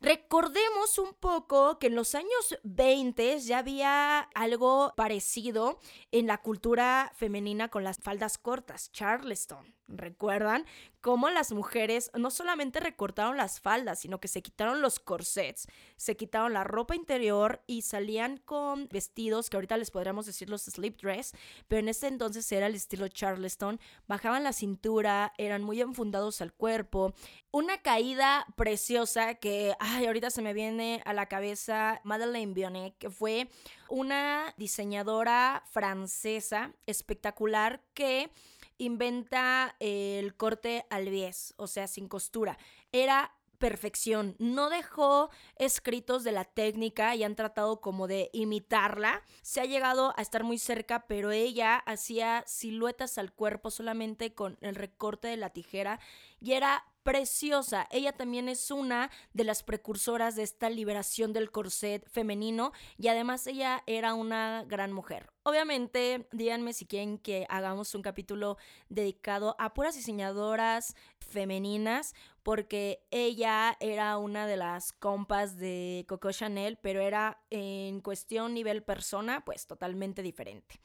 Recordemos 0.00 0.98
un 0.98 1.12
poco 1.14 1.78
que 1.78 1.88
en 1.88 1.96
los 1.96 2.14
años 2.14 2.58
20 2.62 3.40
ya 3.40 3.58
había 3.58 4.20
algo 4.34 4.92
parecido 4.96 5.80
en 6.12 6.28
la 6.28 6.38
cultura 6.38 7.12
femenina 7.16 7.68
con 7.68 7.82
las 7.82 7.98
faldas 7.98 8.38
cortas, 8.38 8.92
Charleston. 8.92 9.77
¿Recuerdan 9.88 10.66
cómo 11.00 11.30
las 11.30 11.52
mujeres 11.52 12.10
no 12.14 12.30
solamente 12.30 12.78
recortaron 12.78 13.38
las 13.38 13.58
faldas, 13.58 14.00
sino 14.00 14.20
que 14.20 14.28
se 14.28 14.42
quitaron 14.42 14.82
los 14.82 15.00
corsets, 15.00 15.66
se 15.96 16.14
quitaron 16.14 16.52
la 16.52 16.62
ropa 16.62 16.94
interior 16.94 17.62
y 17.66 17.82
salían 17.82 18.36
con 18.36 18.88
vestidos 18.90 19.48
que 19.48 19.56
ahorita 19.56 19.78
les 19.78 19.90
podríamos 19.90 20.26
decir 20.26 20.50
los 20.50 20.62
slip 20.62 21.00
dress, 21.00 21.32
pero 21.68 21.80
en 21.80 21.88
ese 21.88 22.08
entonces 22.08 22.52
era 22.52 22.66
el 22.66 22.74
estilo 22.74 23.08
Charleston, 23.08 23.80
bajaban 24.06 24.44
la 24.44 24.52
cintura, 24.52 25.32
eran 25.38 25.62
muy 25.62 25.80
enfundados 25.80 26.42
al 26.42 26.52
cuerpo, 26.52 27.14
una 27.50 27.80
caída 27.80 28.46
preciosa 28.56 29.36
que, 29.36 29.74
ay, 29.80 30.04
ahorita 30.04 30.28
se 30.28 30.42
me 30.42 30.52
viene 30.52 31.00
a 31.06 31.14
la 31.14 31.26
cabeza 31.26 32.02
Madeleine 32.04 32.52
Bionnet, 32.52 32.98
que 32.98 33.08
fue 33.08 33.48
una 33.88 34.52
diseñadora 34.58 35.62
francesa 35.70 36.74
espectacular 36.86 37.80
que 37.94 38.30
inventa 38.78 39.76
el 39.80 40.34
corte 40.36 40.86
al 40.90 41.08
bies, 41.08 41.54
o 41.56 41.66
sea, 41.66 41.86
sin 41.86 42.08
costura. 42.08 42.58
Era 42.92 43.34
perfección. 43.58 44.36
No 44.38 44.70
dejó 44.70 45.30
escritos 45.56 46.24
de 46.24 46.32
la 46.32 46.44
técnica 46.44 47.14
y 47.16 47.24
han 47.24 47.34
tratado 47.34 47.80
como 47.80 48.06
de 48.06 48.30
imitarla. 48.32 49.22
Se 49.42 49.60
ha 49.60 49.64
llegado 49.64 50.14
a 50.16 50.22
estar 50.22 50.44
muy 50.44 50.58
cerca, 50.58 51.06
pero 51.06 51.30
ella 51.30 51.76
hacía 51.76 52.44
siluetas 52.46 53.18
al 53.18 53.32
cuerpo 53.32 53.70
solamente 53.70 54.32
con 54.34 54.56
el 54.60 54.74
recorte 54.74 55.28
de 55.28 55.36
la 55.36 55.50
tijera 55.50 56.00
y 56.40 56.52
era 56.52 56.84
preciosa. 57.08 57.88
Ella 57.90 58.12
también 58.12 58.50
es 58.50 58.70
una 58.70 59.10
de 59.32 59.44
las 59.44 59.62
precursoras 59.62 60.36
de 60.36 60.42
esta 60.42 60.68
liberación 60.68 61.32
del 61.32 61.50
corset 61.50 62.06
femenino 62.06 62.72
y 62.98 63.08
además 63.08 63.46
ella 63.46 63.82
era 63.86 64.12
una 64.12 64.64
gran 64.68 64.92
mujer. 64.92 65.30
Obviamente, 65.42 66.28
díganme 66.32 66.74
si 66.74 66.84
quieren 66.84 67.16
que 67.16 67.46
hagamos 67.48 67.94
un 67.94 68.02
capítulo 68.02 68.58
dedicado 68.90 69.56
a 69.58 69.72
puras 69.72 69.94
diseñadoras 69.94 70.96
femeninas, 71.18 72.14
porque 72.42 73.06
ella 73.10 73.78
era 73.80 74.18
una 74.18 74.46
de 74.46 74.58
las 74.58 74.92
compas 74.92 75.56
de 75.56 76.04
Coco 76.06 76.30
Chanel, 76.30 76.76
pero 76.76 77.00
era 77.00 77.40
en 77.48 78.02
cuestión 78.02 78.52
nivel 78.52 78.82
persona, 78.82 79.46
pues 79.46 79.66
totalmente 79.66 80.20
diferente. 80.20 80.78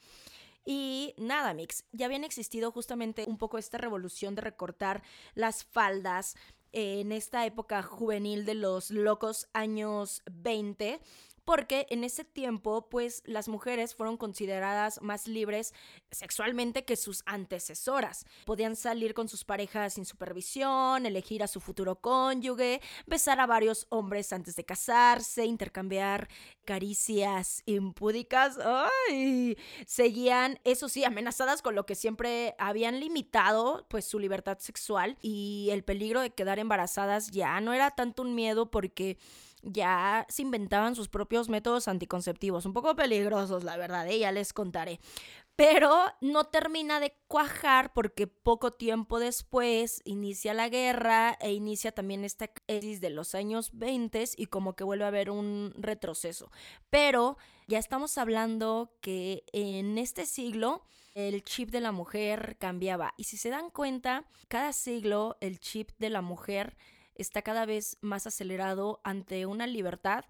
Y 0.64 1.14
nada, 1.18 1.52
Mix, 1.52 1.84
ya 1.92 2.06
habían 2.06 2.24
existido 2.24 2.72
justamente 2.72 3.24
un 3.26 3.36
poco 3.36 3.58
esta 3.58 3.78
revolución 3.78 4.34
de 4.34 4.42
recortar 4.42 5.02
las 5.34 5.64
faldas 5.64 6.36
en 6.72 7.12
esta 7.12 7.46
época 7.46 7.82
juvenil 7.82 8.44
de 8.44 8.54
los 8.54 8.90
locos 8.90 9.48
años 9.52 10.22
20 10.30 11.00
porque 11.44 11.86
en 11.90 12.04
ese 12.04 12.24
tiempo, 12.24 12.88
pues 12.88 13.22
las 13.26 13.48
mujeres 13.48 13.94
fueron 13.94 14.16
consideradas 14.16 15.00
más 15.02 15.26
libres 15.26 15.74
sexualmente 16.10 16.84
que 16.84 16.96
sus 16.96 17.22
antecesoras. 17.26 18.26
Podían 18.44 18.76
salir 18.76 19.14
con 19.14 19.28
sus 19.28 19.44
parejas 19.44 19.94
sin 19.94 20.04
supervisión, 20.04 21.06
elegir 21.06 21.42
a 21.42 21.48
su 21.48 21.60
futuro 21.60 21.96
cónyuge, 21.96 22.80
besar 23.06 23.40
a 23.40 23.46
varios 23.46 23.86
hombres 23.90 24.32
antes 24.32 24.56
de 24.56 24.64
casarse, 24.64 25.44
intercambiar 25.44 26.28
caricias 26.64 27.62
impúdicas. 27.66 28.58
¡Ay! 29.08 29.56
Seguían, 29.86 30.58
eso 30.64 30.88
sí, 30.88 31.04
amenazadas 31.04 31.62
con 31.62 31.74
lo 31.74 31.86
que 31.86 31.94
siempre 31.94 32.54
habían 32.58 33.00
limitado, 33.00 33.86
pues 33.88 34.06
su 34.06 34.18
libertad 34.18 34.58
sexual 34.58 35.18
y 35.20 35.68
el 35.70 35.84
peligro 35.84 36.20
de 36.20 36.30
quedar 36.30 36.58
embarazadas 36.58 37.30
ya 37.30 37.60
no 37.60 37.72
era 37.72 37.90
tanto 37.90 38.22
un 38.22 38.34
miedo 38.34 38.70
porque 38.70 39.18
ya 39.64 40.26
se 40.28 40.42
inventaban 40.42 40.94
sus 40.94 41.08
propios 41.08 41.48
métodos 41.48 41.88
anticonceptivos, 41.88 42.66
un 42.66 42.72
poco 42.72 42.94
peligrosos, 42.94 43.64
la 43.64 43.76
verdad, 43.76 44.06
¿eh? 44.08 44.18
ya 44.18 44.32
les 44.32 44.52
contaré. 44.52 45.00
Pero 45.56 45.92
no 46.20 46.44
termina 46.44 46.98
de 46.98 47.16
cuajar 47.28 47.92
porque 47.92 48.26
poco 48.26 48.72
tiempo 48.72 49.20
después 49.20 50.02
inicia 50.04 50.52
la 50.52 50.68
guerra 50.68 51.36
e 51.40 51.52
inicia 51.52 51.92
también 51.92 52.24
esta 52.24 52.48
crisis 52.48 53.00
de 53.00 53.10
los 53.10 53.34
años 53.34 53.70
20 53.72 54.24
y 54.36 54.46
como 54.46 54.74
que 54.74 54.84
vuelve 54.84 55.04
a 55.04 55.08
haber 55.08 55.30
un 55.30 55.72
retroceso. 55.76 56.50
Pero 56.90 57.36
ya 57.68 57.78
estamos 57.78 58.18
hablando 58.18 58.96
que 59.00 59.44
en 59.52 59.96
este 59.96 60.26
siglo 60.26 60.82
el 61.14 61.44
chip 61.44 61.70
de 61.70 61.80
la 61.80 61.92
mujer 61.92 62.56
cambiaba. 62.58 63.14
Y 63.16 63.24
si 63.24 63.36
se 63.36 63.50
dan 63.50 63.70
cuenta, 63.70 64.24
cada 64.48 64.72
siglo 64.72 65.36
el 65.40 65.60
chip 65.60 65.90
de 65.98 66.10
la 66.10 66.20
mujer 66.20 66.76
está 67.14 67.42
cada 67.42 67.66
vez 67.66 67.96
más 68.00 68.26
acelerado 68.26 69.00
ante 69.04 69.46
una 69.46 69.66
libertad 69.66 70.24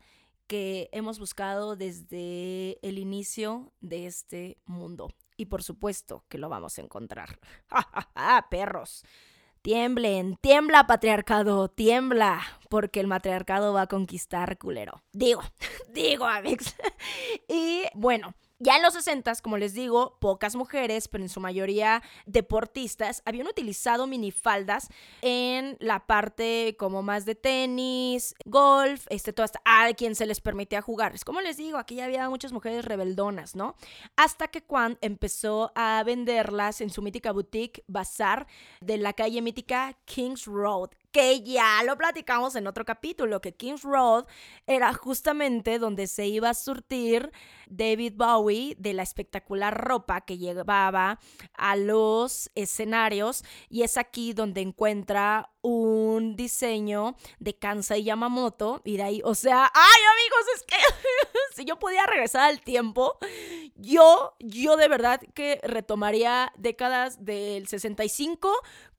que 0.46 0.88
hemos 0.92 1.18
buscado 1.18 1.76
desde 1.76 2.78
el 2.86 2.98
inicio 2.98 3.72
de 3.80 4.06
este 4.06 4.58
mundo. 4.66 5.10
Y 5.36 5.46
por 5.46 5.62
supuesto 5.62 6.24
que 6.28 6.38
lo 6.38 6.48
vamos 6.48 6.78
a 6.78 6.82
encontrar. 6.82 7.38
¡Ja, 7.68 8.46
perros! 8.50 9.04
Tiemblen, 9.62 10.36
tiembla 10.42 10.86
patriarcado, 10.86 11.70
tiembla, 11.70 12.42
porque 12.68 13.00
el 13.00 13.06
matriarcado 13.06 13.72
va 13.72 13.82
a 13.82 13.86
conquistar 13.86 14.58
culero. 14.58 15.02
Digo, 15.12 15.40
digo, 15.88 16.26
Alex. 16.26 16.76
y 17.48 17.84
bueno, 17.94 18.34
ya 18.64 18.76
en 18.76 18.82
los 18.82 18.94
60, 18.94 19.34
como 19.42 19.58
les 19.58 19.74
digo, 19.74 20.16
pocas 20.20 20.56
mujeres, 20.56 21.06
pero 21.08 21.22
en 21.22 21.28
su 21.28 21.38
mayoría 21.38 22.02
deportistas, 22.24 23.22
habían 23.26 23.46
utilizado 23.46 24.06
minifaldas 24.06 24.88
en 25.20 25.76
la 25.80 26.06
parte 26.06 26.74
como 26.78 27.02
más 27.02 27.26
de 27.26 27.34
tenis, 27.34 28.34
golf, 28.46 29.06
este, 29.10 29.34
todo 29.34 29.44
hasta 29.44 29.60
a 29.66 29.92
quien 29.92 30.14
se 30.14 30.24
les 30.24 30.40
permitía 30.40 30.80
jugar. 30.80 31.14
Es 31.14 31.26
como 31.26 31.42
les 31.42 31.58
digo, 31.58 31.76
aquí 31.76 31.96
ya 31.96 32.06
había 32.06 32.30
muchas 32.30 32.52
mujeres 32.52 32.86
rebeldonas, 32.86 33.54
¿no? 33.54 33.76
Hasta 34.16 34.48
que 34.48 34.64
Juan 34.66 34.96
empezó 35.02 35.70
a 35.74 36.02
venderlas 36.02 36.80
en 36.80 36.88
su 36.88 37.02
mítica 37.02 37.32
boutique 37.32 37.84
Bazar 37.86 38.46
de 38.80 38.96
la 38.96 39.12
calle 39.12 39.42
mítica 39.42 39.94
Kings 40.06 40.46
Road, 40.46 40.90
que 41.12 41.42
ya 41.42 41.82
lo 41.84 41.98
platicamos 41.98 42.56
en 42.56 42.66
otro 42.66 42.86
capítulo, 42.86 43.42
que 43.42 43.54
Kings 43.54 43.82
Road 43.82 44.24
era 44.66 44.94
justamente 44.94 45.78
donde 45.78 46.06
se 46.06 46.26
iba 46.26 46.48
a 46.48 46.54
surtir 46.54 47.30
David 47.68 48.14
Bowie 48.16 48.76
de 48.78 48.92
la 48.92 49.02
espectacular 49.02 49.76
ropa 49.76 50.22
que 50.22 50.38
llevaba 50.38 51.18
a 51.54 51.76
los 51.76 52.50
escenarios 52.54 53.44
y 53.68 53.82
es 53.82 53.96
aquí 53.96 54.32
donde 54.32 54.60
encuentra 54.60 55.50
un 55.62 56.36
diseño 56.36 57.16
de 57.38 57.56
Kansai 57.56 58.04
Yamamoto 58.04 58.82
y 58.84 58.98
de 58.98 59.02
ahí, 59.02 59.22
o 59.24 59.34
sea, 59.34 59.70
ay 59.72 60.02
amigos, 60.12 60.44
es 60.56 60.62
que 60.62 60.76
si 61.56 61.64
yo 61.64 61.78
pudiera 61.78 62.06
regresar 62.06 62.42
al 62.50 62.60
tiempo, 62.60 63.16
yo, 63.74 64.34
yo 64.40 64.76
de 64.76 64.88
verdad 64.88 65.20
que 65.34 65.60
retomaría 65.62 66.52
décadas 66.56 67.24
del 67.24 67.66
65 67.66 68.52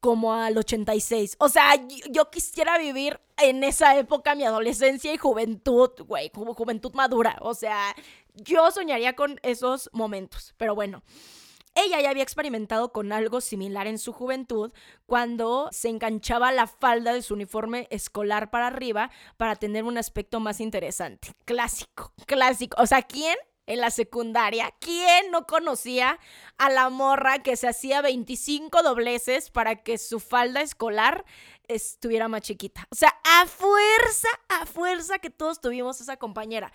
como 0.05 0.33
al 0.33 0.55
86. 0.55 1.35
O 1.39 1.49
sea, 1.49 1.73
yo, 2.11 2.29
quisiera 2.29 2.77
vivir 2.77 3.19
en 3.37 3.63
esa 3.63 3.97
época 3.97 4.35
mi 4.35 4.43
adolescencia 4.43 5.11
y 5.11 5.17
juventud, 5.17 5.89
güey, 6.05 6.29
como 6.29 6.53
juventud 6.53 6.93
madura. 6.93 7.37
O 7.41 7.55
sea, 7.55 7.95
yo 8.35 8.71
soñaría 8.71 9.13
con 9.13 9.39
esos 9.43 9.89
momentos. 9.93 10.53
Pero 10.57 10.75
bueno. 10.75 11.03
Ella 11.77 11.99
ya 11.99 12.09
había 12.09 12.23
experimentado 12.23 12.93
con 12.93 13.11
algo 13.11 13.41
similar 13.41 13.85
en 13.85 13.99
su 13.99 14.13
juventud 14.13 14.71
cuando 15.05 15.67
se 15.73 15.89
enganchaba 15.89 16.53
la 16.53 16.67
falda 16.67 17.11
de 17.11 17.21
su 17.21 17.33
uniforme 17.33 17.89
escolar 17.91 18.49
para 18.49 18.67
arriba 18.67 19.11
para 19.35 19.57
tener 19.57 19.83
un 19.83 19.97
aspecto 19.97 20.39
más 20.39 20.61
interesante. 20.61 21.33
Clásico, 21.43 22.13
clásico. 22.27 22.81
O 22.81 22.85
sea, 22.85 23.01
¿quién 23.01 23.35
en 23.67 23.79
la 23.79 23.91
secundaria, 23.91 24.73
¿quién 24.79 25.31
no 25.31 25.45
conocía 25.47 26.19
a 26.57 26.69
la 26.69 26.89
morra 26.89 27.39
que 27.39 27.55
se 27.55 27.67
hacía 27.67 28.01
25 28.01 28.83
dobleces 28.83 29.49
para 29.49 29.83
que 29.83 29.97
su 29.97 30.19
falda 30.19 30.61
escolar 30.61 31.25
estuviera 31.67 32.27
más 32.27 32.41
chiquita? 32.41 32.87
O 32.91 32.95
sea, 32.95 33.13
a 33.23 33.45
fuerza, 33.47 34.27
a 34.49 34.65
fuerza 34.65 35.19
que 35.19 35.29
todos 35.29 35.61
tuvimos 35.61 35.99
esa 36.01 36.17
compañera. 36.17 36.71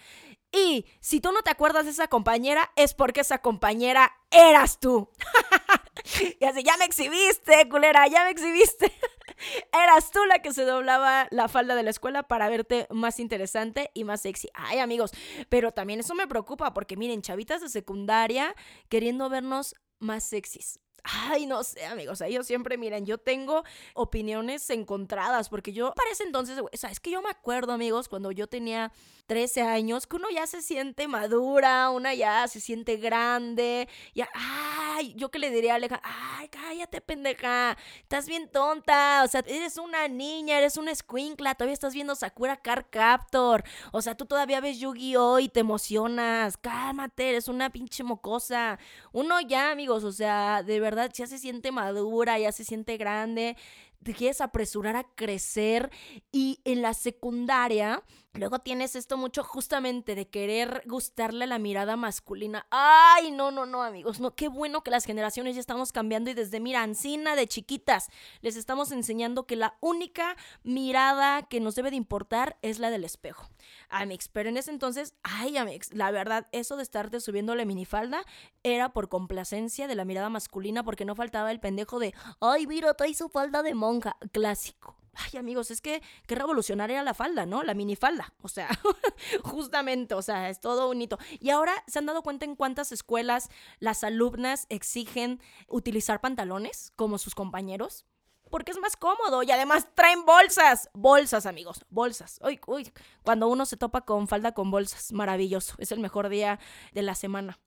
Y 0.53 0.85
si 1.01 1.21
tú 1.21 1.31
no 1.31 1.43
te 1.43 1.51
acuerdas 1.51 1.85
de 1.85 1.93
esa 1.93 2.09
compañera, 2.09 2.73
es 2.75 2.95
porque 2.95 3.21
esa 3.21 3.39
compañera 3.39 4.13
eras 4.31 4.81
tú. 4.81 5.09
y 6.41 6.45
así, 6.45 6.65
ya 6.65 6.77
me 6.77 6.87
exhibiste, 6.87 7.69
culera, 7.69 8.09
ya 8.09 8.25
me 8.25 8.31
exhibiste. 8.31 8.93
eras 9.73 10.11
tú 10.11 10.25
la 10.27 10.41
que 10.41 10.53
se 10.53 10.65
doblaba 10.65 11.29
la 11.31 11.49
falda 11.49 11.75
de 11.75 11.83
la 11.83 11.91
escuela 11.91 12.23
para 12.23 12.49
verte 12.49 12.87
más 12.91 13.21
interesante 13.21 13.91
y 13.95 14.05
más 14.05 14.23
sexy. 14.23 14.49
Ay, 14.55 14.79
amigos, 14.79 15.13
pero 15.49 15.73
también 15.73 16.01
eso 16.01 16.15
me 16.15 16.27
preocupa 16.27 16.73
porque 16.75 16.97
miren, 16.97 17.23
chavitas 17.23 17.61
de 17.61 17.69
secundaria 17.69 18.55
queriendo 18.89 19.29
vernos 19.29 19.75
más 19.99 20.25
sexys. 20.25 20.79
Ay, 21.05 21.47
no 21.47 21.65
sé, 21.65 21.85
amigos. 21.87 22.21
Ellos 22.21 22.47
siempre, 22.47 22.77
miren, 22.77 23.07
yo 23.07 23.19
tengo 23.19 23.65
opiniones 23.95 24.69
encontradas 24.71 25.49
porque 25.49 25.73
yo, 25.73 25.93
parece 25.95 26.25
entonces, 26.25 26.59
o 26.59 26.69
sea, 26.75 26.91
es 26.91 27.01
que 27.01 27.11
yo 27.11 27.23
me 27.23 27.31
acuerdo, 27.31 27.73
amigos, 27.73 28.09
cuando 28.09 28.33
yo 28.33 28.47
tenía 28.47 28.93
13 29.31 29.63
años, 29.63 30.09
que 30.09 30.17
uno 30.17 30.27
ya 30.29 30.45
se 30.49 30.61
siente 30.61 31.07
madura, 31.07 31.91
una 31.91 32.13
ya 32.15 32.49
se 32.49 32.59
siente 32.59 32.97
grande, 32.97 33.89
ya, 34.13 34.29
ay, 34.35 35.15
yo 35.17 35.31
que 35.31 35.39
le 35.39 35.53
diría 35.53 35.75
a 35.75 35.77
Aleja, 35.77 36.01
ay, 36.03 36.49
cállate, 36.49 37.01
pendeja, 37.01 37.79
estás 38.03 38.27
bien 38.27 38.51
tonta, 38.51 39.23
o 39.25 39.29
sea, 39.29 39.45
eres 39.47 39.79
una 39.79 40.09
niña, 40.09 40.59
eres 40.59 40.77
una 40.77 40.91
escuincla, 40.91 41.55
todavía 41.55 41.75
estás 41.75 41.95
viendo 41.95 42.17
Sakura 42.17 42.57
Card 42.57 42.87
Captor, 42.91 43.63
o 43.93 44.03
sea, 44.03 44.17
tú 44.17 44.27
todavía 44.27 44.61
ves 44.61 44.81
Yu-Gi-Oh 44.81 45.39
y 45.39 45.49
te 45.49 45.61
emocionas, 45.61 46.57
cálmate, 46.57 47.29
eres 47.29 47.47
una 47.47 47.71
pinche 47.71 48.03
mocosa. 48.03 48.81
Uno 49.13 49.41
ya, 49.41 49.71
amigos, 49.71 50.03
o 50.03 50.11
sea, 50.11 50.65
de 50.65 50.81
verdad 50.81 51.09
ya 51.15 51.29
se 51.29 51.39
siente 51.39 51.71
madura, 51.71 52.37
ya 52.41 52.51
se 52.51 52.65
siente 52.65 52.97
grande, 52.97 53.57
te 54.03 54.15
quieres 54.15 54.41
apresurar 54.41 54.97
a 54.97 55.05
crecer 55.05 55.91
y 56.33 56.61
en 56.65 56.83
la 56.83 56.95
secundaria 56.95 58.03
Luego 58.35 58.61
tienes 58.61 58.95
esto 58.95 59.17
mucho 59.17 59.43
justamente 59.43 60.15
de 60.15 60.29
querer 60.29 60.85
gustarle 60.87 61.49
la 61.49 61.59
mirada 61.59 61.97
masculina. 61.97 62.65
Ay, 62.71 63.33
no, 63.33 63.51
no, 63.51 63.67
no, 63.67 63.83
amigos. 63.83 64.21
No, 64.21 64.37
qué 64.37 64.49
bueno 64.49 64.83
que 64.83 64.93
las 64.93 65.05
generaciones 65.05 65.57
ya 65.57 65.61
estamos 65.61 65.91
cambiando 65.91 66.31
y 66.31 66.35
desde 66.35 66.61
mira, 66.61 66.83
ancina 66.83 67.35
de 67.35 67.49
chiquitas 67.49 68.09
les 68.41 68.55
estamos 68.55 68.93
enseñando 68.93 69.47
que 69.47 69.57
la 69.57 69.77
única 69.81 70.37
mirada 70.63 71.43
que 71.43 71.59
nos 71.59 71.75
debe 71.75 71.91
de 71.91 71.97
importar 71.97 72.57
es 72.63 72.79
la 72.79 72.91
del 72.91 73.03
espejo. 73.03 73.49
Amix, 73.89 74.29
pero 74.29 74.49
en 74.49 74.57
ese 74.57 74.71
entonces, 74.71 75.15
ay, 75.25 75.57
Amix, 75.57 75.93
la 75.93 76.13
verdad, 76.13 76.47
eso 76.53 76.77
de 76.77 76.85
estarte 76.85 77.19
subiendo 77.19 77.57
la 77.57 77.65
minifalda 77.65 78.25
era 78.63 78.93
por 78.93 79.09
complacencia 79.09 79.89
de 79.89 79.97
la 79.97 80.05
mirada 80.05 80.31
masculina 80.31 80.85
porque 80.85 81.05
no 81.05 81.17
faltaba 81.17 81.51
el 81.51 81.59
pendejo 81.59 81.99
de, 81.99 82.15
ay, 82.41 82.69
mira, 82.69 82.95
trae 82.95 83.13
su 83.13 83.29
falda 83.29 83.65
de 83.65 83.75
monja. 83.75 84.17
Clásico. 84.31 85.00
Ay, 85.15 85.39
amigos, 85.39 85.71
es 85.71 85.81
que 85.81 86.03
qué 86.27 86.35
revolucionaria 86.35 87.03
la 87.03 87.15
falda, 87.15 87.47
¿no? 87.47 87.63
La 87.63 87.75
minifalda. 87.75 88.33
O 88.43 88.49
sea, 88.49 88.69
justamente, 89.43 90.15
o 90.15 90.23
sea, 90.23 90.49
es 90.51 90.61
todo 90.61 90.87
bonito. 90.87 91.19
Y 91.41 91.51
ahora 91.51 91.73
se 91.87 91.99
han 91.99 92.07
dado 92.07 92.23
cuenta 92.23 92.45
en 92.45 92.57
cuántas 92.57 92.93
escuelas 92.93 93.51
las 93.79 94.05
alumnas 94.05 94.67
exigen 94.69 95.41
utilizar 95.69 96.21
pantalones 96.21 96.93
como 96.97 97.19
sus 97.19 97.35
compañeros 97.35 98.05
porque 98.51 98.73
es 98.73 98.79
más 98.79 98.97
cómodo 98.97 99.43
y 99.43 99.51
además 99.51 99.87
traen 99.95 100.25
bolsas. 100.25 100.91
Bolsas, 100.93 101.47
amigos, 101.47 101.85
bolsas. 101.89 102.41
Uy, 102.43 102.61
uy, 102.67 102.93
cuando 103.23 103.49
uno 103.49 103.67
se 103.67 103.77
topa 103.77 104.03
con 104.03 104.29
falda 104.29 104.53
con 104.53 104.71
bolsas, 104.71 105.13
maravilloso. 105.13 105.75
Es 105.79 105.93
el 105.93 106.01
mejor 106.01 106.29
día 106.29 106.59
de 106.93 107.03
la 107.03 107.15
semana. 107.15 107.59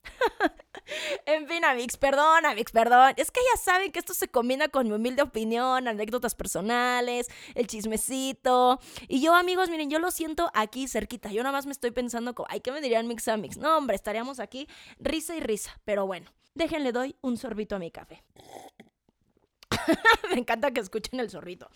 en 1.25 1.47
fin, 1.47 1.63
Amix, 1.65 1.97
perdón, 1.97 2.45
Amix, 2.45 2.71
perdón. 2.71 3.13
Es 3.17 3.31
que 3.31 3.41
ya 3.51 3.57
saben 3.59 3.91
que 3.91 3.99
esto 3.99 4.13
se 4.13 4.27
combina 4.27 4.67
con 4.69 4.87
mi 4.87 4.93
humilde 4.93 5.21
opinión, 5.21 5.87
anécdotas 5.87 6.35
personales, 6.35 7.29
el 7.55 7.67
chismecito. 7.67 8.79
Y 9.07 9.21
yo, 9.21 9.33
amigos, 9.33 9.69
miren, 9.69 9.89
yo 9.89 9.99
lo 9.99 10.11
siento 10.11 10.51
aquí 10.53 10.87
cerquita. 10.87 11.31
Yo 11.31 11.43
nada 11.43 11.53
más 11.53 11.65
me 11.65 11.71
estoy 11.71 11.91
pensando, 11.91 12.35
como, 12.35 12.47
ay, 12.49 12.59
¿qué 12.59 12.71
me 12.71 12.81
dirían 12.81 13.07
Mix 13.07 13.27
Amix? 13.27 13.57
No, 13.57 13.77
hombre, 13.77 13.95
estaríamos 13.95 14.39
aquí 14.39 14.67
risa 14.99 15.35
y 15.35 15.39
risa. 15.39 15.79
Pero 15.85 16.05
bueno, 16.05 16.29
déjenle 16.53 16.91
doy 16.91 17.15
un 17.21 17.37
sorbito 17.37 17.75
a 17.75 17.79
mi 17.79 17.91
café. 17.91 18.23
me 20.29 20.39
encanta 20.39 20.71
que 20.71 20.81
escuchen 20.81 21.19
el 21.19 21.29
zorrito. 21.29 21.69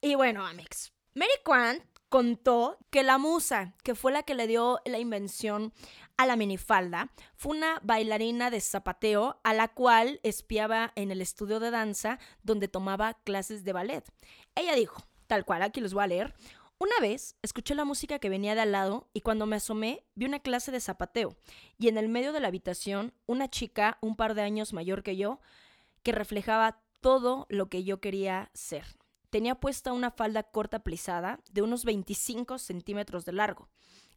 Y 0.00 0.14
bueno, 0.14 0.46
Amix. 0.46 0.92
Mary 1.14 1.30
Quant 1.44 1.82
contó 2.08 2.78
que 2.90 3.02
la 3.02 3.18
musa, 3.18 3.74
que 3.82 3.94
fue 3.94 4.12
la 4.12 4.22
que 4.22 4.34
le 4.34 4.46
dio 4.46 4.80
la 4.84 4.98
invención 4.98 5.72
a 6.16 6.26
la 6.26 6.36
minifalda, 6.36 7.10
fue 7.36 7.56
una 7.56 7.80
bailarina 7.82 8.50
de 8.50 8.60
zapateo 8.60 9.40
a 9.44 9.54
la 9.54 9.68
cual 9.68 10.20
espiaba 10.22 10.92
en 10.94 11.10
el 11.10 11.20
estudio 11.20 11.58
de 11.60 11.70
danza 11.70 12.18
donde 12.42 12.68
tomaba 12.68 13.14
clases 13.24 13.64
de 13.64 13.72
ballet. 13.72 14.04
Ella 14.54 14.74
dijo, 14.74 15.02
tal 15.26 15.44
cual, 15.44 15.62
aquí 15.62 15.80
los 15.80 15.94
voy 15.94 16.04
a 16.04 16.08
leer, 16.08 16.34
una 16.82 16.98
vez 17.00 17.36
escuché 17.42 17.76
la 17.76 17.84
música 17.84 18.18
que 18.18 18.28
venía 18.28 18.56
de 18.56 18.60
al 18.60 18.72
lado 18.72 19.08
y 19.12 19.20
cuando 19.20 19.46
me 19.46 19.54
asomé 19.54 20.04
vi 20.16 20.26
una 20.26 20.40
clase 20.40 20.72
de 20.72 20.80
zapateo 20.80 21.36
y 21.78 21.86
en 21.86 21.96
el 21.96 22.08
medio 22.08 22.32
de 22.32 22.40
la 22.40 22.48
habitación 22.48 23.14
una 23.26 23.48
chica 23.48 23.98
un 24.00 24.16
par 24.16 24.34
de 24.34 24.42
años 24.42 24.72
mayor 24.72 25.04
que 25.04 25.16
yo 25.16 25.40
que 26.02 26.10
reflejaba 26.10 26.81
todo 27.02 27.46
lo 27.50 27.68
que 27.68 27.84
yo 27.84 28.00
quería 28.00 28.50
ser. 28.54 28.86
Tenía 29.28 29.56
puesta 29.56 29.92
una 29.92 30.10
falda 30.10 30.44
corta 30.44 30.82
plisada 30.82 31.40
de 31.50 31.60
unos 31.60 31.84
25 31.84 32.58
centímetros 32.58 33.24
de 33.26 33.32
largo, 33.32 33.68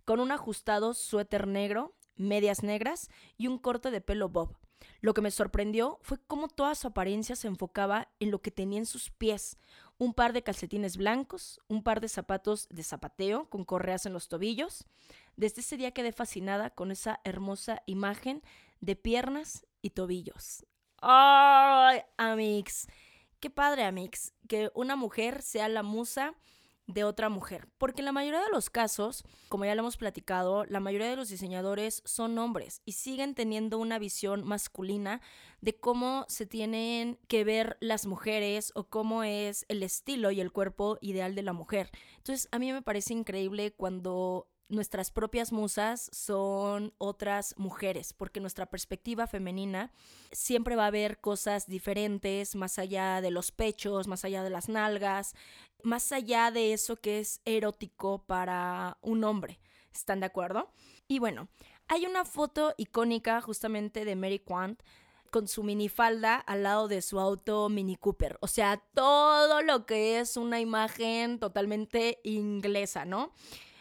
con 0.06 0.20
un 0.20 0.32
ajustado 0.32 0.94
suéter 0.94 1.48
negro, 1.48 1.96
medias 2.16 2.64
negras 2.64 3.10
y 3.38 3.48
un 3.48 3.58
corte 3.58 3.92
de 3.92 4.02
pelo 4.02 4.30
bob. 4.30 4.56
Lo 5.02 5.14
que 5.14 5.22
me 5.22 5.32
sorprendió 5.32 6.00
fue 6.02 6.20
cómo 6.28 6.48
toda 6.48 6.76
su 6.76 6.88
apariencia 6.88 7.36
se 7.36 7.48
enfocaba 7.48 8.10
en 8.20 8.30
lo 8.30 8.42
que 8.42 8.52
tenía 8.52 8.80
en 8.80 8.86
sus 8.86 9.10
pies, 9.10 9.58
un 9.98 10.14
par 10.14 10.32
de 10.34 10.44
calcetines 10.44 10.98
blancos, 10.98 11.60
un 11.68 11.82
par 11.82 12.02
de 12.02 12.10
zapatos 12.10 12.68
de 12.70 12.84
zapateo 12.84 13.50
con 13.50 13.66
correas 13.66 14.06
en 14.06 14.14
los 14.14 14.28
tobillos. 14.28 14.86
Desde 15.38 15.62
ese 15.62 15.78
día 15.78 15.92
quedé 15.92 16.12
fascinada 16.12 16.70
con 16.70 16.92
esa 16.92 17.20
hermosa 17.24 17.82
imagen 17.88 18.44
de 18.80 18.96
piernas 18.96 19.66
y 19.82 19.92
tobillos. 19.92 20.66
¡Ay, 21.02 22.02
Amix! 22.18 22.88
Qué 23.40 23.50
padre, 23.50 23.84
Amix, 23.84 24.34
que 24.48 24.72
una 24.74 24.96
mujer 24.96 25.42
sea 25.42 25.70
la 25.70 25.84
musa 25.84 26.34
de 26.88 27.04
otra 27.04 27.30
mujer. 27.30 27.68
Porque 27.78 28.02
en 28.02 28.06
la 28.06 28.12
mayoría 28.12 28.42
de 28.42 28.50
los 28.52 28.70
casos, 28.70 29.24
como 29.50 29.66
ya 29.66 29.76
lo 29.76 29.82
hemos 29.82 29.98
platicado, 29.98 30.66
la 30.66 30.80
mayoría 30.80 31.10
de 31.10 31.16
los 31.16 31.30
diseñadores 31.30 32.02
son 32.06 32.38
hombres 32.38 32.82
y 32.86 32.94
siguen 32.94 33.36
teniendo 33.36 33.80
una 33.80 34.00
visión 34.00 34.44
masculina 34.44 35.22
de 35.62 35.76
cómo 35.80 36.26
se 36.28 36.46
tienen 36.46 37.20
que 37.28 37.44
ver 37.44 37.78
las 37.80 38.06
mujeres 38.06 38.72
o 38.76 38.86
cómo 38.86 39.24
es 39.24 39.66
el 39.68 39.84
estilo 39.84 40.32
y 40.32 40.42
el 40.42 40.52
cuerpo 40.52 40.98
ideal 41.02 41.36
de 41.36 41.44
la 41.44 41.54
mujer. 41.54 41.90
Entonces, 42.18 42.48
a 42.52 42.60
mí 42.60 42.72
me 42.72 42.82
parece 42.82 43.14
increíble 43.14 43.74
cuando 43.74 44.48
nuestras 44.68 45.12
propias 45.12 45.52
musas 45.52 46.10
son 46.12 46.94
otras 46.98 47.54
mujeres, 47.58 48.14
porque 48.14 48.40
nuestra 48.40 48.66
perspectiva 48.66 49.28
femenina 49.28 49.92
siempre 50.32 50.76
va 50.76 50.88
a 50.88 50.92
ver 50.92 51.20
cosas 51.20 51.68
diferentes, 51.68 52.56
más 52.56 52.80
allá 52.80 53.22
de 53.22 53.32
los 53.32 53.52
pechos, 53.52 54.08
más 54.08 54.26
allá 54.26 54.44
de 54.44 54.50
las 54.50 54.70
nalgas, 54.70 55.36
más 55.84 56.12
allá 56.12 56.52
de 56.52 56.74
eso 56.74 56.96
que 56.96 57.20
es 57.20 57.42
erótico 57.46 58.24
para 58.26 58.98
un 59.02 59.24
hombre. 59.24 59.60
¿Están 59.94 60.20
de 60.20 60.26
acuerdo? 60.26 60.72
Y 61.08 61.20
bueno, 61.20 61.48
hay 61.88 62.06
una 62.06 62.26
foto 62.26 62.74
icónica 62.78 63.40
justamente 63.42 64.04
de 64.04 64.16
Mary 64.16 64.40
Quant 64.40 64.82
con 65.32 65.48
su 65.48 65.64
minifalda 65.64 66.36
al 66.36 66.64
lado 66.64 66.88
de 66.88 67.02
su 67.02 67.20
auto 67.20 67.70
Mini 67.70 67.96
Cooper. 67.96 68.38
O 68.42 68.48
sea, 68.48 68.82
todo 68.94 69.62
lo 69.62 69.86
que 69.86 70.20
es 70.20 70.38
una 70.38 70.60
imagen 70.60 71.40
totalmente 71.40 72.20
inglesa, 72.24 73.06
¿no? 73.06 73.34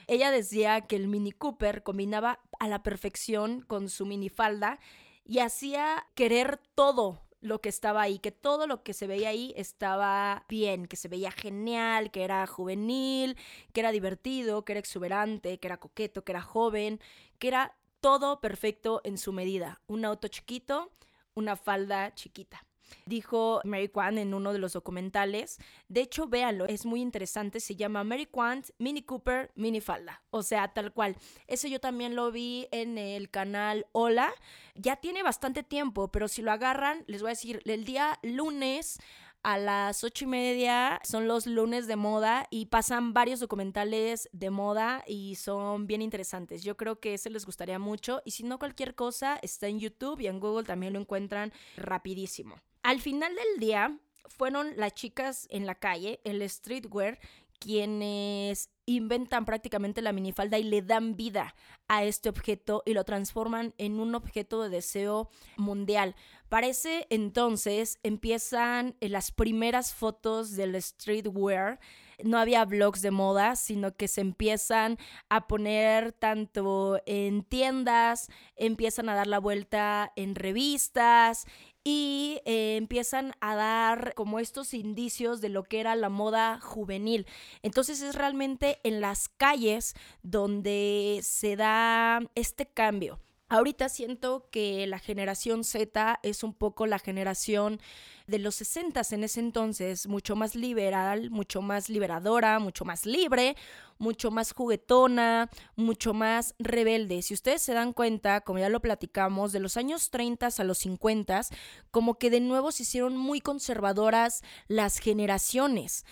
Ella 0.06 0.30
decía 0.30 0.82
que 0.82 0.96
el 0.96 1.08
Mini 1.08 1.32
Cooper 1.32 1.82
combinaba 1.82 2.40
a 2.58 2.68
la 2.68 2.82
perfección 2.82 3.62
con 3.62 3.88
su 3.88 4.06
minifalda 4.06 4.78
y 5.24 5.38
hacía 5.38 6.06
querer 6.14 6.60
todo 6.74 7.22
lo 7.40 7.60
que 7.60 7.68
estaba 7.68 8.00
ahí, 8.00 8.18
que 8.18 8.32
todo 8.32 8.66
lo 8.66 8.82
que 8.82 8.94
se 8.94 9.06
veía 9.06 9.28
ahí 9.28 9.52
estaba 9.56 10.46
bien, 10.48 10.86
que 10.86 10.96
se 10.96 11.08
veía 11.08 11.30
genial, 11.30 12.10
que 12.10 12.24
era 12.24 12.46
juvenil, 12.46 13.36
que 13.72 13.80
era 13.80 13.92
divertido, 13.92 14.64
que 14.64 14.72
era 14.72 14.80
exuberante, 14.80 15.58
que 15.58 15.68
era 15.68 15.76
coqueto, 15.76 16.24
que 16.24 16.32
era 16.32 16.40
joven, 16.40 17.00
que 17.38 17.48
era 17.48 17.76
todo 18.00 18.40
perfecto 18.40 19.02
en 19.04 19.18
su 19.18 19.32
medida. 19.32 19.82
Un 19.86 20.06
auto 20.06 20.28
chiquito, 20.28 20.90
una 21.34 21.56
falda 21.56 22.14
chiquita. 22.14 22.64
Dijo 23.06 23.60
Mary 23.64 23.88
Quant 23.88 24.18
en 24.18 24.34
uno 24.34 24.52
de 24.52 24.58
los 24.58 24.72
documentales. 24.72 25.58
De 25.88 26.00
hecho, 26.00 26.26
véanlo, 26.26 26.66
es 26.66 26.86
muy 26.86 27.00
interesante. 27.00 27.60
Se 27.60 27.76
llama 27.76 28.04
Mary 28.04 28.26
Quant 28.26 28.70
Mini 28.78 29.02
Cooper 29.02 29.52
Mini 29.54 29.80
Falda. 29.80 30.22
O 30.30 30.42
sea, 30.42 30.72
tal 30.72 30.92
cual. 30.92 31.16
Eso 31.46 31.68
yo 31.68 31.80
también 31.80 32.16
lo 32.16 32.30
vi 32.30 32.68
en 32.70 32.98
el 32.98 33.30
canal 33.30 33.86
Hola. 33.92 34.32
Ya 34.74 34.96
tiene 34.96 35.22
bastante 35.22 35.62
tiempo, 35.62 36.08
pero 36.08 36.28
si 36.28 36.42
lo 36.42 36.52
agarran, 36.52 37.04
les 37.06 37.22
voy 37.22 37.28
a 37.28 37.30
decir, 37.30 37.62
el 37.64 37.84
día 37.84 38.18
lunes 38.22 38.98
a 39.44 39.58
las 39.58 40.02
ocho 40.02 40.24
y 40.24 40.28
media 40.28 41.00
son 41.04 41.28
los 41.28 41.46
lunes 41.46 41.86
de 41.86 41.96
moda 41.96 42.46
y 42.50 42.66
pasan 42.66 43.12
varios 43.12 43.40
documentales 43.40 44.28
de 44.32 44.50
moda 44.50 45.04
y 45.06 45.36
son 45.36 45.86
bien 45.86 46.00
interesantes. 46.00 46.64
Yo 46.64 46.76
creo 46.76 46.98
que 46.98 47.14
ese 47.14 47.28
les 47.30 47.44
gustaría 47.44 47.78
mucho 47.78 48.22
y 48.24 48.30
si 48.32 48.42
no 48.42 48.58
cualquier 48.58 48.94
cosa 48.94 49.38
está 49.42 49.68
en 49.68 49.78
YouTube 49.78 50.20
y 50.20 50.28
en 50.28 50.40
Google 50.40 50.64
también 50.64 50.94
lo 50.94 51.00
encuentran 51.00 51.52
rapidísimo. 51.76 52.56
Al 52.84 53.00
final 53.00 53.34
del 53.34 53.60
día 53.60 53.98
fueron 54.26 54.74
las 54.76 54.92
chicas 54.92 55.46
en 55.50 55.64
la 55.64 55.74
calle, 55.74 56.20
el 56.22 56.46
streetwear, 56.48 57.18
quienes 57.58 58.68
inventan 58.84 59.46
prácticamente 59.46 60.02
la 60.02 60.12
minifalda 60.12 60.58
y 60.58 60.64
le 60.64 60.82
dan 60.82 61.16
vida 61.16 61.54
a 61.88 62.04
este 62.04 62.28
objeto 62.28 62.82
y 62.84 62.92
lo 62.92 63.04
transforman 63.04 63.72
en 63.78 64.00
un 64.00 64.14
objeto 64.14 64.62
de 64.62 64.68
deseo 64.68 65.30
mundial. 65.56 66.14
Parece 66.50 67.06
entonces 67.08 67.98
empiezan 68.02 68.96
eh, 69.00 69.08
las 69.08 69.32
primeras 69.32 69.94
fotos 69.94 70.54
del 70.54 70.80
streetwear. 70.80 71.80
No 72.22 72.38
había 72.38 72.64
blogs 72.66 73.00
de 73.00 73.10
moda, 73.10 73.56
sino 73.56 73.96
que 73.96 74.08
se 74.08 74.20
empiezan 74.20 74.98
a 75.30 75.48
poner 75.48 76.12
tanto 76.12 77.00
en 77.06 77.42
tiendas, 77.42 78.28
empiezan 78.56 79.08
a 79.08 79.14
dar 79.14 79.26
la 79.26 79.40
vuelta 79.40 80.12
en 80.14 80.34
revistas, 80.34 81.46
y 81.84 82.40
eh, 82.46 82.76
empiezan 82.76 83.34
a 83.40 83.54
dar 83.54 84.14
como 84.14 84.40
estos 84.40 84.72
indicios 84.72 85.42
de 85.42 85.50
lo 85.50 85.64
que 85.64 85.80
era 85.80 85.94
la 85.94 86.08
moda 86.08 86.58
juvenil. 86.60 87.26
Entonces 87.62 88.00
es 88.00 88.14
realmente 88.14 88.80
en 88.82 89.02
las 89.02 89.28
calles 89.28 89.94
donde 90.22 91.20
se 91.22 91.56
da 91.56 92.20
este 92.34 92.66
cambio. 92.66 93.20
Ahorita 93.50 93.90
siento 93.90 94.48
que 94.50 94.86
la 94.86 94.98
generación 94.98 95.64
Z 95.64 96.18
es 96.22 96.42
un 96.42 96.54
poco 96.54 96.86
la 96.86 96.98
generación 96.98 97.78
de 98.26 98.38
los 98.38 98.54
60 98.54 99.02
en 99.10 99.24
ese 99.24 99.40
entonces, 99.40 100.06
mucho 100.06 100.34
más 100.34 100.54
liberal, 100.54 101.30
mucho 101.30 101.60
más 101.60 101.90
liberadora, 101.90 102.58
mucho 102.58 102.86
más 102.86 103.04
libre, 103.04 103.54
mucho 103.98 104.30
más 104.30 104.52
juguetona, 104.52 105.50
mucho 105.76 106.14
más 106.14 106.54
rebelde. 106.58 107.20
Si 107.20 107.34
ustedes 107.34 107.60
se 107.60 107.74
dan 107.74 107.92
cuenta, 107.92 108.40
como 108.40 108.60
ya 108.60 108.70
lo 108.70 108.80
platicamos, 108.80 109.52
de 109.52 109.60
los 109.60 109.76
años 109.76 110.10
30 110.10 110.48
a 110.56 110.64
los 110.64 110.78
50, 110.78 111.42
como 111.90 112.14
que 112.14 112.30
de 112.30 112.40
nuevo 112.40 112.72
se 112.72 112.84
hicieron 112.84 113.16
muy 113.16 113.40
conservadoras 113.40 114.42
las 114.68 114.98
generaciones. 114.98 116.06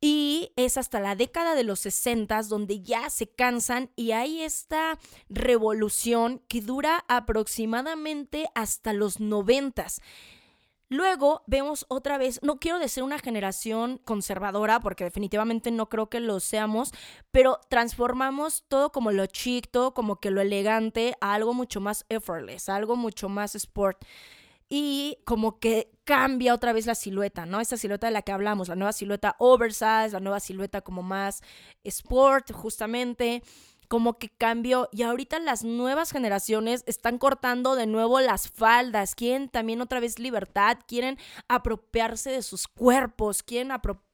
Y 0.00 0.52
es 0.56 0.78
hasta 0.78 1.00
la 1.00 1.16
década 1.16 1.54
de 1.54 1.64
los 1.64 1.80
60 1.80 2.42
donde 2.42 2.82
ya 2.82 3.10
se 3.10 3.28
cansan 3.28 3.90
y 3.96 4.12
hay 4.12 4.42
esta 4.42 4.98
revolución 5.28 6.40
que 6.48 6.60
dura 6.60 7.04
aproximadamente 7.08 8.48
hasta 8.54 8.92
los 8.92 9.18
90. 9.18 9.86
Luego 10.90 11.42
vemos 11.46 11.84
otra 11.88 12.16
vez, 12.16 12.40
no 12.42 12.58
quiero 12.58 12.78
decir 12.78 13.02
una 13.02 13.18
generación 13.18 13.98
conservadora, 14.04 14.80
porque 14.80 15.04
definitivamente 15.04 15.70
no 15.70 15.90
creo 15.90 16.08
que 16.08 16.20
lo 16.20 16.40
seamos, 16.40 16.92
pero 17.30 17.60
transformamos 17.68 18.64
todo 18.68 18.90
como 18.90 19.12
lo 19.12 19.26
chic, 19.26 19.70
todo 19.70 19.92
como 19.92 20.16
que 20.16 20.30
lo 20.30 20.40
elegante 20.40 21.14
a 21.20 21.34
algo 21.34 21.52
mucho 21.52 21.82
más 21.82 22.06
effortless, 22.08 22.70
algo 22.70 22.96
mucho 22.96 23.28
más 23.28 23.54
sport. 23.54 24.02
Y 24.68 25.18
como 25.24 25.58
que 25.60 25.90
cambia 26.04 26.54
otra 26.54 26.72
vez 26.72 26.86
la 26.86 26.94
silueta, 26.94 27.46
¿no? 27.46 27.60
Esta 27.60 27.76
silueta 27.76 28.06
de 28.06 28.12
la 28.12 28.22
que 28.22 28.32
hablamos, 28.32 28.68
la 28.68 28.76
nueva 28.76 28.92
silueta 28.92 29.36
oversize, 29.38 30.10
la 30.12 30.20
nueva 30.20 30.40
silueta 30.40 30.80
como 30.82 31.02
más 31.02 31.42
sport, 31.84 32.52
justamente 32.52 33.42
como 33.88 34.18
que 34.18 34.28
cambió 34.28 34.88
y 34.92 35.02
ahorita 35.02 35.38
las 35.38 35.64
nuevas 35.64 36.12
generaciones 36.12 36.84
están 36.86 37.18
cortando 37.18 37.74
de 37.74 37.86
nuevo 37.86 38.20
las 38.20 38.48
faldas, 38.48 39.14
quieren 39.14 39.48
también 39.48 39.80
otra 39.80 39.98
vez 39.98 40.18
libertad, 40.18 40.76
quieren 40.86 41.18
apropiarse 41.48 42.30
de 42.30 42.42
sus 42.42 42.68
cuerpos, 42.68 43.42
quieren 43.42 43.72
apropiarse 43.72 44.07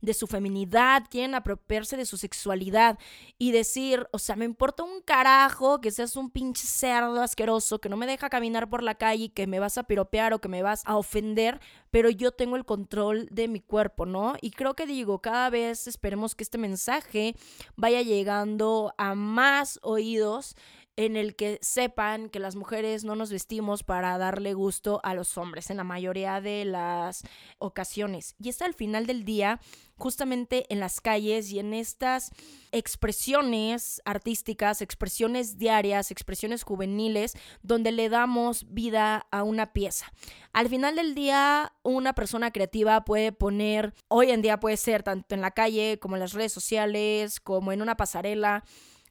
de 0.00 0.14
su 0.14 0.26
feminidad, 0.26 1.04
quieren 1.10 1.34
apropiarse 1.34 1.96
de 1.96 2.06
su 2.06 2.16
sexualidad 2.16 2.98
y 3.36 3.52
decir, 3.52 4.06
o 4.12 4.18
sea, 4.18 4.36
me 4.36 4.44
importa 4.44 4.82
un 4.82 5.02
carajo 5.02 5.80
que 5.80 5.90
seas 5.90 6.16
un 6.16 6.30
pinche 6.30 6.66
cerdo 6.66 7.20
asqueroso 7.20 7.80
que 7.80 7.88
no 7.88 7.96
me 7.96 8.06
deja 8.06 8.30
caminar 8.30 8.68
por 8.70 8.82
la 8.82 8.94
calle, 8.94 9.32
que 9.32 9.46
me 9.46 9.60
vas 9.60 9.78
a 9.78 9.84
piropear 9.84 10.32
o 10.32 10.40
que 10.40 10.48
me 10.48 10.62
vas 10.62 10.82
a 10.86 10.96
ofender, 10.96 11.60
pero 11.90 12.10
yo 12.10 12.32
tengo 12.32 12.56
el 12.56 12.64
control 12.64 13.28
de 13.30 13.48
mi 13.48 13.60
cuerpo, 13.60 14.06
¿no? 14.06 14.34
Y 14.40 14.50
creo 14.50 14.74
que 14.74 14.86
digo, 14.86 15.20
cada 15.20 15.50
vez 15.50 15.86
esperemos 15.86 16.34
que 16.34 16.44
este 16.44 16.58
mensaje 16.58 17.34
vaya 17.76 18.02
llegando 18.02 18.94
a 18.96 19.14
más 19.14 19.78
oídos 19.82 20.56
en 20.98 21.14
el 21.14 21.36
que 21.36 21.60
sepan 21.62 22.28
que 22.28 22.40
las 22.40 22.56
mujeres 22.56 23.04
no 23.04 23.14
nos 23.14 23.30
vestimos 23.30 23.84
para 23.84 24.18
darle 24.18 24.52
gusto 24.52 25.00
a 25.04 25.14
los 25.14 25.38
hombres 25.38 25.70
en 25.70 25.76
la 25.76 25.84
mayoría 25.84 26.40
de 26.40 26.64
las 26.64 27.22
ocasiones. 27.58 28.34
Y 28.40 28.48
está 28.48 28.64
al 28.64 28.74
final 28.74 29.06
del 29.06 29.24
día, 29.24 29.60
justamente 29.96 30.66
en 30.70 30.80
las 30.80 31.00
calles 31.00 31.52
y 31.52 31.60
en 31.60 31.72
estas 31.72 32.32
expresiones 32.72 34.02
artísticas, 34.04 34.82
expresiones 34.82 35.56
diarias, 35.56 36.10
expresiones 36.10 36.64
juveniles, 36.64 37.34
donde 37.62 37.92
le 37.92 38.08
damos 38.08 38.66
vida 38.68 39.28
a 39.30 39.44
una 39.44 39.72
pieza. 39.72 40.12
Al 40.52 40.68
final 40.68 40.96
del 40.96 41.14
día, 41.14 41.74
una 41.84 42.12
persona 42.12 42.50
creativa 42.50 43.04
puede 43.04 43.30
poner, 43.30 43.94
hoy 44.08 44.32
en 44.32 44.42
día 44.42 44.58
puede 44.58 44.76
ser 44.76 45.04
tanto 45.04 45.36
en 45.36 45.42
la 45.42 45.52
calle 45.52 46.00
como 46.00 46.16
en 46.16 46.20
las 46.20 46.32
redes 46.32 46.52
sociales, 46.52 47.38
como 47.38 47.70
en 47.70 47.82
una 47.82 47.96
pasarela, 47.96 48.64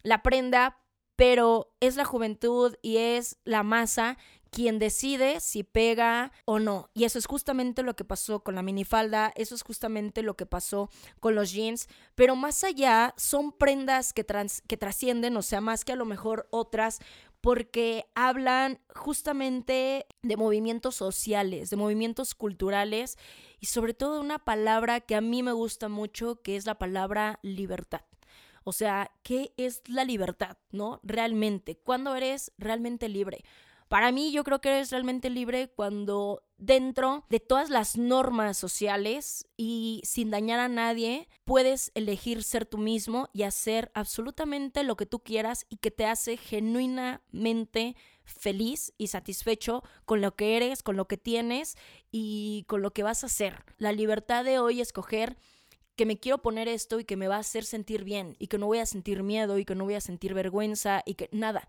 la 0.04 0.22
prenda 0.22 0.82
pero 1.18 1.74
es 1.82 1.98
la 1.98 2.06
juventud 2.06 2.76
y 2.82 2.98
es 2.98 3.38
la 3.44 3.64
masa 3.64 4.18
quien 4.52 4.80
decide 4.80 5.40
si 5.42 5.64
pega 5.64 6.32
o 6.46 6.60
no. 6.60 6.90
Y 6.94 7.04
eso 7.04 7.20
es 7.20 7.26
justamente 7.26 7.84
lo 7.84 7.96
que 7.96 8.06
pasó 8.06 8.44
con 8.44 8.56
la 8.56 8.62
minifalda, 8.62 9.34
eso 9.36 9.56
es 9.56 9.64
justamente 9.64 10.24
lo 10.24 10.38
que 10.38 10.46
pasó 10.46 10.90
con 11.20 11.36
los 11.36 11.52
jeans, 11.52 11.90
pero 12.16 12.36
más 12.36 12.64
allá 12.64 13.14
son 13.18 13.52
prendas 13.52 14.14
que, 14.14 14.26
que 14.68 14.78
trascienden, 14.78 15.36
o 15.36 15.42
sea, 15.42 15.60
más 15.60 15.84
que 15.84 15.92
a 15.92 15.98
lo 15.98 16.06
mejor 16.06 16.48
otras, 16.52 17.00
porque 17.42 18.06
hablan 18.16 18.80
justamente 18.96 20.06
de 20.22 20.38
movimientos 20.38 20.96
sociales, 20.96 21.70
de 21.70 21.78
movimientos 21.78 22.36
culturales 22.36 23.18
y 23.60 23.68
sobre 23.68 23.94
todo 23.94 24.16
de 24.16 24.22
una 24.22 24.40
palabra 24.40 25.02
que 25.02 25.16
a 25.16 25.22
mí 25.22 25.44
me 25.44 25.52
gusta 25.52 25.90
mucho, 25.90 26.42
que 26.42 26.56
es 26.56 26.66
la 26.66 26.78
palabra 26.78 27.40
libertad. 27.42 28.02
O 28.68 28.74
sea, 28.74 29.14
¿qué 29.24 29.54
es 29.56 29.82
la 29.88 30.04
libertad, 30.04 30.58
no? 30.72 31.00
Realmente, 31.02 31.78
¿cuándo 31.78 32.14
eres 32.18 32.52
realmente 32.58 33.08
libre? 33.08 33.46
Para 33.88 34.12
mí 34.12 34.34
yo 34.34 34.44
creo 34.44 34.60
que 34.60 34.68
eres 34.68 34.92
realmente 34.92 35.30
libre 35.30 35.70
cuando 35.74 36.44
dentro 36.58 37.24
de 37.30 37.40
todas 37.40 37.70
las 37.70 37.96
normas 37.96 38.58
sociales 38.58 39.48
y 39.56 40.02
sin 40.04 40.32
dañar 40.32 40.60
a 40.60 40.68
nadie, 40.68 41.30
puedes 41.46 41.94
elegir 41.96 42.44
ser 42.44 42.66
tú 42.66 42.78
mismo 42.78 43.30
y 43.32 43.44
hacer 43.44 43.90
absolutamente 43.94 44.84
lo 44.84 44.98
que 44.98 45.06
tú 45.06 45.20
quieras 45.20 45.66
y 45.70 45.78
que 45.78 45.90
te 45.90 46.06
hace 46.06 46.36
genuinamente 46.36 47.96
feliz 48.26 48.94
y 48.98 49.08
satisfecho 49.08 49.82
con 50.04 50.20
lo 50.20 50.36
que 50.36 50.58
eres, 50.58 50.84
con 50.84 50.98
lo 50.98 51.08
que 51.08 51.16
tienes 51.16 51.78
y 52.12 52.66
con 52.68 52.82
lo 52.82 52.92
que 52.92 53.04
vas 53.04 53.24
a 53.24 53.28
hacer. 53.28 53.64
La 53.78 53.94
libertad 53.94 54.44
de 54.44 54.60
hoy 54.60 54.82
escoger 54.82 55.38
que 55.98 56.06
me 56.06 56.18
quiero 56.18 56.38
poner 56.38 56.70
esto 56.70 57.00
y 57.00 57.04
que 57.04 57.18
me 57.18 57.28
va 57.28 57.36
a 57.36 57.40
hacer 57.40 57.66
sentir 57.66 58.06
bien 58.06 58.38
y 58.40 58.48
que 58.48 58.58
no 58.58 58.68
voy 58.68 58.78
a 58.78 58.86
sentir 58.86 59.24
miedo 59.24 59.58
y 59.58 59.66
que 59.66 59.76
no 59.76 59.84
voy 59.84 59.96
a 59.96 60.02
sentir 60.02 60.34
vergüenza 60.34 61.02
y 61.06 61.16
que 61.16 61.28
nada 61.34 61.68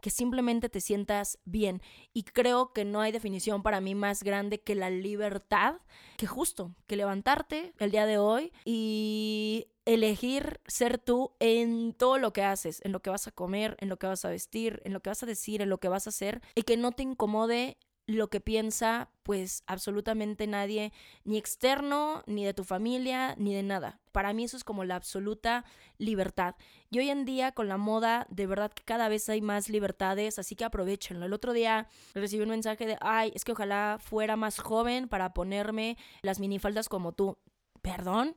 que 0.00 0.10
simplemente 0.10 0.68
te 0.68 0.80
sientas 0.80 1.38
bien. 1.44 1.82
Y 2.12 2.24
creo 2.24 2.72
que 2.72 2.84
no 2.84 3.00
hay 3.00 3.12
definición 3.12 3.62
para 3.62 3.80
mí 3.80 3.94
más 3.94 4.22
grande 4.22 4.60
que 4.60 4.74
la 4.74 4.90
libertad, 4.90 5.76
que 6.16 6.26
justo, 6.26 6.74
que 6.86 6.96
levantarte 6.96 7.72
el 7.78 7.90
día 7.90 8.06
de 8.06 8.18
hoy 8.18 8.52
y 8.64 9.68
elegir 9.84 10.60
ser 10.66 10.98
tú 10.98 11.32
en 11.40 11.92
todo 11.92 12.18
lo 12.18 12.32
que 12.32 12.42
haces, 12.42 12.80
en 12.84 12.92
lo 12.92 13.00
que 13.00 13.10
vas 13.10 13.26
a 13.26 13.32
comer, 13.32 13.76
en 13.80 13.88
lo 13.88 13.98
que 13.98 14.06
vas 14.06 14.24
a 14.24 14.30
vestir, 14.30 14.82
en 14.84 14.92
lo 14.92 15.00
que 15.00 15.10
vas 15.10 15.22
a 15.22 15.26
decir, 15.26 15.62
en 15.62 15.70
lo 15.70 15.78
que 15.78 15.88
vas 15.88 16.06
a 16.06 16.10
hacer, 16.10 16.42
y 16.54 16.62
que 16.62 16.76
no 16.76 16.92
te 16.92 17.02
incomode 17.02 17.78
lo 18.06 18.30
que 18.30 18.40
piensa 18.40 19.10
pues 19.22 19.64
absolutamente 19.66 20.46
nadie, 20.46 20.92
ni 21.24 21.36
externo, 21.36 22.22
ni 22.26 22.44
de 22.44 22.54
tu 22.54 22.62
familia, 22.62 23.34
ni 23.36 23.52
de 23.52 23.64
nada. 23.64 23.98
Para 24.12 24.32
mí 24.32 24.44
eso 24.44 24.56
es 24.56 24.62
como 24.62 24.84
la 24.84 24.94
absoluta 24.94 25.64
libertad. 25.98 26.54
Y 26.90 27.00
hoy 27.00 27.10
en 27.10 27.24
día 27.24 27.50
con 27.50 27.66
la 27.66 27.76
moda, 27.76 28.26
de 28.30 28.46
verdad 28.46 28.72
que 28.72 28.84
cada 28.84 29.08
vez 29.08 29.28
hay 29.28 29.40
más 29.40 29.68
libertades, 29.68 30.38
así 30.38 30.54
que 30.54 30.64
aprovechenlo. 30.64 31.26
El 31.26 31.32
otro 31.32 31.52
día 31.52 31.88
recibí 32.14 32.44
un 32.44 32.50
mensaje 32.50 32.86
de, 32.86 32.96
ay, 33.00 33.32
es 33.34 33.44
que 33.44 33.52
ojalá 33.52 33.98
fuera 34.00 34.36
más 34.36 34.60
joven 34.60 35.08
para 35.08 35.34
ponerme 35.34 35.98
las 36.22 36.38
minifaldas 36.38 36.88
como 36.88 37.12
tú. 37.12 37.38
Perdón. 37.82 38.36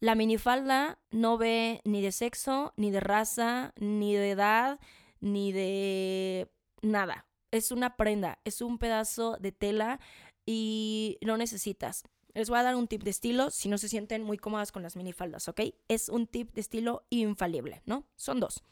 La 0.00 0.14
minifalda 0.14 0.98
no 1.10 1.38
ve 1.38 1.80
ni 1.84 2.02
de 2.02 2.12
sexo, 2.12 2.72
ni 2.76 2.90
de 2.90 3.00
raza, 3.00 3.72
ni 3.76 4.14
de 4.14 4.30
edad, 4.30 4.80
ni 5.20 5.52
de 5.52 6.50
nada 6.82 7.26
es 7.50 7.70
una 7.70 7.96
prenda, 7.96 8.38
es 8.44 8.60
un 8.60 8.78
pedazo 8.78 9.36
de 9.40 9.52
tela 9.52 10.00
y 10.46 11.18
no 11.22 11.36
necesitas. 11.36 12.04
Les 12.34 12.48
voy 12.48 12.58
a 12.58 12.62
dar 12.62 12.76
un 12.76 12.86
tip 12.86 13.02
de 13.02 13.10
estilo 13.10 13.50
si 13.50 13.68
no 13.68 13.78
se 13.78 13.88
sienten 13.88 14.22
muy 14.22 14.38
cómodas 14.38 14.72
con 14.72 14.82
las 14.82 14.96
minifaldas, 14.96 15.48
¿ok? 15.48 15.60
Es 15.88 16.08
un 16.08 16.26
tip 16.26 16.52
de 16.52 16.60
estilo 16.60 17.04
infalible, 17.10 17.82
¿no? 17.86 18.04
Son 18.16 18.38
dos. 18.40 18.62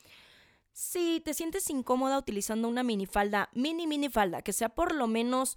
Si 0.73 1.21
te 1.25 1.35
sientes 1.35 1.69
incómoda 1.71 2.19
utilizando 2.19 2.69
una 2.69 2.85
minifalda, 2.85 3.51
mini 3.53 3.87
minifalda, 3.87 4.43
que 4.43 4.53
sea 4.53 4.69
por 4.69 4.95
lo 4.95 5.09
menos 5.09 5.57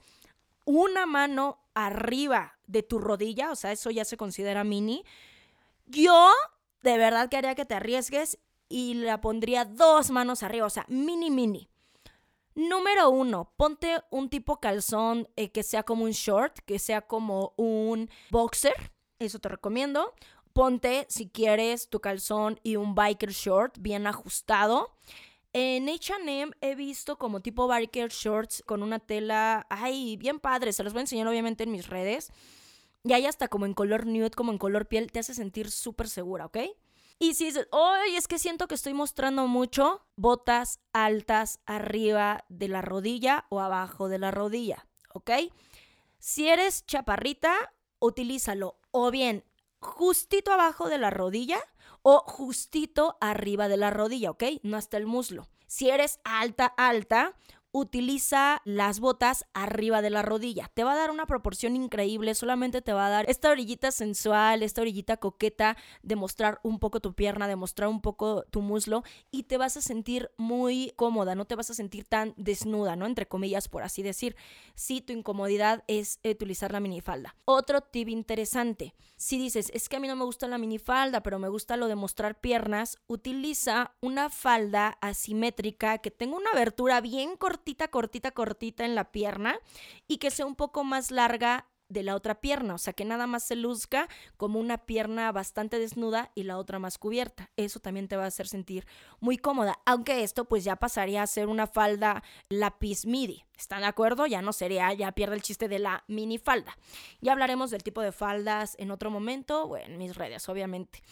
una 0.66 1.06
mano 1.06 1.60
arriba 1.76 2.58
de 2.66 2.82
tu 2.82 2.98
rodilla, 2.98 3.52
o 3.52 3.56
sea, 3.56 3.72
eso 3.72 3.92
ya 3.92 4.04
se 4.04 4.18
considera 4.18 4.64
mini, 4.64 5.04
yo 5.86 6.32
de 6.82 6.98
verdad 6.98 7.30
que 7.30 7.38
haría 7.38 7.56
que 7.56 7.66
te 7.66 7.76
arriesgues 7.76 8.40
y 8.68 8.96
la 8.96 9.22
pondría 9.22 9.66
dos 9.66 10.10
manos 10.10 10.44
arriba, 10.44 10.66
o 10.66 10.72
sea, 10.72 10.86
mini 10.88 11.30
mini. 11.30 11.71
Número 12.54 13.10
uno, 13.10 13.54
ponte 13.56 14.02
un 14.10 14.30
tipo 14.30 14.60
calzón 14.60 15.30
eh, 15.38 15.52
que 15.52 15.64
sea 15.64 15.84
como 15.84 16.04
un 16.04 16.12
short, 16.12 16.60
que 16.66 16.80
sea 16.80 17.02
como 17.02 17.54
un 17.56 18.10
boxer. 18.30 18.92
Eso 19.20 19.40
te 19.40 19.50
recomiendo. 19.50 20.14
Ponte, 20.54 21.06
si 21.10 21.30
quieres, 21.30 21.90
tu 21.90 22.02
calzón 22.02 22.60
y 22.62 22.76
un 22.76 22.94
biker 22.94 23.32
short 23.32 23.78
bien 23.80 24.06
ajustado. 24.06 24.98
En 25.54 25.88
HM 25.88 26.52
he 26.62 26.76
visto 26.76 27.18
como 27.18 27.42
tipo 27.42 27.68
biker 27.68 28.10
shorts 28.10 28.64
con 28.66 28.84
una 28.84 29.00
tela, 29.00 29.66
ay, 29.70 30.18
bien 30.18 30.40
padre. 30.40 30.74
Se 30.74 30.84
los 30.84 30.92
voy 30.92 31.00
a 31.00 31.04
enseñar 31.04 31.28
obviamente 31.28 31.64
en 31.64 31.72
mis 31.72 31.88
redes. 31.88 32.32
Y 33.04 33.14
hay 33.14 33.26
hasta 33.26 33.48
como 33.48 33.66
en 33.66 33.74
color 33.74 34.06
nude, 34.06 34.32
como 34.32 34.52
en 34.52 34.58
color 34.58 34.88
piel. 34.88 35.12
Te 35.12 35.20
hace 35.20 35.34
sentir 35.34 35.72
súper 35.72 36.10
segura, 36.10 36.46
¿ok? 36.48 36.58
Y 37.22 37.36
si 37.36 37.46
dices, 37.46 37.68
oye, 37.70 38.18
es 38.18 38.28
que 38.28 38.40
siento 38.40 38.68
que 38.68 38.74
estoy 38.74 38.96
mostrando 38.96 39.46
mucho, 39.46 40.04
botas 40.16 40.80
altas 40.92 41.60
arriba 41.68 42.46
de 42.50 42.68
la 42.68 42.82
rodilla 42.82 43.46
o 43.50 43.60
abajo 43.60 44.10
de 44.10 44.18
la 44.18 44.32
rodilla, 44.32 44.88
¿ok? 45.14 45.30
Si 46.18 46.50
eres 46.50 46.84
chaparrita, 46.88 47.76
utilízalo 48.00 48.80
o 48.90 49.12
bien 49.12 49.46
justito 49.78 50.52
abajo 50.52 50.90
de 50.90 50.98
la 50.98 51.12
rodilla 51.12 51.60
o 52.02 52.24
justito 52.26 53.20
arriba 53.22 53.68
de 53.68 53.78
la 53.78 53.92
rodilla, 53.92 54.32
¿ok? 54.32 54.44
No 54.64 54.76
hasta 54.76 54.98
el 54.98 55.06
muslo. 55.06 55.48
Si 55.68 55.92
eres 55.92 56.20
alta, 56.24 56.66
alta, 56.66 57.36
utiliza 57.72 58.62
las 58.66 59.00
botas 59.00 59.46
arriba 59.54 60.02
de 60.02 60.10
la 60.10 60.22
rodilla. 60.22 60.70
Te 60.74 60.84
va 60.84 60.94
a 60.94 60.98
dar 60.98 61.12
una 61.12 61.26
proporción 61.26 61.76
increíble, 61.76 62.36
solamente 62.36 62.82
te 62.82 62.94
va 62.94 63.08
a 63.08 63.10
dar 63.10 63.30
esta 63.30 63.50
orillita 63.50 63.92
sensual, 63.92 64.64
esta 64.64 64.82
orillita 64.82 65.18
coqueta 65.18 65.78
de 66.04 66.16
mostrar 66.16 66.60
un 66.64 66.80
poco 66.80 67.00
tu 67.00 67.14
pierna, 67.14 67.48
de 67.48 67.56
mostrar 67.56 67.88
un 67.88 68.02
poco 68.02 68.44
tu 68.50 68.62
muslo 68.62 69.04
y 69.32 69.44
te 69.44 69.58
vas 69.58 69.78
a 69.78 69.82
sentir 69.82 70.32
muy 70.38 70.94
cómoda, 70.98 71.36
no 71.36 71.46
te 71.46 71.56
vas 71.56 71.70
a 71.70 71.74
sentir 71.74 72.06
tan 72.06 72.34
desnuda, 72.36 72.96
¿no? 72.96 73.06
Entre 73.06 73.28
comillas, 73.28 73.68
por 73.68 73.84
así 73.84 74.04
decir. 74.04 74.36
Si 74.76 75.02
tu 75.02 75.14
incomodidad 75.14 75.84
es 75.88 76.20
utilizar 76.24 76.72
la 76.72 76.80
minifalda. 76.80 77.36
Otro 77.46 77.82
tip 77.82 78.10
interesante, 78.10 78.96
si 79.16 79.38
dices, 79.38 79.72
es 79.74 79.88
que 79.88 79.98
a 79.98 80.00
mí 80.00 80.08
no 80.08 80.16
me 80.16 80.26
gusta 80.26 80.48
la 80.48 80.58
minifalda, 80.58 81.22
pero 81.22 81.40
me 81.40 81.48
gusta 81.48 81.78
lo 81.78 81.88
de 81.88 81.96
mostrar 81.96 82.40
piernas, 82.40 82.98
utiliza 83.08 83.94
una 84.02 84.30
falda 84.30 84.98
asimétrica 85.02 86.00
que 86.00 86.12
tenga 86.12 86.36
una 86.36 86.50
abertura 86.52 87.00
bien 87.02 87.38
corta 87.38 87.61
cortita, 87.62 87.90
cortita, 87.90 88.32
cortita 88.32 88.86
en 88.86 88.96
la 88.96 89.12
pierna 89.12 89.60
y 90.08 90.18
que 90.18 90.32
sea 90.32 90.48
un 90.48 90.56
poco 90.56 90.84
más 90.84 91.12
larga 91.12 91.68
de 91.92 92.04
la 92.04 92.16
otra 92.16 92.42
pierna, 92.42 92.76
o 92.76 92.78
sea, 92.78 92.94
que 92.94 93.06
nada 93.06 93.28
más 93.28 93.44
se 93.44 93.56
luzca 93.56 94.08
como 94.38 94.60
una 94.60 94.86
pierna 94.86 95.32
bastante 95.32 95.80
desnuda 95.80 96.32
y 96.36 96.44
la 96.44 96.58
otra 96.58 96.80
más 96.80 96.98
cubierta. 96.98 97.50
Eso 97.58 97.80
también 97.80 98.08
te 98.08 98.16
va 98.16 98.24
a 98.24 98.28
hacer 98.28 98.48
sentir 98.48 98.86
muy 99.20 99.38
cómoda, 99.38 99.80
aunque 99.86 100.24
esto 100.24 100.46
pues 100.46 100.64
ya 100.64 100.76
pasaría 100.76 101.22
a 101.22 101.28
ser 101.28 101.48
una 101.48 101.68
falda 101.68 102.24
lápiz 102.50 103.06
midi. 103.06 103.44
¿Están 103.58 103.82
de 103.82 103.88
acuerdo? 103.88 104.26
Ya 104.26 104.42
no 104.42 104.54
sería, 104.54 104.92
ya 104.94 105.12
pierde 105.12 105.36
el 105.36 105.44
chiste 105.44 105.68
de 105.68 105.80
la 105.80 106.04
mini 106.08 106.40
falda. 106.40 106.76
Ya 107.20 107.34
hablaremos 107.34 107.70
del 107.70 107.84
tipo 107.84 108.02
de 108.02 108.12
faldas 108.12 108.76
en 108.80 108.90
otro 108.90 109.12
momento, 109.12 109.66
o 109.66 109.78
en 109.78 109.98
mis 109.98 110.16
redes, 110.16 110.50
obviamente. 110.50 111.04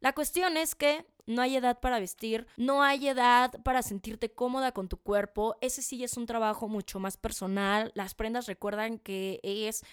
La 0.00 0.14
cuestión 0.14 0.56
es 0.56 0.74
que 0.74 1.04
no 1.26 1.42
hay 1.42 1.56
edad 1.56 1.80
para 1.80 2.00
vestir, 2.00 2.46
no 2.56 2.82
hay 2.82 3.08
edad 3.08 3.52
para 3.62 3.82
sentirte 3.82 4.30
cómoda 4.30 4.72
con 4.72 4.88
tu 4.88 4.96
cuerpo. 4.96 5.56
Ese 5.60 5.82
sí 5.82 6.02
es 6.02 6.16
un 6.16 6.24
trabajo 6.24 6.68
mucho 6.68 7.00
más 7.00 7.16
personal. 7.18 7.92
Las 7.94 8.14
prendas 8.14 8.46
recuerdan 8.46 8.98
que 8.98 9.40
es 9.42 9.84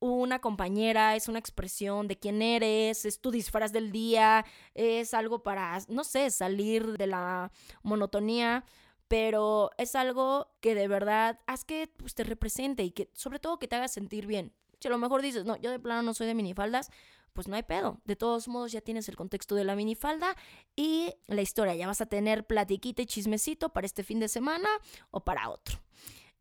una 0.00 0.40
compañera, 0.40 1.16
es 1.16 1.28
una 1.28 1.38
expresión 1.38 2.08
de 2.08 2.18
quién 2.18 2.42
eres, 2.42 3.04
es 3.04 3.20
tu 3.20 3.30
disfraz 3.30 3.72
del 3.72 3.92
día, 3.92 4.44
es 4.74 5.14
algo 5.14 5.42
para, 5.42 5.78
no 5.88 6.04
sé, 6.04 6.30
salir 6.30 6.96
de 6.96 7.06
la 7.06 7.50
monotonía, 7.82 8.64
pero 9.08 9.70
es 9.78 9.94
algo 9.94 10.50
que 10.60 10.74
de 10.74 10.88
verdad 10.88 11.40
haz 11.46 11.64
que 11.64 11.90
pues, 11.96 12.14
te 12.14 12.24
represente 12.24 12.82
y 12.84 12.90
que 12.90 13.10
sobre 13.14 13.38
todo 13.38 13.58
que 13.58 13.68
te 13.68 13.76
haga 13.76 13.88
sentir 13.88 14.26
bien. 14.26 14.52
Si 14.80 14.88
a 14.88 14.90
lo 14.90 14.98
mejor 14.98 15.22
dices, 15.22 15.44
no, 15.44 15.56
yo 15.56 15.70
de 15.70 15.80
plano 15.80 16.02
no 16.02 16.14
soy 16.14 16.28
de 16.28 16.34
minifaldas, 16.34 16.90
pues 17.32 17.48
no 17.48 17.56
hay 17.56 17.62
pedo. 17.62 18.00
De 18.04 18.16
todos 18.16 18.48
modos 18.48 18.72
ya 18.72 18.80
tienes 18.80 19.08
el 19.08 19.16
contexto 19.16 19.54
de 19.54 19.64
la 19.64 19.74
minifalda 19.76 20.36
y 20.76 21.14
la 21.26 21.42
historia. 21.42 21.74
Ya 21.74 21.86
vas 21.86 22.00
a 22.00 22.06
tener 22.06 22.46
platiquita 22.46 23.02
y 23.02 23.06
chismecito 23.06 23.70
para 23.70 23.86
este 23.86 24.04
fin 24.04 24.20
de 24.20 24.28
semana 24.28 24.68
o 25.10 25.20
para 25.20 25.48
otro. 25.48 25.78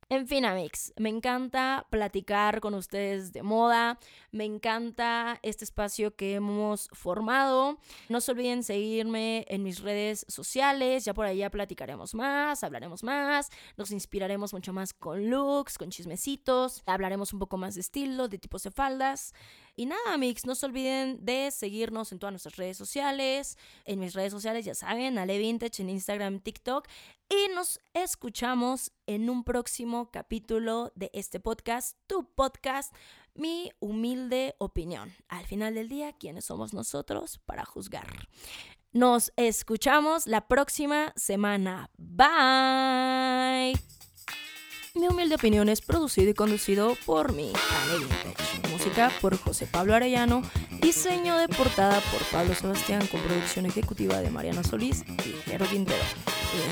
En 0.10 0.26
fin, 0.26 0.46
Amix, 0.46 0.94
me 0.96 1.10
encanta 1.10 1.86
platicar 1.90 2.62
con 2.62 2.74
ustedes 2.76 3.34
de 3.34 3.44
moda, 3.44 4.00
me 4.32 4.46
encanta 4.46 5.38
este 5.44 5.66
espacio 5.66 6.16
que 6.16 6.36
hemos 6.36 6.88
formado. 6.94 7.78
No 8.08 8.22
se 8.22 8.32
olviden 8.32 8.64
seguirme 8.64 9.46
en 9.50 9.64
mis 9.64 9.82
redes 9.82 10.26
sociales, 10.30 11.04
ya 11.04 11.14
por 11.14 11.26
allá 11.26 11.50
platicaremos 11.50 12.16
más, 12.16 12.64
hablaremos 12.64 13.04
más, 13.04 13.50
nos 13.76 13.92
inspiraremos 13.92 14.54
mucho 14.54 14.72
más 14.72 14.94
con 14.94 15.30
looks, 15.30 15.78
con 15.78 15.90
chismecitos, 15.90 16.84
hablaremos 16.86 17.34
un 17.34 17.40
poco 17.40 17.58
más 17.58 17.76
de 17.76 17.82
estilo, 17.82 18.30
de 18.30 18.38
tipos 18.38 18.64
de 18.64 18.72
faldas. 18.72 19.34
Y 19.80 19.86
nada, 19.86 20.16
Amix, 20.16 20.48
no 20.48 20.56
se 20.56 20.66
olviden 20.66 21.24
de 21.24 21.52
seguirnos 21.52 22.12
en 22.12 22.18
todas 22.18 22.34
nuestras 22.34 22.56
redes 22.56 22.78
sociales. 22.78 23.60
En 23.86 24.00
mis 24.00 24.16
redes 24.16 24.32
sociales, 24.34 24.66
ya 24.66 24.74
saben, 24.74 25.20
Ale 25.20 25.38
Vintage 25.38 25.84
en 25.84 25.92
Instagram, 25.92 26.40
TikTok. 26.40 26.88
Y 27.30 27.54
nos 27.54 27.80
escuchamos 27.94 28.92
en 29.06 29.30
un 29.30 29.44
próximo 29.44 30.10
capítulo 30.10 30.92
de 30.96 31.12
este 31.14 31.40
podcast, 31.40 31.96
tu 32.08 32.28
podcast, 32.34 32.92
mi 33.36 33.72
humilde 33.80 34.56
opinión. 34.58 35.14
Al 35.28 35.46
final 35.46 35.76
del 35.76 35.90
día, 35.90 36.12
¿quiénes 36.12 36.46
somos 36.46 36.74
nosotros 36.74 37.40
para 37.46 37.64
juzgar? 37.64 38.08
Nos 38.94 39.32
escuchamos 39.36 40.26
la 40.26 40.48
próxima 40.48 41.14
semana. 41.16 41.92
Bye. 42.00 43.80
Mi 45.00 45.08
humilde 45.08 45.36
opinión 45.36 45.70
es 45.70 45.82
producido 45.82 46.32
y 46.32 46.34
conducido 46.34 46.98
por 47.06 47.32
mi 47.32 47.54
Vintage. 47.92 48.72
Música 48.72 49.12
por 49.22 49.38
José 49.38 49.68
Pablo 49.68 49.94
Arellano. 49.94 50.42
Diseño 50.82 51.38
de 51.38 51.48
portada 51.48 52.02
por 52.12 52.22
Pablo 52.32 52.56
Sebastián 52.56 53.06
con 53.08 53.22
producción 53.22 53.68
ejecutiva 53.68 54.20
de 54.22 54.32
Mariana 54.32 54.64
Solís 54.64 55.04
y 55.08 55.50
Jero 55.50 55.68
Quintero. 55.68 56.04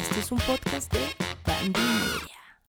Este 0.02 0.22
es 0.22 0.32
un 0.32 0.40
podcast 0.40 0.92
de 0.92 1.02
Bandy. 1.46 2.26